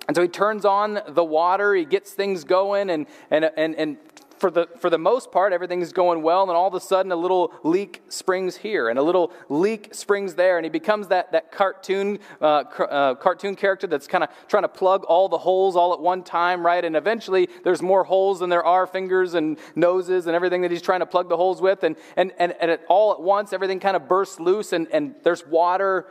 And 0.08 0.16
so 0.16 0.22
he 0.22 0.28
turns 0.28 0.66
on 0.66 1.02
the 1.08 1.24
water, 1.24 1.74
he 1.74 1.86
gets 1.86 2.12
things 2.12 2.44
going, 2.44 2.90
and, 2.90 3.08
and, 3.32 3.50
and, 3.58 3.76
and 3.76 3.98
for 4.38 4.52
the, 4.52 4.68
for 4.80 4.90
the 4.90 4.98
most 4.98 5.32
part, 5.32 5.54
everything's 5.54 5.94
going 5.94 6.22
well, 6.22 6.44
and 6.44 6.52
all 6.52 6.68
of 6.68 6.74
a 6.74 6.80
sudden, 6.80 7.12
a 7.12 7.16
little 7.16 7.54
leak 7.64 8.04
springs 8.10 8.58
here, 8.58 8.90
and 8.90 9.00
a 9.00 9.02
little 9.02 9.32
leak 9.50 9.94
springs 9.94 10.36
there, 10.36 10.58
and 10.58 10.66
he 10.66 10.70
becomes 10.70 11.08
that, 11.08 11.32
that 11.32 11.52
cartoon, 11.52 12.20
uh, 12.42 12.46
uh, 12.46 13.16
cartoon 13.16 13.56
character 13.56 13.88
that's 13.88 14.08
kind 14.08 14.24
of 14.24 14.30
trying 14.48 14.64
to 14.64 14.70
plug 14.70 15.04
all 15.06 15.30
the 15.30 15.38
holes 15.38 15.76
all 15.76 15.94
at 15.94 16.00
one 16.00 16.22
time, 16.22 16.66
right? 16.66 16.84
And 16.84 16.96
eventually, 16.96 17.48
there's 17.64 17.82
more 17.82 18.04
holes 18.04 18.40
than 18.40 18.50
there 18.50 18.66
are 18.66 18.86
fingers 18.86 19.34
and 19.34 19.58
noses 19.76 20.28
and 20.28 20.36
everything 20.36 20.62
that 20.62 20.72
he's 20.72 20.82
trying 20.82 21.00
to 21.00 21.06
plug 21.06 21.30
the 21.30 21.38
holes 21.38 21.62
with, 21.62 21.84
and, 21.84 21.96
and, 22.18 22.34
and, 22.38 22.54
and 22.60 22.80
all 22.88 23.14
at 23.14 23.22
once, 23.22 23.54
everything 23.54 23.80
kind 23.80 23.96
of 23.96 24.08
bursts 24.08 24.40
loose, 24.40 24.74
and, 24.74 24.88
and 24.92 25.16
there's 25.24 25.46
water 25.48 26.08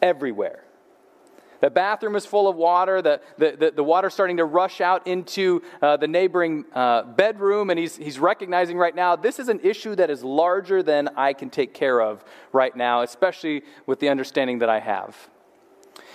everywhere. 0.00 0.61
The 1.62 1.70
bathroom 1.70 2.16
is 2.16 2.26
full 2.26 2.48
of 2.48 2.56
water. 2.56 3.00
The, 3.00 3.20
the, 3.38 3.56
the, 3.56 3.70
the 3.70 3.84
water's 3.84 4.12
starting 4.12 4.38
to 4.38 4.44
rush 4.44 4.80
out 4.80 5.06
into 5.06 5.62
uh, 5.80 5.96
the 5.96 6.08
neighboring 6.08 6.64
uh, 6.74 7.04
bedroom, 7.04 7.70
and 7.70 7.78
he's, 7.78 7.96
he's 7.96 8.18
recognizing 8.18 8.76
right 8.76 8.94
now 8.94 9.14
this 9.14 9.38
is 9.38 9.48
an 9.48 9.60
issue 9.62 9.94
that 9.94 10.10
is 10.10 10.24
larger 10.24 10.82
than 10.82 11.08
I 11.16 11.32
can 11.32 11.50
take 11.50 11.72
care 11.72 12.02
of 12.02 12.24
right 12.52 12.74
now, 12.74 13.02
especially 13.02 13.62
with 13.86 14.00
the 14.00 14.08
understanding 14.08 14.58
that 14.58 14.68
I 14.68 14.80
have. 14.80 15.16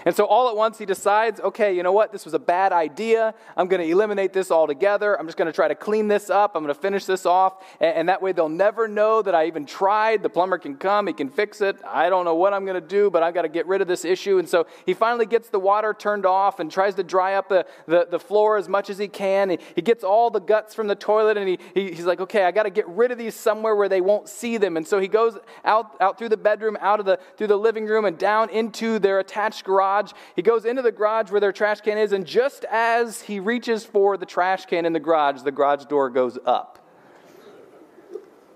And 0.07 0.15
so 0.15 0.23
all 0.23 0.47
at 0.47 0.55
once 0.55 0.77
he 0.77 0.85
decides, 0.85 1.41
okay, 1.41 1.75
you 1.75 1.83
know 1.83 1.91
what? 1.91 2.13
This 2.13 2.23
was 2.23 2.33
a 2.33 2.39
bad 2.39 2.71
idea. 2.71 3.33
I'm 3.57 3.67
going 3.67 3.81
to 3.81 3.91
eliminate 3.91 4.31
this 4.31 4.51
altogether. 4.51 5.19
I'm 5.19 5.25
just 5.25 5.37
going 5.37 5.47
to 5.47 5.51
try 5.51 5.67
to 5.67 5.75
clean 5.75 6.07
this 6.07 6.29
up. 6.29 6.55
I'm 6.55 6.63
going 6.63 6.73
to 6.73 6.79
finish 6.79 7.03
this 7.03 7.25
off. 7.25 7.61
And, 7.81 7.93
and, 7.93 8.07
that 8.07 8.21
way 8.21 8.31
they'll 8.31 8.47
never 8.47 8.87
know 8.87 9.21
that 9.21 9.35
I 9.35 9.47
even 9.47 9.65
tried. 9.65 10.23
The 10.23 10.29
plumber 10.29 10.59
can 10.59 10.77
come, 10.77 11.07
he 11.07 11.13
can 11.13 11.27
fix 11.27 11.59
it. 11.59 11.75
I 11.85 12.07
don't 12.07 12.23
know 12.23 12.35
what 12.35 12.53
I'm 12.53 12.63
going 12.63 12.81
to 12.81 12.87
do, 12.87 13.09
but 13.09 13.21
I've 13.21 13.33
got 13.33 13.41
to 13.41 13.49
get 13.49 13.67
rid 13.67 13.81
of 13.81 13.89
this 13.89 14.05
issue. 14.05 14.39
And 14.39 14.47
so 14.47 14.65
he 14.85 14.93
finally 14.93 15.25
gets 15.25 15.49
the 15.49 15.59
water 15.59 15.93
turned 15.93 16.25
off 16.25 16.61
and 16.61 16.71
tries 16.71 16.95
to 16.95 17.03
dry 17.03 17.33
up 17.33 17.49
the, 17.49 17.65
the, 17.85 18.07
the 18.09 18.19
floor 18.19 18.55
as 18.55 18.69
much 18.69 18.89
as 18.89 18.97
he 18.97 19.09
can. 19.09 19.49
He, 19.49 19.59
he 19.75 19.81
gets 19.81 20.05
all 20.05 20.29
the 20.29 20.39
guts 20.39 20.73
from 20.73 20.87
the 20.87 20.95
toilet 20.95 21.35
and 21.35 21.49
he, 21.49 21.59
he 21.73 21.91
he's 21.91 22.05
like, 22.05 22.21
okay, 22.21 22.45
I 22.45 22.51
got 22.51 22.63
to 22.63 22.69
get 22.69 22.87
rid 22.87 23.11
of 23.11 23.17
these 23.17 23.35
somewhere 23.35 23.75
where 23.75 23.89
they 23.89 23.99
won't 23.99 24.29
see 24.29 24.55
them. 24.55 24.77
And 24.77 24.87
so 24.87 25.01
he 25.01 25.09
goes 25.09 25.37
out, 25.65 25.97
out 25.99 26.17
through 26.17 26.29
the 26.29 26.37
bedroom, 26.37 26.77
out 26.79 27.01
of 27.01 27.05
the, 27.05 27.19
through 27.35 27.47
the 27.47 27.57
living 27.57 27.87
room, 27.87 28.05
and 28.05 28.17
down 28.17 28.49
into 28.51 28.99
their 28.99 29.19
attached 29.19 29.65
garage. 29.65 29.96
He 30.35 30.41
goes 30.41 30.65
into 30.65 30.81
the 30.81 30.91
garage 30.91 31.31
where 31.31 31.41
their 31.41 31.51
trash 31.51 31.81
can 31.81 31.97
is, 31.97 32.11
and 32.11 32.25
just 32.25 32.65
as 32.65 33.21
he 33.21 33.39
reaches 33.39 33.85
for 33.85 34.17
the 34.17 34.25
trash 34.25 34.65
can 34.65 34.85
in 34.85 34.93
the 34.93 34.99
garage, 34.99 35.41
the 35.41 35.51
garage 35.51 35.85
door 35.85 36.09
goes 36.09 36.37
up. 36.45 36.79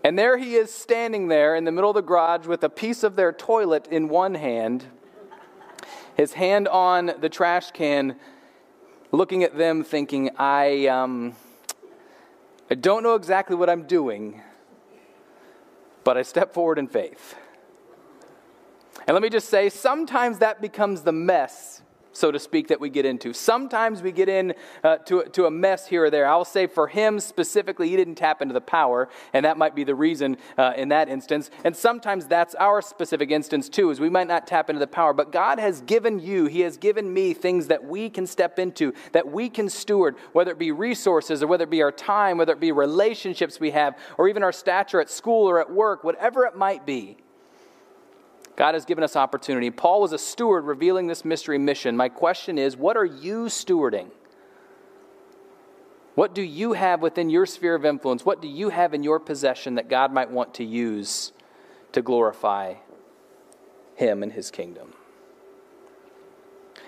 And 0.04 0.17
there 0.17 0.38
he 0.38 0.56
is 0.56 0.73
standing 0.73 1.27
there 1.27 1.56
in 1.56 1.63
the 1.63 1.71
middle 1.71 1.91
of 1.91 1.95
the 1.95 2.01
garage 2.01 2.47
with 2.47 2.63
a 2.63 2.69
piece 2.69 3.04
of 3.04 3.15
their 3.15 3.32
toilet 3.32 3.88
in 3.88 4.10
one 4.10 4.34
hand, 4.34 4.86
his 6.15 6.34
hand 6.34 6.67
on 6.67 7.13
the 7.19 7.30
trash 7.30 7.71
can, 7.71 8.15
looking 9.12 9.43
at 9.43 9.58
them, 9.58 9.84
thinking, 9.84 10.32
I, 10.38 10.88
um, 10.88 11.36
I 12.69 12.75
don't 12.75 13.04
know 13.04 13.15
exactly 13.15 13.56
what 13.56 13.69
I'm 13.69 13.84
doing, 13.84 14.41
but 16.04 16.17
I 16.17 16.23
step 16.23 16.54
forward 16.54 16.80
in 16.80 16.88
faith. 16.88 17.36
And 19.07 19.13
let 19.13 19.21
me 19.21 19.29
just 19.29 19.49
say, 19.49 19.69
sometimes 19.69 20.39
that 20.39 20.61
becomes 20.61 21.01
the 21.01 21.11
mess 21.11 21.81
so 22.13 22.31
to 22.31 22.39
speak, 22.39 22.67
that 22.67 22.79
we 22.79 22.89
get 22.89 23.05
into. 23.05 23.33
Sometimes 23.33 24.01
we 24.01 24.11
get 24.11 24.29
into 24.29 24.55
uh, 24.83 24.97
to, 24.97 25.45
a 25.45 25.51
mess 25.51 25.87
here 25.87 26.05
or 26.05 26.09
there. 26.09 26.27
I'll 26.27 26.45
say 26.45 26.67
for 26.67 26.87
him 26.87 27.19
specifically, 27.19 27.89
he 27.89 27.95
didn't 27.95 28.15
tap 28.15 28.41
into 28.41 28.53
the 28.53 28.61
power, 28.61 29.09
and 29.33 29.45
that 29.45 29.57
might 29.57 29.75
be 29.75 29.83
the 29.83 29.95
reason 29.95 30.37
uh, 30.57 30.73
in 30.75 30.89
that 30.89 31.09
instance. 31.09 31.49
And 31.63 31.75
sometimes 31.75 32.27
that's 32.27 32.55
our 32.55 32.81
specific 32.81 33.31
instance 33.31 33.69
too, 33.69 33.89
is 33.91 33.99
we 33.99 34.09
might 34.09 34.27
not 34.27 34.47
tap 34.47 34.69
into 34.69 34.79
the 34.79 34.87
power. 34.87 35.13
But 35.13 35.31
God 35.31 35.59
has 35.59 35.81
given 35.81 36.19
you, 36.19 36.45
He 36.45 36.61
has 36.61 36.77
given 36.77 37.13
me 37.13 37.33
things 37.33 37.67
that 37.67 37.83
we 37.83 38.09
can 38.09 38.27
step 38.27 38.59
into, 38.59 38.93
that 39.13 39.31
we 39.31 39.49
can 39.49 39.69
steward, 39.69 40.15
whether 40.33 40.51
it 40.51 40.59
be 40.59 40.71
resources 40.71 41.41
or 41.41 41.47
whether 41.47 41.63
it 41.63 41.69
be 41.69 41.81
our 41.81 41.91
time, 41.91 42.37
whether 42.37 42.53
it 42.53 42.59
be 42.59 42.71
relationships 42.71 43.59
we 43.59 43.71
have, 43.71 43.97
or 44.17 44.27
even 44.27 44.43
our 44.43 44.51
stature 44.51 44.99
at 44.99 45.09
school 45.09 45.49
or 45.49 45.59
at 45.59 45.71
work, 45.71 46.03
whatever 46.03 46.45
it 46.45 46.55
might 46.55 46.85
be. 46.85 47.17
God 48.55 48.73
has 48.73 48.85
given 48.85 49.03
us 49.03 49.15
opportunity. 49.15 49.71
Paul 49.71 50.01
was 50.01 50.13
a 50.13 50.17
steward 50.17 50.65
revealing 50.65 51.07
this 51.07 51.23
mystery 51.25 51.57
mission. 51.57 51.95
My 51.97 52.09
question 52.09 52.57
is 52.57 52.75
what 52.75 52.97
are 52.97 53.05
you 53.05 53.45
stewarding? 53.45 54.11
What 56.15 56.35
do 56.35 56.41
you 56.41 56.73
have 56.73 57.01
within 57.01 57.29
your 57.29 57.45
sphere 57.45 57.75
of 57.75 57.85
influence? 57.85 58.25
What 58.25 58.41
do 58.41 58.47
you 58.47 58.69
have 58.69 58.93
in 58.93 59.01
your 59.01 59.19
possession 59.19 59.75
that 59.75 59.89
God 59.89 60.13
might 60.13 60.29
want 60.29 60.53
to 60.55 60.63
use 60.63 61.31
to 61.93 62.01
glorify 62.01 62.75
Him 63.95 64.21
and 64.21 64.33
His 64.33 64.51
kingdom? 64.51 64.93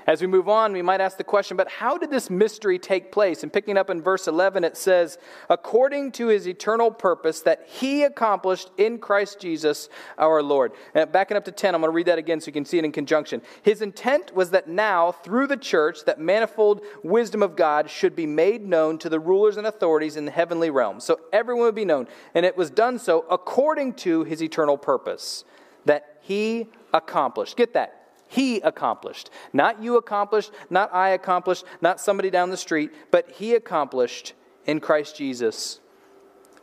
As 0.05 0.21
we 0.21 0.27
move 0.27 0.49
on, 0.49 0.73
we 0.73 0.81
might 0.81 1.01
ask 1.01 1.17
the 1.17 1.23
question, 1.23 1.55
but 1.55 1.69
how 1.69 1.97
did 1.97 2.09
this 2.09 2.29
mystery 2.29 2.77
take 2.77 3.11
place? 3.11 3.43
And 3.43 3.53
picking 3.53 3.77
up 3.77 3.89
in 3.89 4.01
verse 4.01 4.27
11, 4.27 4.63
it 4.63 4.75
says, 4.75 5.17
according 5.49 6.11
to 6.13 6.27
his 6.27 6.47
eternal 6.47 6.91
purpose 6.91 7.41
that 7.41 7.67
he 7.67 8.03
accomplished 8.03 8.69
in 8.77 8.97
Christ 8.97 9.39
Jesus 9.39 9.87
our 10.17 10.43
Lord. 10.43 10.73
And 10.93 11.11
backing 11.11 11.37
up 11.37 11.45
to 11.45 11.51
10, 11.51 11.73
I'm 11.73 11.81
going 11.81 11.91
to 11.91 11.95
read 11.95 12.07
that 12.07 12.17
again 12.17 12.41
so 12.41 12.47
you 12.47 12.53
can 12.53 12.65
see 12.65 12.77
it 12.77 12.85
in 12.85 12.91
conjunction. 12.91 13.41
His 13.61 13.81
intent 13.81 14.35
was 14.35 14.49
that 14.49 14.67
now, 14.67 15.11
through 15.11 15.47
the 15.47 15.57
church, 15.57 16.03
that 16.05 16.19
manifold 16.19 16.81
wisdom 17.03 17.41
of 17.41 17.55
God 17.55 17.89
should 17.89 18.15
be 18.15 18.25
made 18.25 18.65
known 18.65 18.97
to 18.99 19.09
the 19.09 19.19
rulers 19.19 19.57
and 19.57 19.65
authorities 19.65 20.17
in 20.17 20.25
the 20.25 20.31
heavenly 20.31 20.69
realm. 20.69 20.99
So 20.99 21.19
everyone 21.31 21.65
would 21.65 21.75
be 21.75 21.85
known. 21.85 22.07
And 22.33 22.45
it 22.45 22.57
was 22.57 22.69
done 22.69 22.99
so 22.99 23.25
according 23.29 23.93
to 23.93 24.25
his 24.25 24.43
eternal 24.43 24.77
purpose 24.77 25.45
that 25.85 26.17
he 26.21 26.67
accomplished. 26.93 27.57
Get 27.57 27.73
that 27.73 28.02
he 28.33 28.61
accomplished. 28.61 29.29
Not 29.53 29.83
you 29.83 29.95
accomplished, 29.97 30.51
not 30.71 30.91
I 30.91 31.09
accomplished, 31.09 31.65
not 31.81 31.99
somebody 31.99 32.31
down 32.31 32.49
the 32.49 32.57
street, 32.57 32.89
but 33.11 33.29
He 33.29 33.53
accomplished 33.53 34.33
in 34.65 34.79
Christ 34.79 35.15
Jesus 35.15 35.79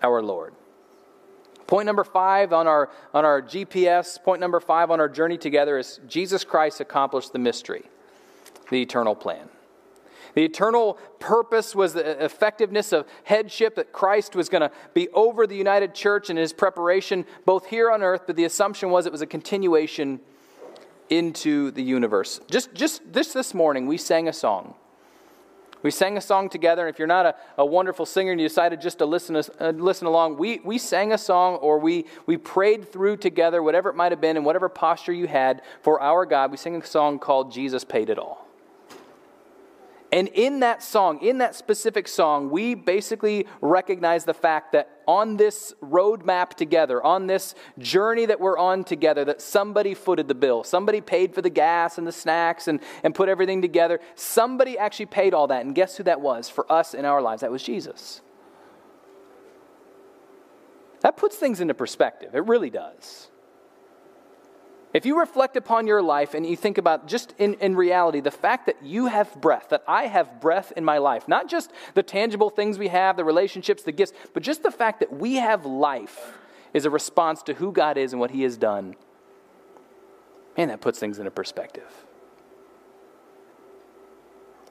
our 0.03 0.21
Lord. 0.21 0.53
Point 1.69 1.87
number 1.87 2.03
five 2.03 2.53
on 2.53 2.67
our, 2.67 2.91
on 3.15 3.25
our 3.25 3.41
GPS, 3.41 4.21
point 4.21 4.41
number 4.41 4.59
five 4.59 4.91
on 4.91 4.99
our 4.99 5.09
journey 5.09 5.39
together 5.39 5.79
is 5.79 6.01
Jesus 6.09 6.43
Christ 6.43 6.81
accomplished 6.81 7.33
the 7.33 7.39
mystery, 7.39 7.85
the 8.71 8.83
eternal 8.83 9.15
plan. 9.15 9.49
The 10.35 10.45
eternal 10.45 10.99
purpose 11.21 11.77
was 11.77 11.93
the 11.93 12.25
effectiveness 12.25 12.93
of 12.93 13.07
headship, 13.23 13.77
that 13.77 13.93
Christ 13.93 14.35
was 14.35 14.49
going 14.49 14.63
to 14.63 14.73
be 14.93 15.09
over 15.11 15.47
the 15.47 15.57
united 15.57 15.95
church 15.95 16.31
in 16.31 16.37
his 16.37 16.53
preparation, 16.53 17.27
both 17.45 17.67
here 17.67 17.93
on 17.93 18.03
earth, 18.03 18.23
but 18.27 18.35
the 18.35 18.45
assumption 18.45 18.91
was 18.91 19.07
it 19.07 19.13
was 19.13 19.23
a 19.23 19.27
continuation 19.27 20.19
into 21.11 21.71
the 21.73 21.83
universe. 21.83 22.41
Just, 22.51 22.73
just 22.73 23.13
this, 23.13 23.33
this 23.33 23.53
morning, 23.53 23.87
we 23.87 23.99
sang 23.99 24.29
a 24.29 24.33
song. 24.33 24.75
We 25.83 25.91
sang 25.91 26.17
a 26.19 26.21
song 26.21 26.51
together, 26.51 26.87
and 26.87 26.95
if 26.95 26.99
you're 26.99 27.09
not 27.09 27.27
a, 27.27 27.35
a 27.59 27.65
wonderful 27.65 28.05
singer 28.05 28.33
and 28.33 28.41
you 28.41 28.47
decided 28.47 28.81
just 28.81 28.99
to 28.99 29.07
listen, 29.07 29.35
uh, 29.37 29.71
listen 29.71 30.07
along, 30.07 30.37
we, 30.37 30.61
we 30.63 30.77
sang 30.77 31.13
a 31.13 31.19
song 31.19 31.57
or 31.57 31.79
we, 31.79 32.05
we 32.27 32.37
prayed 32.37 32.93
through 32.93 33.17
together, 33.17 33.63
whatever 33.63 33.89
it 33.89 33.97
might 33.97 34.13
have 34.13 34.21
been, 34.21 34.37
in 34.37 34.45
whatever 34.45 34.69
posture 34.69 35.13
you 35.13 35.27
had 35.27 35.63
for 35.81 36.01
our 36.01 36.27
God. 36.27 36.51
We 36.51 36.59
sang 36.59 36.77
a 36.77 36.85
song 36.85 37.19
called 37.19 37.51
Jesus 37.51 37.83
Paid 37.83 38.11
It 38.11 38.19
All. 38.19 38.47
And 40.13 40.27
in 40.29 40.61
that 40.61 40.83
song, 40.83 41.21
in 41.23 41.39
that 41.39 41.55
specific 41.55 42.09
song, 42.09 42.51
we 42.51 42.75
basically 42.75 43.47
recognize 43.61 44.25
the 44.25 44.35
fact 44.35 44.73
that 44.73 45.01
on 45.07 45.37
this 45.37 45.73
roadmap 45.81 46.55
together, 46.55 47.03
on 47.03 47.29
this 47.29 47.55
journey 47.79 48.27
that 48.27 48.41
we're 48.41 48.59
on 48.59 48.83
together, 48.83 49.25
that 49.25 49.41
somebody 49.41 49.95
footed 49.95 50.27
the 50.27 50.35
bill. 50.35 50.65
Somebody 50.65 51.01
paid 51.01 51.33
for 51.33 51.43
the 51.43 51.51
gas 51.51 51.97
and 51.97 52.07
the 52.07 52.13
snacks 52.13 52.67
and, 52.67 52.81
and 53.05 53.15
put 53.15 53.29
everything 53.29 53.63
together. 53.63 54.01
Somebody 54.17 54.77
actually 54.77 55.07
paid 55.07 55.33
all 55.33 55.47
that. 55.47 55.65
And 55.65 55.77
guess 55.77 55.97
who 55.97 56.03
that 56.03 56.21
was 56.21 56.49
for 56.49 56.71
us 56.71 56.93
in 56.93 57.05
our 57.05 57.23
lives? 57.23 57.43
That 57.43 57.53
was 57.53 57.63
Jesus. 57.63 58.21
That 61.03 61.17
puts 61.17 61.37
things 61.37 61.61
into 61.61 61.75
perspective. 61.75 62.35
It 62.35 62.47
really 62.47 62.71
does. 62.71 63.30
If 64.93 65.07
you 65.07 65.19
reflect 65.19 65.57
upon 65.57 65.87
your 65.87 66.03
life 66.03 66.35
and 66.35 66.45
you 66.45 66.57
think 66.57 66.77
about 66.77 67.07
just 67.07 67.35
in, 67.39 67.55
in 67.55 67.77
reality 67.77 68.21
the 68.21 68.31
fact 68.31 68.67
that 68.67 68.83
you 68.83 69.07
have 69.07 69.33
breath, 69.41 69.69
that 69.71 69.85
I 69.87 70.07
have 70.07 70.41
breath 70.41 70.73
in 70.77 70.85
my 70.85 70.99
life, 70.99 71.29
not 71.29 71.49
just 71.49 71.71
the 71.95 72.03
tangible 72.03 72.51
things 72.51 72.77
we 72.77 72.89
have, 72.89 73.17
the 73.17 73.25
relationships, 73.25 73.85
the 73.85 73.93
gifts, 73.93 74.13
but 74.35 74.43
just 74.43 74.63
the 74.65 74.71
fact 74.71 74.99
that 75.01 75.13
we 75.13 75.37
have 75.37 75.65
life 75.65 76.39
is 76.75 76.85
a 76.85 76.91
response 76.91 77.43
to 77.45 77.55
who 77.55 77.71
God 77.71 77.97
is 77.97 78.13
and 78.13 78.21
what 78.21 78.33
He 78.33 78.43
has 78.43 78.57
done. 78.57 78.97
Man, 80.57 80.69
that 80.69 80.81
puts 80.81 80.99
things 80.99 81.19
into 81.19 81.31
perspective. 81.31 82.05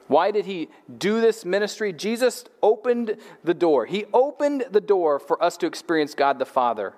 Why 0.06 0.32
did 0.32 0.44
he 0.44 0.70
do 0.98 1.20
this 1.20 1.44
ministry? 1.44 1.92
Jesus 1.92 2.44
opened 2.64 3.16
the 3.44 3.54
door. 3.54 3.86
He 3.86 4.06
opened 4.12 4.64
the 4.68 4.80
door 4.80 5.20
for 5.20 5.40
us 5.40 5.56
to 5.58 5.68
experience 5.68 6.14
God 6.14 6.40
the 6.40 6.44
Father, 6.44 6.94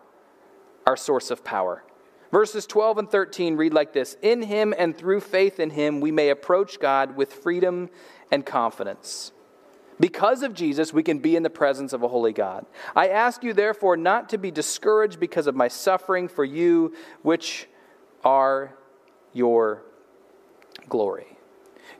our 0.86 0.96
source 0.96 1.30
of 1.30 1.44
power. 1.44 1.84
Verses 2.32 2.66
12 2.66 2.98
and 2.98 3.10
13 3.10 3.56
read 3.56 3.74
like 3.74 3.92
this 3.92 4.16
In 4.22 4.42
him 4.42 4.74
and 4.76 4.96
through 4.96 5.20
faith 5.20 5.60
in 5.60 5.70
him, 5.70 6.00
we 6.00 6.10
may 6.10 6.30
approach 6.30 6.80
God 6.80 7.14
with 7.14 7.32
freedom 7.32 7.90
and 8.30 8.44
confidence. 8.44 9.30
Because 10.00 10.42
of 10.42 10.54
Jesus, 10.54 10.92
we 10.92 11.02
can 11.02 11.18
be 11.18 11.36
in 11.36 11.42
the 11.42 11.50
presence 11.50 11.92
of 11.92 12.02
a 12.02 12.08
holy 12.08 12.32
God. 12.32 12.66
I 12.96 13.08
ask 13.08 13.44
you, 13.44 13.52
therefore, 13.52 13.96
not 13.96 14.30
to 14.30 14.38
be 14.38 14.50
discouraged 14.50 15.20
because 15.20 15.46
of 15.46 15.54
my 15.54 15.68
suffering 15.68 16.26
for 16.26 16.44
you, 16.44 16.94
which 17.20 17.68
are 18.24 18.74
your 19.32 19.84
glory. 20.88 21.31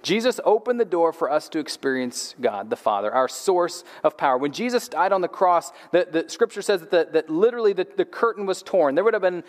Jesus 0.02 0.40
opened 0.44 0.80
the 0.80 0.84
door 0.84 1.12
for 1.12 1.30
us 1.30 1.48
to 1.50 1.58
experience 1.58 2.34
God 2.40 2.70
the 2.70 2.76
Father, 2.76 3.12
our 3.12 3.28
source 3.28 3.84
of 4.02 4.16
power. 4.16 4.38
When 4.38 4.52
Jesus 4.52 4.88
died 4.88 5.12
on 5.12 5.20
the 5.20 5.28
cross, 5.28 5.72
the, 5.90 6.06
the 6.10 6.28
scripture 6.28 6.62
says 6.62 6.80
that, 6.80 6.90
the, 6.90 7.08
that 7.12 7.30
literally 7.30 7.72
the, 7.72 7.86
the 7.96 8.04
curtain 8.04 8.46
was 8.46 8.62
torn. 8.62 8.94
There 8.94 9.04
would 9.04 9.14
have 9.14 9.22
been 9.22 9.44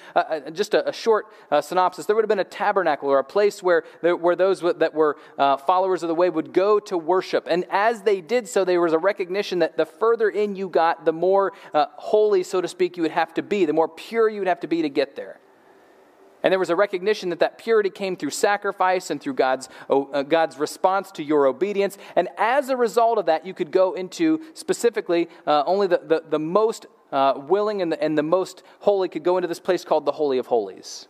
just 0.54 0.74
a, 0.74 0.90
a 0.90 0.94
short 0.94 1.28
uh, 1.52 1.62
synopsis. 1.62 2.06
There 2.06 2.16
would 2.16 2.24
have 2.24 2.30
been 2.30 2.40
a 2.40 2.44
tabernacle 2.44 3.10
or 3.10 3.20
a 3.20 3.24
place 3.24 3.64
where, 3.64 3.84
where 4.02 4.36
those 4.36 4.62
that 4.62 4.94
were 4.94 5.18
uh, 5.38 5.58
followers 5.58 6.04
of 6.04 6.10
the 6.10 6.16
way 6.16 6.30
would 6.30 6.54
go 6.54 6.80
to 6.80 6.98
worship. 6.98 7.48
And 7.50 7.66
as 7.70 8.02
they 8.02 8.22
did 8.22 8.48
so, 8.48 8.66
there 8.66 8.82
was 8.82 8.94
a 8.94 9.00
recognition 9.00 9.60
that 9.60 9.78
the 9.78 9.86
further 9.86 10.30
in 10.30 10.56
you 10.56 10.70
got, 10.70 11.06
the 11.06 11.14
more 11.14 11.54
uh, 11.74 11.86
holy, 11.96 12.44
so 12.44 12.62
to 12.62 12.68
speak, 12.68 12.98
you 12.98 13.04
would 13.04 13.12
have 13.12 13.34
to 13.36 13.42
be, 13.42 13.66
the 13.66 13.74
more 13.74 13.88
pure 13.88 14.30
you 14.30 14.40
would 14.40 14.48
have 14.48 14.60
to 14.62 14.68
be 14.68 14.82
to 14.82 14.90
get 14.90 15.16
there. 15.16 15.40
And 16.44 16.52
there 16.52 16.60
was 16.60 16.70
a 16.70 16.76
recognition 16.76 17.30
that 17.30 17.40
that 17.40 17.58
purity 17.58 17.90
came 17.90 18.18
through 18.18 18.32
sacrifice 18.32 19.10
and 19.10 19.20
through 19.20 19.36
God's, 19.36 19.70
uh, 19.90 20.24
God's 20.24 20.58
response 20.58 21.10
to 21.12 21.24
your 21.24 21.48
obedience. 21.48 21.98
And 22.18 22.28
as 22.38 22.70
a 22.70 22.76
result 22.76 23.18
of 23.18 23.26
that, 23.28 23.46
you 23.46 23.54
could 23.54 23.72
go 23.72 23.94
into 23.94 24.42
specifically 24.54 25.30
uh, 25.48 25.64
only 25.66 25.88
the, 25.88 26.02
the, 26.06 26.24
the 26.30 26.40
most 26.40 26.86
uh, 27.14 27.36
willing 27.38 27.82
and 27.82 27.92
the, 27.92 28.04
and 28.04 28.18
the 28.18 28.24
most 28.24 28.64
holy 28.80 29.08
could 29.08 29.24
go 29.24 29.38
into 29.38 29.48
this 29.48 29.60
place 29.60 29.86
called 29.86 30.06
the 30.06 30.12
Holy 30.12 30.38
of 30.38 30.48
Holies. 30.48 31.08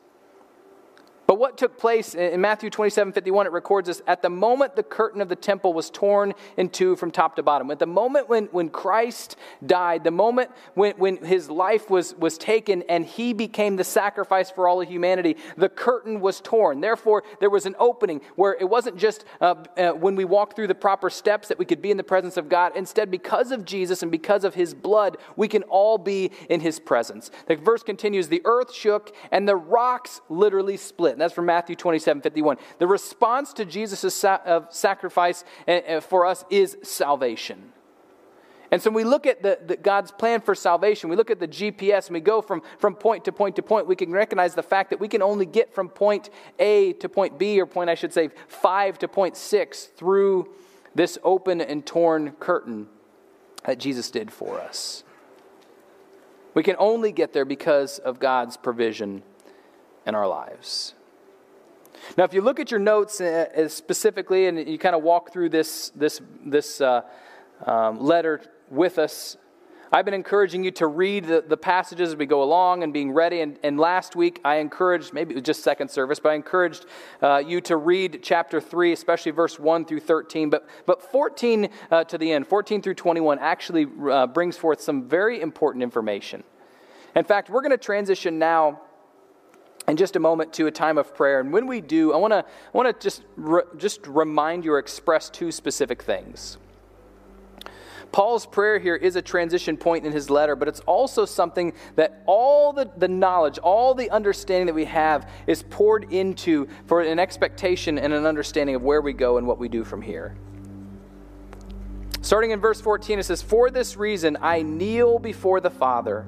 But 1.26 1.40
what 1.40 1.58
took 1.58 1.78
place 1.78 2.16
in 2.16 2.42
Matthew 2.42 2.70
27 2.70 3.14
51, 3.14 3.48
it 3.48 3.52
records 3.52 3.88
this 3.88 4.02
at 4.08 4.22
the 4.22 4.30
moment 4.30 4.76
the 4.76 4.84
curtain 4.84 5.22
of 5.22 5.30
the 5.30 5.36
temple 5.36 5.74
was 5.74 5.90
torn 5.90 6.34
in 6.58 6.70
two 6.70 6.96
from 6.96 7.12
top 7.12 7.38
to 7.38 7.44
bottom. 7.44 7.72
At 7.72 7.80
the 7.80 7.86
moment 7.86 8.28
when, 8.28 8.46
when 8.48 8.70
Christ 8.70 9.38
died, 9.66 10.04
the 10.04 10.12
moment 10.12 10.52
when, 10.74 10.96
when 10.98 11.18
his 11.18 11.50
life 11.50 11.90
was, 11.90 12.14
was 12.16 12.38
taken 12.38 12.84
and 12.90 13.06
he 13.06 13.34
became 13.34 13.78
the 13.78 13.84
sacrifice 13.84 14.52
for 14.52 14.68
all 14.68 14.82
of 14.82 14.90
humanity, 14.90 15.38
the 15.56 15.70
curtain 15.70 16.20
was 16.20 16.42
torn. 16.42 16.82
Therefore, 16.82 17.24
there 17.40 17.50
was 17.50 17.66
an 17.66 17.76
opening 17.80 18.22
where 18.36 18.54
it 18.60 18.70
wasn't 18.70 18.98
just 18.98 19.24
uh, 19.40 19.56
uh, 19.78 19.92
when 19.92 20.16
we 20.16 20.26
walked 20.26 20.56
through 20.56 20.68
the 20.68 20.76
proper 20.76 21.10
steps 21.10 21.48
that 21.48 21.58
we 21.58 21.66
could 21.66 21.82
be 21.82 21.92
in 21.92 21.98
the 21.98 22.04
presence 22.04 22.36
of 22.36 22.50
God. 22.50 22.74
Instead, 22.76 23.10
because 23.10 23.52
of 23.52 23.64
Jesus 23.64 24.02
and 24.02 24.12
because 24.12 24.44
of 24.44 24.56
his 24.56 24.74
blood, 24.74 25.18
we 25.38 25.48
can 25.48 25.64
all 25.64 25.98
be 25.98 26.32
in 26.50 26.60
his 26.60 26.80
presence. 26.80 27.32
The 27.48 27.56
verse 27.56 27.84
continues 27.84 28.28
the 28.28 28.42
earth 28.44 28.74
shook 28.74 29.16
and 29.32 29.48
the 29.48 29.56
rocks 29.56 30.20
literally 30.30 30.76
split 30.76 31.13
split. 31.14 31.16
And 31.16 31.22
that's 31.22 31.34
from 31.34 31.46
Matthew 31.46 31.76
27 31.76 32.22
51. 32.22 32.58
The 32.80 32.88
response 32.88 33.54
to 33.54 33.66
Jesus' 33.66 34.14
sacrifice 34.70 35.44
eh, 35.68 35.82
eh, 35.86 36.00
for 36.00 36.26
us 36.26 36.44
is 36.50 36.78
salvation. 36.84 37.72
And 38.72 38.82
so 38.82 38.90
when 38.90 39.06
we 39.06 39.10
look 39.10 39.28
at 39.28 39.44
the, 39.44 39.60
the, 39.64 39.78
God's 39.78 40.12
plan 40.12 40.42
for 40.42 40.56
salvation, 40.56 41.08
we 41.08 41.16
look 41.16 41.30
at 41.30 41.40
the 41.40 41.48
GPS 41.48 42.08
and 42.08 42.16
we 42.16 42.20
go 42.20 42.42
from, 42.42 42.64
from 42.80 42.96
point 42.96 43.26
to 43.26 43.32
point 43.32 43.56
to 43.58 43.62
point, 43.62 43.86
we 43.86 43.96
can 43.96 44.12
recognize 44.12 44.56
the 44.56 44.64
fact 44.64 44.90
that 44.90 45.00
we 45.00 45.08
can 45.08 45.22
only 45.22 45.46
get 45.46 45.76
from 45.76 45.90
point 45.90 46.32
A 46.58 46.94
to 46.94 47.08
point 47.08 47.38
B, 47.38 47.62
or 47.62 47.68
point, 47.68 47.92
I 47.92 47.96
should 47.96 48.12
say, 48.12 48.30
5 48.48 48.98
to 49.00 49.08
point 49.08 49.38
6 49.38 49.84
through 49.96 50.50
this 50.96 51.20
open 51.24 51.62
and 51.62 51.86
torn 51.86 52.32
curtain 52.40 52.88
that 53.64 53.78
Jesus 53.78 54.10
did 54.10 54.32
for 54.32 54.60
us. 54.60 55.04
We 56.56 56.64
can 56.64 56.76
only 56.80 57.12
get 57.12 57.32
there 57.32 57.46
because 57.46 58.00
of 58.00 58.20
God's 58.20 58.58
provision 58.58 59.22
in 60.06 60.16
our 60.16 60.28
lives. 60.28 60.94
Now, 62.18 62.24
if 62.24 62.34
you 62.34 62.42
look 62.42 62.60
at 62.60 62.72
your 62.72 62.80
notes 62.80 63.22
uh, 63.22 63.68
specifically 63.70 64.48
and 64.48 64.68
you 64.68 64.78
kind 64.78 64.96
of 64.96 65.04
walk 65.04 65.32
through 65.32 65.50
this, 65.50 65.92
this, 65.96 66.22
this 66.46 66.82
uh, 66.82 67.02
um, 67.66 68.00
letter 68.00 68.42
with 68.70 69.00
us, 69.00 69.38
I've 69.96 70.06
been 70.06 70.16
encouraging 70.16 70.64
you 70.64 70.72
to 70.72 70.88
read 70.88 71.26
the, 71.26 71.46
the 71.48 71.56
passages 71.56 72.10
as 72.10 72.16
we 72.16 72.26
go 72.26 72.42
along 72.42 72.82
and 72.82 72.92
being 72.92 73.12
ready. 73.12 73.42
And, 73.42 73.60
and, 73.62 73.80
last 73.80 74.16
week, 74.16 74.42
I 74.44 74.56
encouraged, 74.56 75.14
maybe 75.14 75.34
it 75.34 75.36
was 75.36 75.44
just 75.44 75.62
second 75.62 75.92
service, 75.92 76.20
but 76.20 76.30
I 76.30 76.34
encouraged 76.34 76.88
uh, 77.22 77.38
you 77.46 77.62
to 77.62 77.78
read 77.78 78.22
chapter 78.24 78.60
3, 78.60 78.92
especially 78.92 79.32
verse 79.34 79.60
1 79.60 79.86
through 79.86 80.00
13. 80.00 80.50
But, 80.50 80.68
but 80.88 81.04
14 81.12 81.70
uh, 81.92 82.06
to 82.06 82.18
the 82.18 82.32
end, 82.32 82.48
14 82.48 82.82
through 82.82 82.96
21, 82.96 83.38
actually 83.38 83.86
uh, 84.10 84.26
brings 84.26 84.58
forth 84.58 84.82
some 84.82 85.08
very 85.08 85.40
important 85.40 85.84
information. 85.84 86.44
In 87.16 87.24
fact, 87.24 87.52
we're 87.52 87.62
going 87.62 87.70
to 87.70 87.78
transition 87.78 88.40
now 88.40 88.82
in 89.88 89.98
just 89.98 90.16
a 90.16 90.20
moment 90.20 90.54
to 90.54 90.68
a 90.68 90.72
time 90.72 90.98
of 90.98 91.14
prayer. 91.16 91.40
And 91.40 91.52
when 91.52 91.68
we 91.68 91.82
do, 91.82 92.14
I 92.14 92.18
want 92.18 92.32
to 92.32 92.40
I 92.40 92.78
want 92.78 92.88
to 92.88 93.04
just 93.04 93.24
re, 93.36 93.64
just 93.78 94.06
remind 94.08 94.66
you 94.66 94.74
or 94.74 94.80
express 94.80 95.30
two 95.30 95.52
specific 95.52 96.02
things. 96.02 96.58
Paul's 98.14 98.46
prayer 98.46 98.78
here 98.78 98.96
is 98.96 99.16
a 99.16 99.24
transition 99.24 99.76
point 99.76 100.06
in 100.06 100.12
his 100.12 100.30
letter, 100.30 100.56
but 100.56 100.68
it's 100.68 100.82
also 100.82 101.26
something 101.26 101.74
that 101.96 102.22
all 102.28 102.72
the, 102.72 102.90
the 102.98 103.08
knowledge, 103.08 103.58
all 103.58 103.96
the 103.96 104.12
understanding 104.12 104.68
that 104.68 104.76
we 104.76 104.86
have 104.86 105.28
is 105.48 105.64
poured 105.64 106.14
into 106.14 106.68
for 106.86 107.02
an 107.02 107.18
expectation 107.18 107.98
and 107.98 108.14
an 108.14 108.28
understanding 108.28 108.76
of 108.76 108.84
where 108.84 109.02
we 109.02 109.14
go 109.14 109.40
and 109.40 109.48
what 109.48 109.58
we 109.58 109.68
do 109.68 109.84
from 109.84 110.00
here. 110.00 110.36
Starting 112.22 112.52
in 112.52 112.60
verse 112.60 112.80
14, 112.80 113.18
it 113.18 113.24
says, 113.24 113.42
For 113.42 113.72
this 113.72 113.98
reason 113.98 114.38
I 114.42 114.62
kneel 114.62 115.18
before 115.18 115.60
the 115.60 115.72
Father 115.72 116.28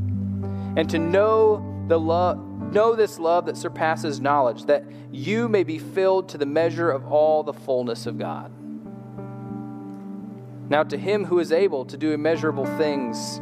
and 0.75 0.89
to 0.89 0.99
know 0.99 1.85
the 1.87 1.99
love 1.99 2.39
know 2.71 2.95
this 2.95 3.19
love 3.19 3.45
that 3.45 3.57
surpasses 3.57 4.21
knowledge 4.21 4.65
that 4.65 4.85
you 5.11 5.49
may 5.49 5.63
be 5.63 5.77
filled 5.77 6.29
to 6.29 6.37
the 6.37 6.45
measure 6.45 6.89
of 6.89 7.05
all 7.11 7.43
the 7.43 7.53
fullness 7.53 8.05
of 8.05 8.17
God. 8.17 8.51
Now 10.69 10.83
to 10.83 10.97
him 10.97 11.25
who 11.25 11.39
is 11.39 11.51
able 11.51 11.83
to 11.85 11.97
do 11.97 12.13
immeasurable 12.13 12.65
things 12.77 13.37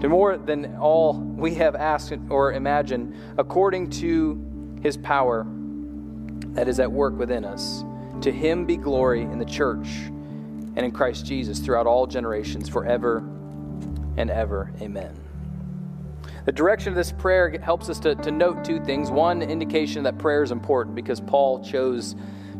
to 0.00 0.08
more 0.08 0.38
than 0.38 0.76
all 0.76 1.20
we 1.20 1.54
have 1.56 1.74
asked 1.76 2.14
or 2.30 2.54
imagined 2.54 3.14
according 3.36 3.90
to 3.90 4.78
his 4.82 4.96
power 4.96 5.46
that 6.54 6.66
is 6.66 6.80
at 6.80 6.90
work 6.90 7.18
within 7.18 7.44
us 7.44 7.84
to 8.22 8.32
him 8.32 8.64
be 8.64 8.78
glory 8.78 9.22
in 9.22 9.38
the 9.38 9.44
church 9.44 9.88
and 10.76 10.78
in 10.78 10.90
Christ 10.90 11.26
Jesus 11.26 11.58
throughout 11.58 11.86
all 11.86 12.06
generations 12.06 12.68
forever 12.68 13.18
and 14.16 14.30
ever. 14.30 14.72
Amen 14.80 15.19
the 16.50 16.56
direction 16.56 16.88
of 16.88 16.96
this 16.96 17.12
prayer 17.12 17.56
helps 17.62 17.88
us 17.88 18.00
to, 18.00 18.16
to 18.16 18.32
note 18.32 18.64
two 18.64 18.80
things. 18.80 19.08
One, 19.08 19.40
indication 19.40 20.02
that 20.02 20.18
prayer 20.18 20.42
is 20.42 20.50
important 20.50 20.96
because 20.96 21.20
Paul 21.20 21.62
chose 21.62 22.16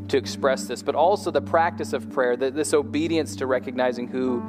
to 0.07 0.17
express 0.17 0.69
this, 0.69 0.81
but 0.81 0.95
also 0.95 1.33
the 1.33 1.41
practice 1.41 1.93
of 1.93 2.09
prayer, 2.09 2.37
this 2.37 2.73
obedience 2.73 3.35
to 3.35 3.47
recognizing 3.47 4.07
who 4.07 4.45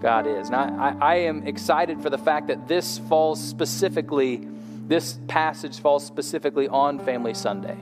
God 0.00 0.26
is. 0.26 0.46
And 0.46 0.56
I, 0.56 0.96
I, 0.98 1.14
am 1.16 1.46
excited 1.46 2.00
for 2.00 2.08
the 2.08 2.16
fact 2.16 2.46
that 2.46 2.66
this 2.66 3.00
falls 3.00 3.38
specifically, 3.38 4.48
this 4.88 5.18
passage 5.28 5.80
falls 5.80 6.06
specifically 6.06 6.66
on 6.66 6.98
Family 7.00 7.34
Sunday. 7.34 7.76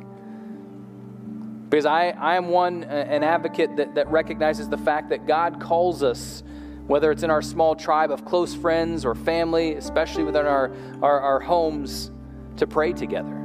Because 1.71 1.87
I, 1.87 2.09
I 2.09 2.35
am 2.35 2.49
one, 2.49 2.83
uh, 2.83 2.89
an 2.89 3.23
advocate 3.23 3.77
that, 3.77 3.95
that 3.95 4.11
recognizes 4.11 4.69
the 4.69 4.79
fact 4.79 5.11
that 5.11 5.29
God 5.29 5.61
calls 5.61 6.03
us 6.03 6.43
whether 6.87 7.11
it's 7.11 7.23
in 7.23 7.31
our 7.31 7.43
small 7.43 7.75
tribe 7.75 8.11
of 8.11 8.25
close 8.25 8.55
friends 8.55 9.05
or 9.05 9.15
family, 9.15 9.75
especially 9.75 10.25
within 10.25 10.47
our, 10.47 10.73
our, 11.01 11.21
our 11.21 11.41
homes, 11.41 12.11
to 12.57 12.67
pray 12.67 12.93
together. 12.93 13.39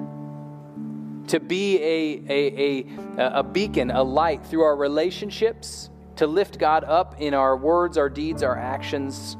To 1.27 1.39
be 1.39 1.77
a, 1.81 2.23
a, 2.29 2.85
a, 3.17 3.39
a 3.39 3.43
beacon, 3.43 3.91
a 3.91 4.03
light 4.03 4.45
through 4.45 4.61
our 4.61 4.75
relationships, 4.75 5.89
to 6.15 6.25
lift 6.25 6.57
God 6.57 6.83
up 6.83 7.19
in 7.19 7.33
our 7.33 7.55
words, 7.55 7.97
our 7.97 8.09
deeds, 8.09 8.43
our 8.43 8.57
actions. 8.57 9.37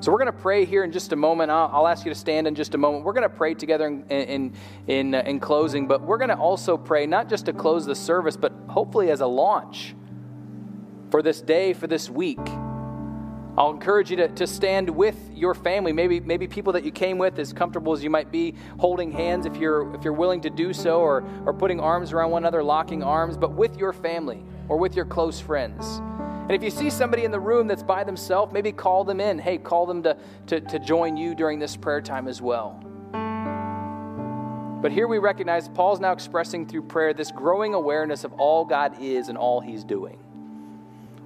So 0.00 0.12
we're 0.12 0.18
going 0.18 0.32
to 0.32 0.40
pray 0.40 0.64
here 0.64 0.84
in 0.84 0.92
just 0.92 1.12
a 1.12 1.16
moment. 1.16 1.50
I'll, 1.50 1.70
I'll, 1.72 1.88
ask 1.88 2.04
you 2.04 2.12
to 2.12 2.18
stand 2.18 2.46
in 2.46 2.54
just 2.54 2.74
a 2.74 2.78
moment. 2.78 3.04
We're 3.04 3.12
going 3.12 3.28
to 3.28 3.34
pray 3.34 3.54
together 3.54 3.86
in, 3.86 4.04
in, 4.08 4.54
in, 4.86 5.14
in 5.14 5.40
closing, 5.40 5.86
but 5.86 6.02
we're 6.02 6.18
going 6.18 6.30
to 6.30 6.36
also 6.36 6.76
pray 6.76 7.06
not 7.06 7.28
just 7.28 7.46
to 7.46 7.52
close 7.52 7.86
the 7.86 7.94
service, 7.94 8.36
but 8.36 8.52
hopefully 8.68 9.10
as 9.10 9.20
a 9.20 9.26
launch 9.26 9.94
for 11.10 11.22
this 11.22 11.40
day, 11.40 11.72
for 11.72 11.86
this 11.86 12.10
week. 12.10 12.40
I'll 13.58 13.70
encourage 13.70 14.10
you 14.10 14.16
to, 14.18 14.28
to 14.28 14.46
stand 14.46 14.90
with 14.90 15.16
your 15.32 15.54
family, 15.54 15.90
maybe, 15.92 16.20
maybe 16.20 16.46
people 16.46 16.74
that 16.74 16.84
you 16.84 16.90
came 16.90 17.16
with, 17.16 17.38
as 17.38 17.54
comfortable 17.54 17.94
as 17.94 18.04
you 18.04 18.10
might 18.10 18.30
be, 18.30 18.54
holding 18.78 19.10
hands 19.10 19.46
if 19.46 19.56
you're, 19.56 19.94
if 19.94 20.04
you're 20.04 20.12
willing 20.12 20.42
to 20.42 20.50
do 20.50 20.74
so, 20.74 21.00
or, 21.00 21.24
or 21.46 21.54
putting 21.54 21.80
arms 21.80 22.12
around 22.12 22.30
one 22.30 22.42
another, 22.42 22.62
locking 22.62 23.02
arms, 23.02 23.38
but 23.38 23.52
with 23.52 23.78
your 23.78 23.94
family 23.94 24.44
or 24.68 24.76
with 24.76 24.94
your 24.94 25.06
close 25.06 25.40
friends. 25.40 26.02
And 26.48 26.52
if 26.52 26.62
you 26.62 26.70
see 26.70 26.90
somebody 26.90 27.24
in 27.24 27.30
the 27.30 27.40
room 27.40 27.66
that's 27.66 27.82
by 27.82 28.04
themselves, 28.04 28.52
maybe 28.52 28.72
call 28.72 29.04
them 29.04 29.20
in. 29.20 29.38
Hey, 29.38 29.56
call 29.56 29.86
them 29.86 30.02
to, 30.02 30.16
to, 30.48 30.60
to 30.60 30.78
join 30.78 31.16
you 31.16 31.34
during 31.34 31.58
this 31.58 31.76
prayer 31.76 32.02
time 32.02 32.28
as 32.28 32.42
well. 32.42 32.78
But 34.82 34.92
here 34.92 35.08
we 35.08 35.16
recognize 35.18 35.68
Paul's 35.68 35.98
now 35.98 36.12
expressing 36.12 36.66
through 36.66 36.82
prayer 36.82 37.14
this 37.14 37.32
growing 37.32 37.72
awareness 37.72 38.22
of 38.22 38.34
all 38.34 38.66
God 38.66 39.00
is 39.00 39.28
and 39.28 39.38
all 39.38 39.60
he's 39.60 39.82
doing. 39.82 40.20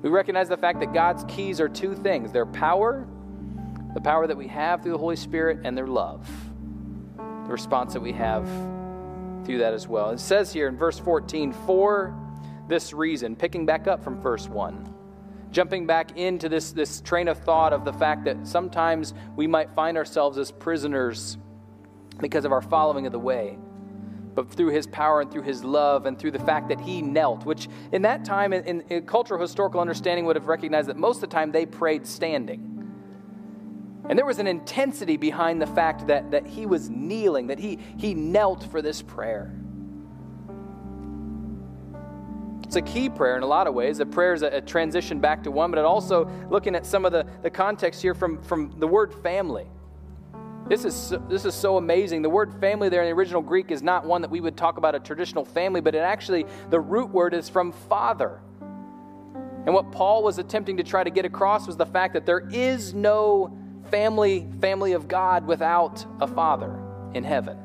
We 0.03 0.09
recognize 0.09 0.49
the 0.49 0.57
fact 0.57 0.81
that 0.81 0.93
God's 0.93 1.25
keys 1.29 1.61
are 1.61 1.69
two 1.69 1.95
things 1.95 2.33
their 2.33 2.47
power, 2.47 3.07
the 3.95 4.01
power 4.01 4.27
that 4.27 4.37
we 4.37 4.47
have 4.49 4.83
through 4.83 4.93
the 4.93 4.99
Holy 4.99 5.17
Spirit, 5.17 5.61
and 5.65 5.77
their 5.77 5.87
love, 5.87 6.29
the 7.17 7.53
response 7.53 7.93
that 7.93 8.01
we 8.01 8.13
have 8.13 8.47
through 9.45 9.59
that 9.59 9.75
as 9.75 9.87
well. 9.87 10.11
It 10.11 10.21
says 10.21 10.53
here 10.53 10.69
in 10.69 10.77
verse 10.77 10.99
14, 10.99 11.53
for 11.53 12.15
this 12.69 12.93
reason, 12.93 13.37
picking 13.37 13.67
back 13.67 13.89
up 13.89 14.03
from 14.03 14.21
verse 14.21 14.49
1 14.49 14.95
jumping 15.51 15.87
back 15.87 16.17
into 16.17 16.49
this, 16.49 16.73
this 16.73 17.01
train 17.01 17.29
of 17.29 17.39
thought 17.39 17.73
of 17.73 17.85
the 17.85 17.93
fact 17.93 18.25
that 18.25 18.47
sometimes 18.47 19.15
we 19.37 19.47
might 19.47 19.71
find 19.73 19.97
ourselves 19.97 20.39
as 20.39 20.53
prisoners 20.53 21.39
because 22.21 22.45
of 22.45 22.53
our 22.53 22.63
following 22.63 23.07
of 23.07 23.13
the 23.13 23.19
way. 23.19 23.59
But 24.35 24.51
through 24.51 24.69
his 24.69 24.87
power 24.87 25.21
and 25.21 25.31
through 25.31 25.43
his 25.43 25.65
love 25.65 26.07
and 26.07 26.19
through 26.19 26.31
the 26.31 26.39
fact 26.39 26.69
that 26.69 26.81
he 26.81 27.03
knelt, 27.03 27.45
which 27.45 27.69
in 27.93 28.03
that 28.03 28.25
time, 28.25 28.53
in, 28.53 28.83
in 28.83 29.07
cultural 29.07 29.41
historical 29.41 29.81
understanding, 29.81 30.25
would 30.27 30.37
have 30.37 30.47
recognized 30.47 30.89
that 30.89 30.97
most 30.97 31.17
of 31.17 31.23
the 31.23 31.35
time 31.35 31.51
they 31.51 31.67
prayed 31.67 32.07
standing. 32.07 32.71
And 34.09 34.19
there 34.19 34.27
was 34.27 34.39
an 34.39 34.47
intensity 34.47 35.17
behind 35.17 35.61
the 35.61 35.67
fact 35.67 36.07
that, 36.07 36.31
that 36.31 36.47
he 36.47 36.67
was 36.67 36.89
kneeling, 36.91 37.49
that 37.49 37.59
he, 37.59 37.79
he 37.97 38.15
knelt 38.15 38.65
for 38.65 38.83
this 38.83 39.03
prayer. 39.03 39.55
It's 42.65 42.77
a 42.77 42.83
key 42.83 43.09
prayer 43.09 43.37
in 43.37 43.43
a 43.43 43.47
lot 43.47 43.67
of 43.67 43.75
ways. 43.75 43.99
The 43.99 44.07
prayer 44.07 44.33
is 44.33 44.43
a, 44.43 44.47
a 44.47 44.61
transition 44.61 45.19
back 45.19 45.43
to 45.43 45.51
one, 45.51 45.71
but 45.73 45.79
it 45.79 45.85
also 45.85 46.31
looking 46.51 46.77
at 46.77 46.87
some 46.87 47.05
of 47.05 47.11
the, 47.11 47.27
the 47.43 47.51
context 47.51 48.01
here 48.01 48.15
from, 48.15 48.41
from 48.43 48.79
the 48.79 48.87
word 48.87 49.13
family. 49.13 49.67
This 50.71 50.85
is, 50.85 50.95
so, 50.95 51.17
this 51.29 51.45
is 51.45 51.53
so 51.53 51.79
amazing. 51.79 52.23
The 52.23 52.31
word 52.31 52.55
family 52.61 52.89
there 52.89 53.03
in 53.03 53.09
the 53.09 53.13
original 53.13 53.43
Greek 53.43 53.73
is 53.73 53.83
not 53.83 54.07
one 54.07 54.23
that 54.23 54.31
we 54.31 54.41
would 54.41 54.57
talk 54.57 54.79
about 54.79 54.95
a 54.95 55.01
traditional 55.01 55.45
family, 55.45 55.81
but 55.81 55.97
it 55.97 55.99
actually, 55.99 56.47
the 56.71 56.79
root 56.79 57.11
word 57.11 57.35
is 57.35 57.49
from 57.49 57.73
father. 57.73 58.41
And 59.67 59.75
what 59.75 59.91
Paul 59.91 60.23
was 60.23 60.39
attempting 60.39 60.77
to 60.77 60.85
try 60.85 61.03
to 61.03 61.11
get 61.11 61.25
across 61.25 61.67
was 61.67 61.77
the 61.77 61.87
fact 61.87 62.15
that 62.15 62.25
there 62.25 62.49
is 62.53 62.95
no 62.95 63.59
family, 63.91 64.47
family 64.61 64.93
of 64.93 65.09
God 65.09 65.45
without 65.45 66.07
a 66.21 66.29
father 66.29 66.81
in 67.15 67.25
heaven. 67.25 67.59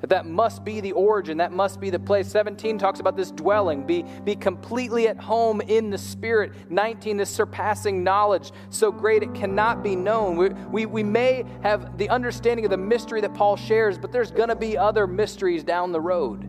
That 0.00 0.10
that 0.10 0.26
must 0.26 0.64
be 0.64 0.80
the 0.80 0.92
origin, 0.92 1.38
that 1.38 1.52
must 1.52 1.80
be 1.80 1.90
the 1.90 1.98
place. 1.98 2.28
17 2.28 2.78
talks 2.78 3.00
about 3.00 3.16
this 3.16 3.30
dwelling, 3.30 3.86
be, 3.86 4.04
be 4.24 4.34
completely 4.34 5.08
at 5.08 5.18
home 5.18 5.60
in 5.60 5.90
the 5.90 5.98
Spirit. 5.98 6.52
19, 6.70 7.18
this 7.18 7.28
surpassing 7.28 8.02
knowledge, 8.02 8.52
so 8.70 8.90
great 8.90 9.22
it 9.22 9.34
cannot 9.34 9.82
be 9.82 9.94
known. 9.94 10.36
We, 10.36 10.48
we, 10.48 10.86
we 10.86 11.02
may 11.02 11.44
have 11.62 11.98
the 11.98 12.08
understanding 12.08 12.64
of 12.64 12.70
the 12.70 12.78
mystery 12.78 13.20
that 13.20 13.34
Paul 13.34 13.56
shares, 13.56 13.98
but 13.98 14.10
there's 14.10 14.30
going 14.30 14.48
to 14.48 14.56
be 14.56 14.78
other 14.78 15.06
mysteries 15.06 15.64
down 15.64 15.92
the 15.92 16.00
road. 16.00 16.44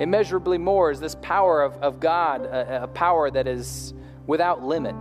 Immeasurably 0.00 0.58
more 0.58 0.92
is 0.92 1.00
this 1.00 1.16
power 1.16 1.62
of, 1.62 1.74
of 1.78 1.98
God, 1.98 2.44
a, 2.44 2.84
a 2.84 2.88
power 2.88 3.32
that 3.32 3.48
is 3.48 3.94
without 4.28 4.62
limit. 4.62 4.94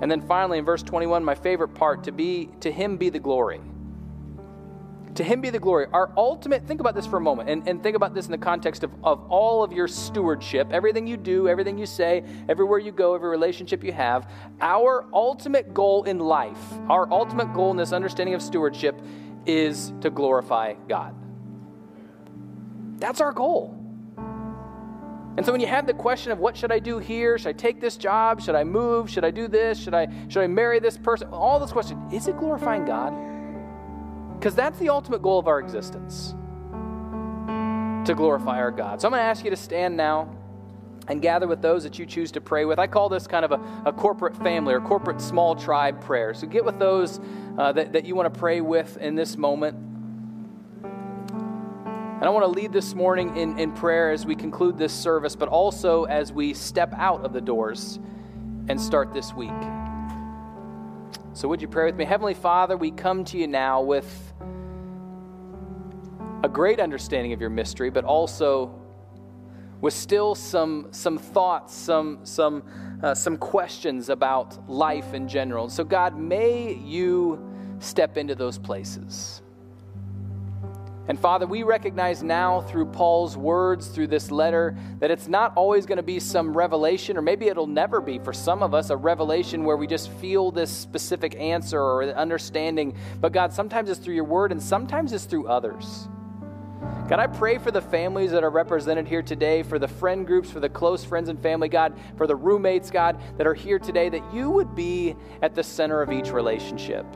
And 0.00 0.10
then 0.10 0.22
finally, 0.22 0.58
in 0.58 0.64
verse 0.64 0.82
21, 0.82 1.22
my 1.22 1.34
favorite 1.34 1.74
part, 1.74 2.04
to 2.04 2.12
be 2.12 2.48
to 2.60 2.72
him 2.72 2.96
be 2.96 3.10
the 3.10 3.20
glory. 3.20 3.60
To 5.16 5.24
him 5.24 5.42
be 5.42 5.50
the 5.50 5.58
glory. 5.58 5.86
Our 5.92 6.10
ultimate, 6.16 6.66
think 6.66 6.80
about 6.80 6.94
this 6.94 7.06
for 7.06 7.18
a 7.18 7.20
moment, 7.20 7.50
and, 7.50 7.68
and 7.68 7.82
think 7.82 7.96
about 7.96 8.14
this 8.14 8.24
in 8.26 8.32
the 8.32 8.38
context 8.38 8.82
of, 8.82 8.92
of 9.04 9.30
all 9.30 9.62
of 9.62 9.70
your 9.72 9.86
stewardship, 9.86 10.68
everything 10.70 11.06
you 11.06 11.18
do, 11.18 11.48
everything 11.48 11.76
you 11.76 11.84
say, 11.84 12.24
everywhere 12.48 12.78
you 12.78 12.92
go, 12.92 13.14
every 13.14 13.28
relationship 13.28 13.84
you 13.84 13.92
have. 13.92 14.30
Our 14.62 15.04
ultimate 15.12 15.74
goal 15.74 16.04
in 16.04 16.18
life, 16.18 16.58
our 16.88 17.10
ultimate 17.12 17.52
goal 17.52 17.70
in 17.72 17.76
this 17.76 17.92
understanding 17.92 18.34
of 18.34 18.40
stewardship 18.40 18.98
is 19.44 19.92
to 20.00 20.08
glorify 20.08 20.74
God. 20.88 21.14
That's 22.98 23.20
our 23.20 23.32
goal. 23.32 23.78
And 25.36 25.44
so 25.44 25.52
when 25.52 25.60
you 25.60 25.66
have 25.66 25.86
the 25.86 25.94
question 25.94 26.30
of 26.30 26.38
what 26.38 26.56
should 26.56 26.70
I 26.70 26.78
do 26.78 26.98
here? 26.98 27.36
Should 27.38 27.48
I 27.48 27.52
take 27.52 27.80
this 27.80 27.96
job? 27.96 28.40
Should 28.40 28.54
I 28.54 28.64
move? 28.64 29.10
Should 29.10 29.24
I 29.24 29.30
do 29.30 29.48
this? 29.48 29.78
Should 29.78 29.94
I 29.94 30.06
should 30.28 30.42
I 30.42 30.46
marry 30.46 30.78
this 30.78 30.98
person? 30.98 31.28
All 31.32 31.58
those 31.58 31.72
questions. 31.72 32.12
Is 32.12 32.28
it 32.28 32.38
glorifying 32.38 32.84
God? 32.84 33.31
Because 34.42 34.56
that's 34.56 34.76
the 34.80 34.88
ultimate 34.88 35.22
goal 35.22 35.38
of 35.38 35.46
our 35.46 35.60
existence 35.60 36.34
to 38.04 38.12
glorify 38.12 38.58
our 38.58 38.72
God. 38.72 39.00
So 39.00 39.06
I'm 39.06 39.12
going 39.12 39.20
to 39.20 39.24
ask 39.24 39.44
you 39.44 39.50
to 39.50 39.56
stand 39.56 39.96
now 39.96 40.34
and 41.06 41.22
gather 41.22 41.46
with 41.46 41.62
those 41.62 41.84
that 41.84 41.96
you 41.96 42.06
choose 42.06 42.32
to 42.32 42.40
pray 42.40 42.64
with. 42.64 42.80
I 42.80 42.88
call 42.88 43.08
this 43.08 43.28
kind 43.28 43.44
of 43.44 43.52
a, 43.52 43.60
a 43.86 43.92
corporate 43.92 44.36
family 44.38 44.74
or 44.74 44.80
corporate 44.80 45.20
small 45.20 45.54
tribe 45.54 46.00
prayer. 46.00 46.34
So 46.34 46.48
get 46.48 46.64
with 46.64 46.80
those 46.80 47.20
uh, 47.56 47.70
that, 47.70 47.92
that 47.92 48.04
you 48.04 48.16
want 48.16 48.34
to 48.34 48.40
pray 48.40 48.60
with 48.60 48.96
in 48.96 49.14
this 49.14 49.36
moment. 49.36 49.76
And 50.82 52.24
I 52.24 52.28
want 52.28 52.42
to 52.42 52.50
lead 52.50 52.72
this 52.72 52.96
morning 52.96 53.36
in, 53.36 53.56
in 53.60 53.70
prayer 53.70 54.10
as 54.10 54.26
we 54.26 54.34
conclude 54.34 54.76
this 54.76 54.92
service, 54.92 55.36
but 55.36 55.50
also 55.50 56.02
as 56.06 56.32
we 56.32 56.52
step 56.52 56.92
out 56.96 57.24
of 57.24 57.32
the 57.32 57.40
doors 57.40 58.00
and 58.68 58.80
start 58.80 59.14
this 59.14 59.32
week. 59.34 59.52
So, 61.34 61.48
would 61.48 61.62
you 61.62 61.68
pray 61.68 61.86
with 61.86 61.96
me? 61.96 62.04
Heavenly 62.04 62.34
Father, 62.34 62.76
we 62.76 62.90
come 62.90 63.24
to 63.24 63.38
you 63.38 63.46
now 63.46 63.80
with 63.80 64.34
a 66.44 66.48
great 66.48 66.78
understanding 66.78 67.32
of 67.32 67.40
your 67.40 67.48
mystery, 67.48 67.88
but 67.88 68.04
also 68.04 68.78
with 69.80 69.94
still 69.94 70.34
some, 70.34 70.88
some 70.90 71.16
thoughts, 71.16 71.74
some, 71.74 72.18
some, 72.24 72.62
uh, 73.02 73.14
some 73.14 73.38
questions 73.38 74.10
about 74.10 74.68
life 74.68 75.14
in 75.14 75.26
general. 75.26 75.70
So, 75.70 75.84
God, 75.84 76.18
may 76.18 76.74
you 76.74 77.42
step 77.78 78.18
into 78.18 78.34
those 78.34 78.58
places. 78.58 79.40
And 81.08 81.18
Father, 81.18 81.46
we 81.46 81.64
recognize 81.64 82.22
now 82.22 82.60
through 82.60 82.86
Paul's 82.86 83.36
words, 83.36 83.88
through 83.88 84.06
this 84.06 84.30
letter, 84.30 84.76
that 85.00 85.10
it's 85.10 85.26
not 85.26 85.52
always 85.56 85.84
going 85.84 85.96
to 85.96 86.02
be 86.02 86.20
some 86.20 86.56
revelation, 86.56 87.16
or 87.16 87.22
maybe 87.22 87.48
it'll 87.48 87.66
never 87.66 88.00
be 88.00 88.20
for 88.20 88.32
some 88.32 88.62
of 88.62 88.72
us 88.72 88.90
a 88.90 88.96
revelation 88.96 89.64
where 89.64 89.76
we 89.76 89.88
just 89.88 90.10
feel 90.12 90.52
this 90.52 90.70
specific 90.70 91.34
answer 91.34 91.80
or 91.80 92.04
understanding. 92.14 92.94
But 93.20 93.32
God, 93.32 93.52
sometimes 93.52 93.90
it's 93.90 93.98
through 93.98 94.14
your 94.14 94.24
word 94.24 94.52
and 94.52 94.62
sometimes 94.62 95.12
it's 95.12 95.24
through 95.24 95.48
others. 95.48 96.08
God, 97.08 97.18
I 97.18 97.26
pray 97.26 97.58
for 97.58 97.70
the 97.70 97.80
families 97.80 98.30
that 98.30 98.44
are 98.44 98.50
represented 98.50 99.06
here 99.06 99.22
today, 99.22 99.62
for 99.62 99.78
the 99.78 99.88
friend 99.88 100.26
groups, 100.26 100.50
for 100.50 100.60
the 100.60 100.68
close 100.68 101.04
friends 101.04 101.28
and 101.28 101.40
family, 101.40 101.68
God, 101.68 101.98
for 102.16 102.26
the 102.26 102.36
roommates, 102.36 102.90
God, 102.90 103.20
that 103.38 103.46
are 103.46 103.54
here 103.54 103.78
today, 103.78 104.08
that 104.08 104.22
you 104.32 104.50
would 104.50 104.74
be 104.74 105.16
at 105.42 105.54
the 105.54 105.62
center 105.62 106.00
of 106.00 106.12
each 106.12 106.30
relationship. 106.30 107.06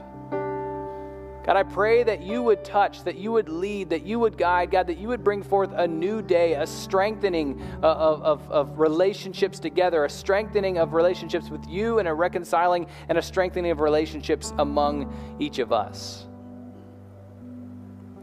God, 1.47 1.57
I 1.57 1.63
pray 1.63 2.03
that 2.03 2.23
you 2.23 2.43
would 2.43 2.65
touch, 2.65 3.05
that 3.05 3.17
you 3.17 3.31
would 3.31 3.49
lead, 3.49 3.91
that 3.91 4.05
you 4.05 4.19
would 4.19 4.37
guide, 4.37 4.73
God, 4.73 4.89
that 4.89 4.99
you 4.99 5.07
would 5.07 5.23
bring 5.23 5.45
forth 5.45 5.71
a 5.77 5.87
new 5.87 6.21
day, 6.21 6.55
a 6.55 6.67
strengthening 6.67 7.63
uh, 7.85 7.87
of, 7.87 8.23
of, 8.23 8.51
of, 8.51 8.79
relationships 8.81 9.61
together, 9.61 10.05
a 10.05 10.11
strengthening 10.11 10.77
of 10.77 10.93
relationships 10.93 11.49
with 11.49 11.65
you, 11.69 12.01
and 12.01 12.09
a 12.09 12.13
reconciling 12.13 12.89
and 13.09 13.17
a 13.17 13.23
strengthening 13.23 13.71
of 13.71 13.79
relationships 13.79 14.53
among 14.59 15.37
each 15.39 15.61
of 15.61 15.73
us. 15.73 16.27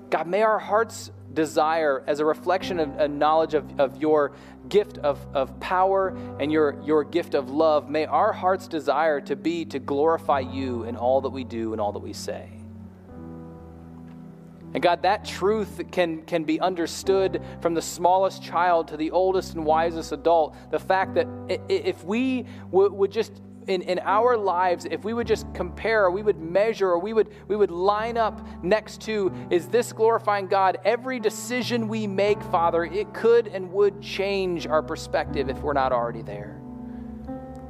God, 0.09 0.27
may 0.27 0.41
our 0.41 0.59
hearts 0.59 1.09
desire 1.33 2.03
as 2.05 2.19
a 2.19 2.25
reflection 2.25 2.77
of 2.77 2.99
a 2.99 3.07
knowledge 3.07 3.53
of, 3.53 3.79
of 3.79 4.01
your 4.01 4.33
gift 4.67 4.97
of, 4.97 5.25
of 5.33 5.57
power 5.61 6.09
and 6.41 6.51
your, 6.51 6.77
your 6.83 7.05
gift 7.05 7.35
of 7.35 7.49
love, 7.49 7.89
may 7.89 8.05
our 8.05 8.33
hearts 8.33 8.67
desire 8.67 9.21
to 9.21 9.37
be 9.37 9.63
to 9.63 9.79
glorify 9.79 10.41
you 10.41 10.83
in 10.83 10.97
all 10.97 11.21
that 11.21 11.29
we 11.29 11.45
do 11.45 11.71
and 11.71 11.79
all 11.79 11.93
that 11.93 11.99
we 11.99 12.11
say. 12.11 12.49
And 14.73 14.81
God, 14.81 15.03
that 15.03 15.23
truth 15.23 15.81
can, 15.91 16.23
can 16.23 16.43
be 16.43 16.59
understood 16.59 17.41
from 17.61 17.73
the 17.73 17.81
smallest 17.81 18.41
child 18.41 18.87
to 18.87 18.97
the 18.97 19.11
oldest 19.11 19.53
and 19.53 19.65
wisest 19.65 20.11
adult. 20.11 20.55
The 20.71 20.79
fact 20.79 21.13
that 21.15 21.27
if 21.69 22.03
we 22.03 22.45
would 22.71 23.11
just 23.11 23.41
in, 23.67 23.81
in 23.83 23.99
our 23.99 24.37
lives, 24.37 24.85
if 24.89 25.03
we 25.03 25.13
would 25.13 25.27
just 25.27 25.45
compare, 25.53 26.09
we 26.11 26.21
would 26.21 26.39
measure, 26.39 26.89
or 26.89 26.99
we 26.99 27.13
would, 27.13 27.29
we 27.47 27.55
would 27.55 27.71
line 27.71 28.17
up 28.17 28.45
next 28.63 29.01
to, 29.01 29.31
is 29.49 29.67
this 29.67 29.93
glorifying 29.93 30.47
God? 30.47 30.79
Every 30.83 31.19
decision 31.19 31.87
we 31.87 32.07
make, 32.07 32.41
Father, 32.43 32.83
it 32.83 33.13
could 33.13 33.47
and 33.47 33.71
would 33.71 34.01
change 34.01 34.67
our 34.67 34.83
perspective 34.83 35.49
if 35.49 35.59
we're 35.59 35.73
not 35.73 35.91
already 35.91 36.21
there. 36.21 36.59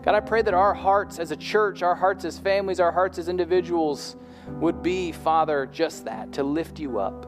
God, 0.04 0.16
I 0.16 0.20
pray 0.20 0.42
that 0.42 0.54
our 0.54 0.74
hearts 0.74 1.18
as 1.20 1.32
a 1.32 1.38
church, 1.38 1.82
our 1.82 1.96
hearts 1.96 2.26
as 2.26 2.38
families, 2.38 2.80
our 2.80 2.92
hearts 2.92 3.18
as 3.18 3.30
individuals, 3.30 4.18
would 4.48 4.84
be, 4.84 5.12
Father, 5.12 5.66
just 5.66 6.06
that 6.06 6.32
to 6.34 6.44
lift 6.44 6.80
you 6.80 7.00
up, 7.00 7.28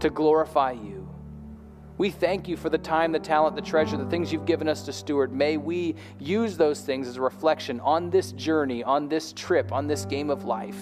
to 0.00 0.10
glorify 0.10 0.72
you. 0.72 1.08
We 1.98 2.10
thank 2.10 2.46
you 2.46 2.56
for 2.56 2.68
the 2.68 2.78
time, 2.78 3.12
the 3.12 3.18
talent, 3.18 3.56
the 3.56 3.62
treasure, 3.62 3.96
the 3.96 4.04
things 4.10 4.30
you've 4.32 4.44
given 4.44 4.68
us 4.68 4.82
to 4.82 4.92
steward. 4.92 5.32
May 5.32 5.56
we 5.56 5.94
use 6.18 6.56
those 6.56 6.82
things 6.82 7.08
as 7.08 7.16
a 7.16 7.22
reflection 7.22 7.80
on 7.80 8.10
this 8.10 8.32
journey, 8.32 8.84
on 8.84 9.08
this 9.08 9.32
trip, 9.32 9.72
on 9.72 9.86
this 9.86 10.04
game 10.04 10.28
of 10.28 10.44
life. 10.44 10.76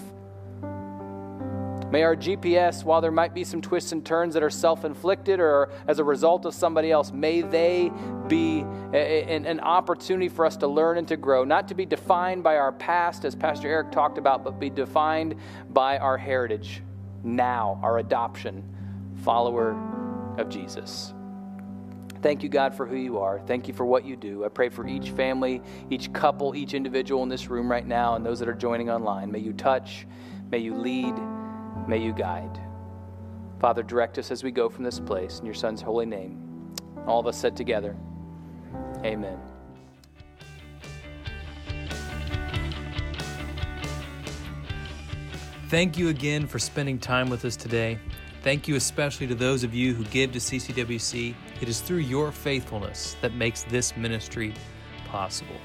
May 1.91 2.03
our 2.03 2.17
GPS, 2.17 2.83
while 2.83 3.01
there 3.01 3.13
might 3.13 3.35
be 3.35 3.45
some 3.45 3.61
twists 3.61 3.93
and 3.93 4.05
turns 4.05 4.35
that 4.35 4.43
are 4.43 4.51
self 4.51 4.85
inflicted 4.85 5.39
or 5.39 5.71
as 5.87 5.99
a 5.99 6.05
result 6.05 6.45
of 6.45 6.55
somebody 6.55 6.91
else, 6.91 7.13
may 7.13 7.43
they 7.43 7.93
be 8.27 8.65
a, 8.93 8.97
a, 8.97 9.37
an 9.37 9.61
opportunity 9.61 10.29
for 10.29 10.45
us 10.45 10.57
to 10.59 10.67
learn 10.67 10.99
and 10.99 11.07
to 11.09 11.17
grow, 11.17 11.45
not 11.45 11.69
to 11.69 11.75
be 11.75 11.87
defined 11.87 12.43
by 12.43 12.57
our 12.57 12.73
past, 12.73 13.25
as 13.25 13.35
Pastor 13.35 13.69
Eric 13.69 13.93
talked 13.93 14.19
about, 14.19 14.43
but 14.43 14.59
be 14.59 14.71
defined 14.71 15.37
by 15.71 15.99
our 15.99 16.19
heritage 16.19 16.83
now, 17.23 17.79
our 17.83 17.99
adoption, 17.99 18.65
follower 19.23 19.77
of 20.39 20.49
Jesus. 20.49 21.15
Thank 22.23 22.43
you, 22.43 22.49
God, 22.49 22.75
for 22.75 22.87
who 22.87 22.97
you 22.97 23.19
are. 23.19 23.39
Thank 23.41 23.69
you 23.69 23.75
for 23.75 23.85
what 23.85 24.07
you 24.07 24.17
do. 24.17 24.47
I 24.47 24.49
pray 24.49 24.71
for 24.71 24.87
each 24.87 25.11
family, 25.11 25.61
each 25.91 26.11
couple, 26.15 26.57
each 26.57 26.73
individual 26.73 27.23
in 27.23 27.29
this 27.29 27.51
room 27.51 27.71
right 27.71 27.87
now, 27.87 28.15
and 28.15 28.25
those 28.25 28.39
that 28.39 28.49
are 28.49 28.55
joining 28.55 28.89
online. 28.89 29.31
May 29.31 29.41
you 29.41 29.53
touch, 29.53 30.07
may 30.51 30.59
you 30.59 30.75
lead, 30.75 31.15
may 31.87 31.99
you 31.99 32.13
guide. 32.13 32.61
Father, 33.61 33.83
direct 33.83 34.19
us 34.19 34.31
as 34.31 34.43
we 34.43 34.51
go 34.51 34.69
from 34.69 34.85
this 34.85 35.01
place 35.01 35.39
in 35.39 35.47
your 35.47 35.55
Son's 35.55 35.81
holy 35.81 36.07
name. 36.07 36.75
All 37.07 37.21
of 37.21 37.27
us 37.27 37.39
said 37.39 37.57
together, 37.57 37.97
Amen. 39.05 39.39
Thank 45.69 45.99
you 45.99 46.09
again 46.09 46.47
for 46.47 46.59
spending 46.59 46.99
time 46.99 47.29
with 47.29 47.45
us 47.45 47.57
today. 47.57 47.99
Thank 48.43 48.69
you 48.69 48.77
especially 48.77 49.27
to 49.27 49.35
those 49.35 49.65
of 49.65 49.75
you 49.75 49.95
who 49.95 50.05
give 50.05 50.33
to 50.33 50.39
CCWC. 50.39 51.35
It 51.61 51.69
is 51.69 51.81
through 51.81 51.99
your 51.99 52.31
faithfulness 52.31 53.17
that 53.23 53.35
makes 53.35 53.63
this 53.65 53.97
ministry 53.97 54.55
possible. 55.07 55.57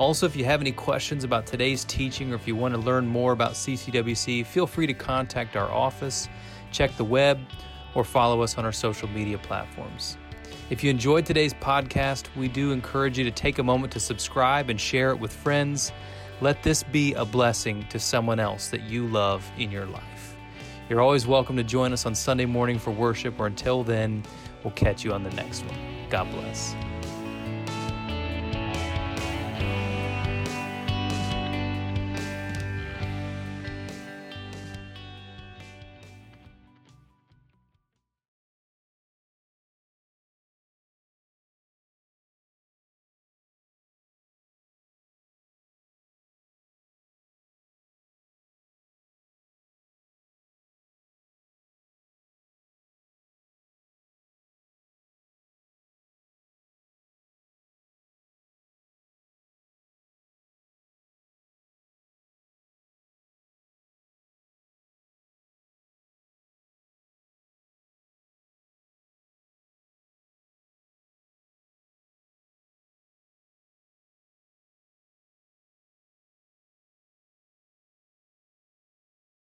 Also, 0.00 0.24
if 0.24 0.34
you 0.34 0.46
have 0.46 0.62
any 0.62 0.72
questions 0.72 1.24
about 1.24 1.44
today's 1.44 1.84
teaching 1.84 2.32
or 2.32 2.34
if 2.34 2.48
you 2.48 2.56
want 2.56 2.72
to 2.72 2.80
learn 2.80 3.06
more 3.06 3.32
about 3.32 3.52
CCWC, 3.52 4.46
feel 4.46 4.66
free 4.66 4.86
to 4.86 4.94
contact 4.94 5.56
our 5.56 5.70
office, 5.70 6.26
check 6.72 6.96
the 6.96 7.04
web, 7.04 7.38
or 7.94 8.02
follow 8.02 8.40
us 8.40 8.56
on 8.56 8.64
our 8.64 8.72
social 8.72 9.08
media 9.10 9.36
platforms. 9.36 10.16
If 10.70 10.82
you 10.82 10.88
enjoyed 10.88 11.26
today's 11.26 11.52
podcast, 11.52 12.34
we 12.34 12.48
do 12.48 12.72
encourage 12.72 13.18
you 13.18 13.24
to 13.24 13.30
take 13.30 13.58
a 13.58 13.62
moment 13.62 13.92
to 13.92 14.00
subscribe 14.00 14.70
and 14.70 14.80
share 14.80 15.10
it 15.10 15.20
with 15.20 15.34
friends. 15.34 15.92
Let 16.40 16.62
this 16.62 16.82
be 16.82 17.12
a 17.12 17.26
blessing 17.26 17.84
to 17.90 17.98
someone 17.98 18.40
else 18.40 18.68
that 18.68 18.84
you 18.84 19.06
love 19.06 19.44
in 19.58 19.70
your 19.70 19.84
life. 19.84 20.34
You're 20.88 21.02
always 21.02 21.26
welcome 21.26 21.58
to 21.58 21.62
join 21.62 21.92
us 21.92 22.06
on 22.06 22.14
Sunday 22.14 22.46
morning 22.46 22.78
for 22.78 22.90
worship, 22.90 23.38
or 23.38 23.46
until 23.46 23.84
then, 23.84 24.22
we'll 24.64 24.72
catch 24.72 25.04
you 25.04 25.12
on 25.12 25.24
the 25.24 25.30
next 25.32 25.62
one. 25.66 26.08
God 26.08 26.30
bless. 26.30 26.74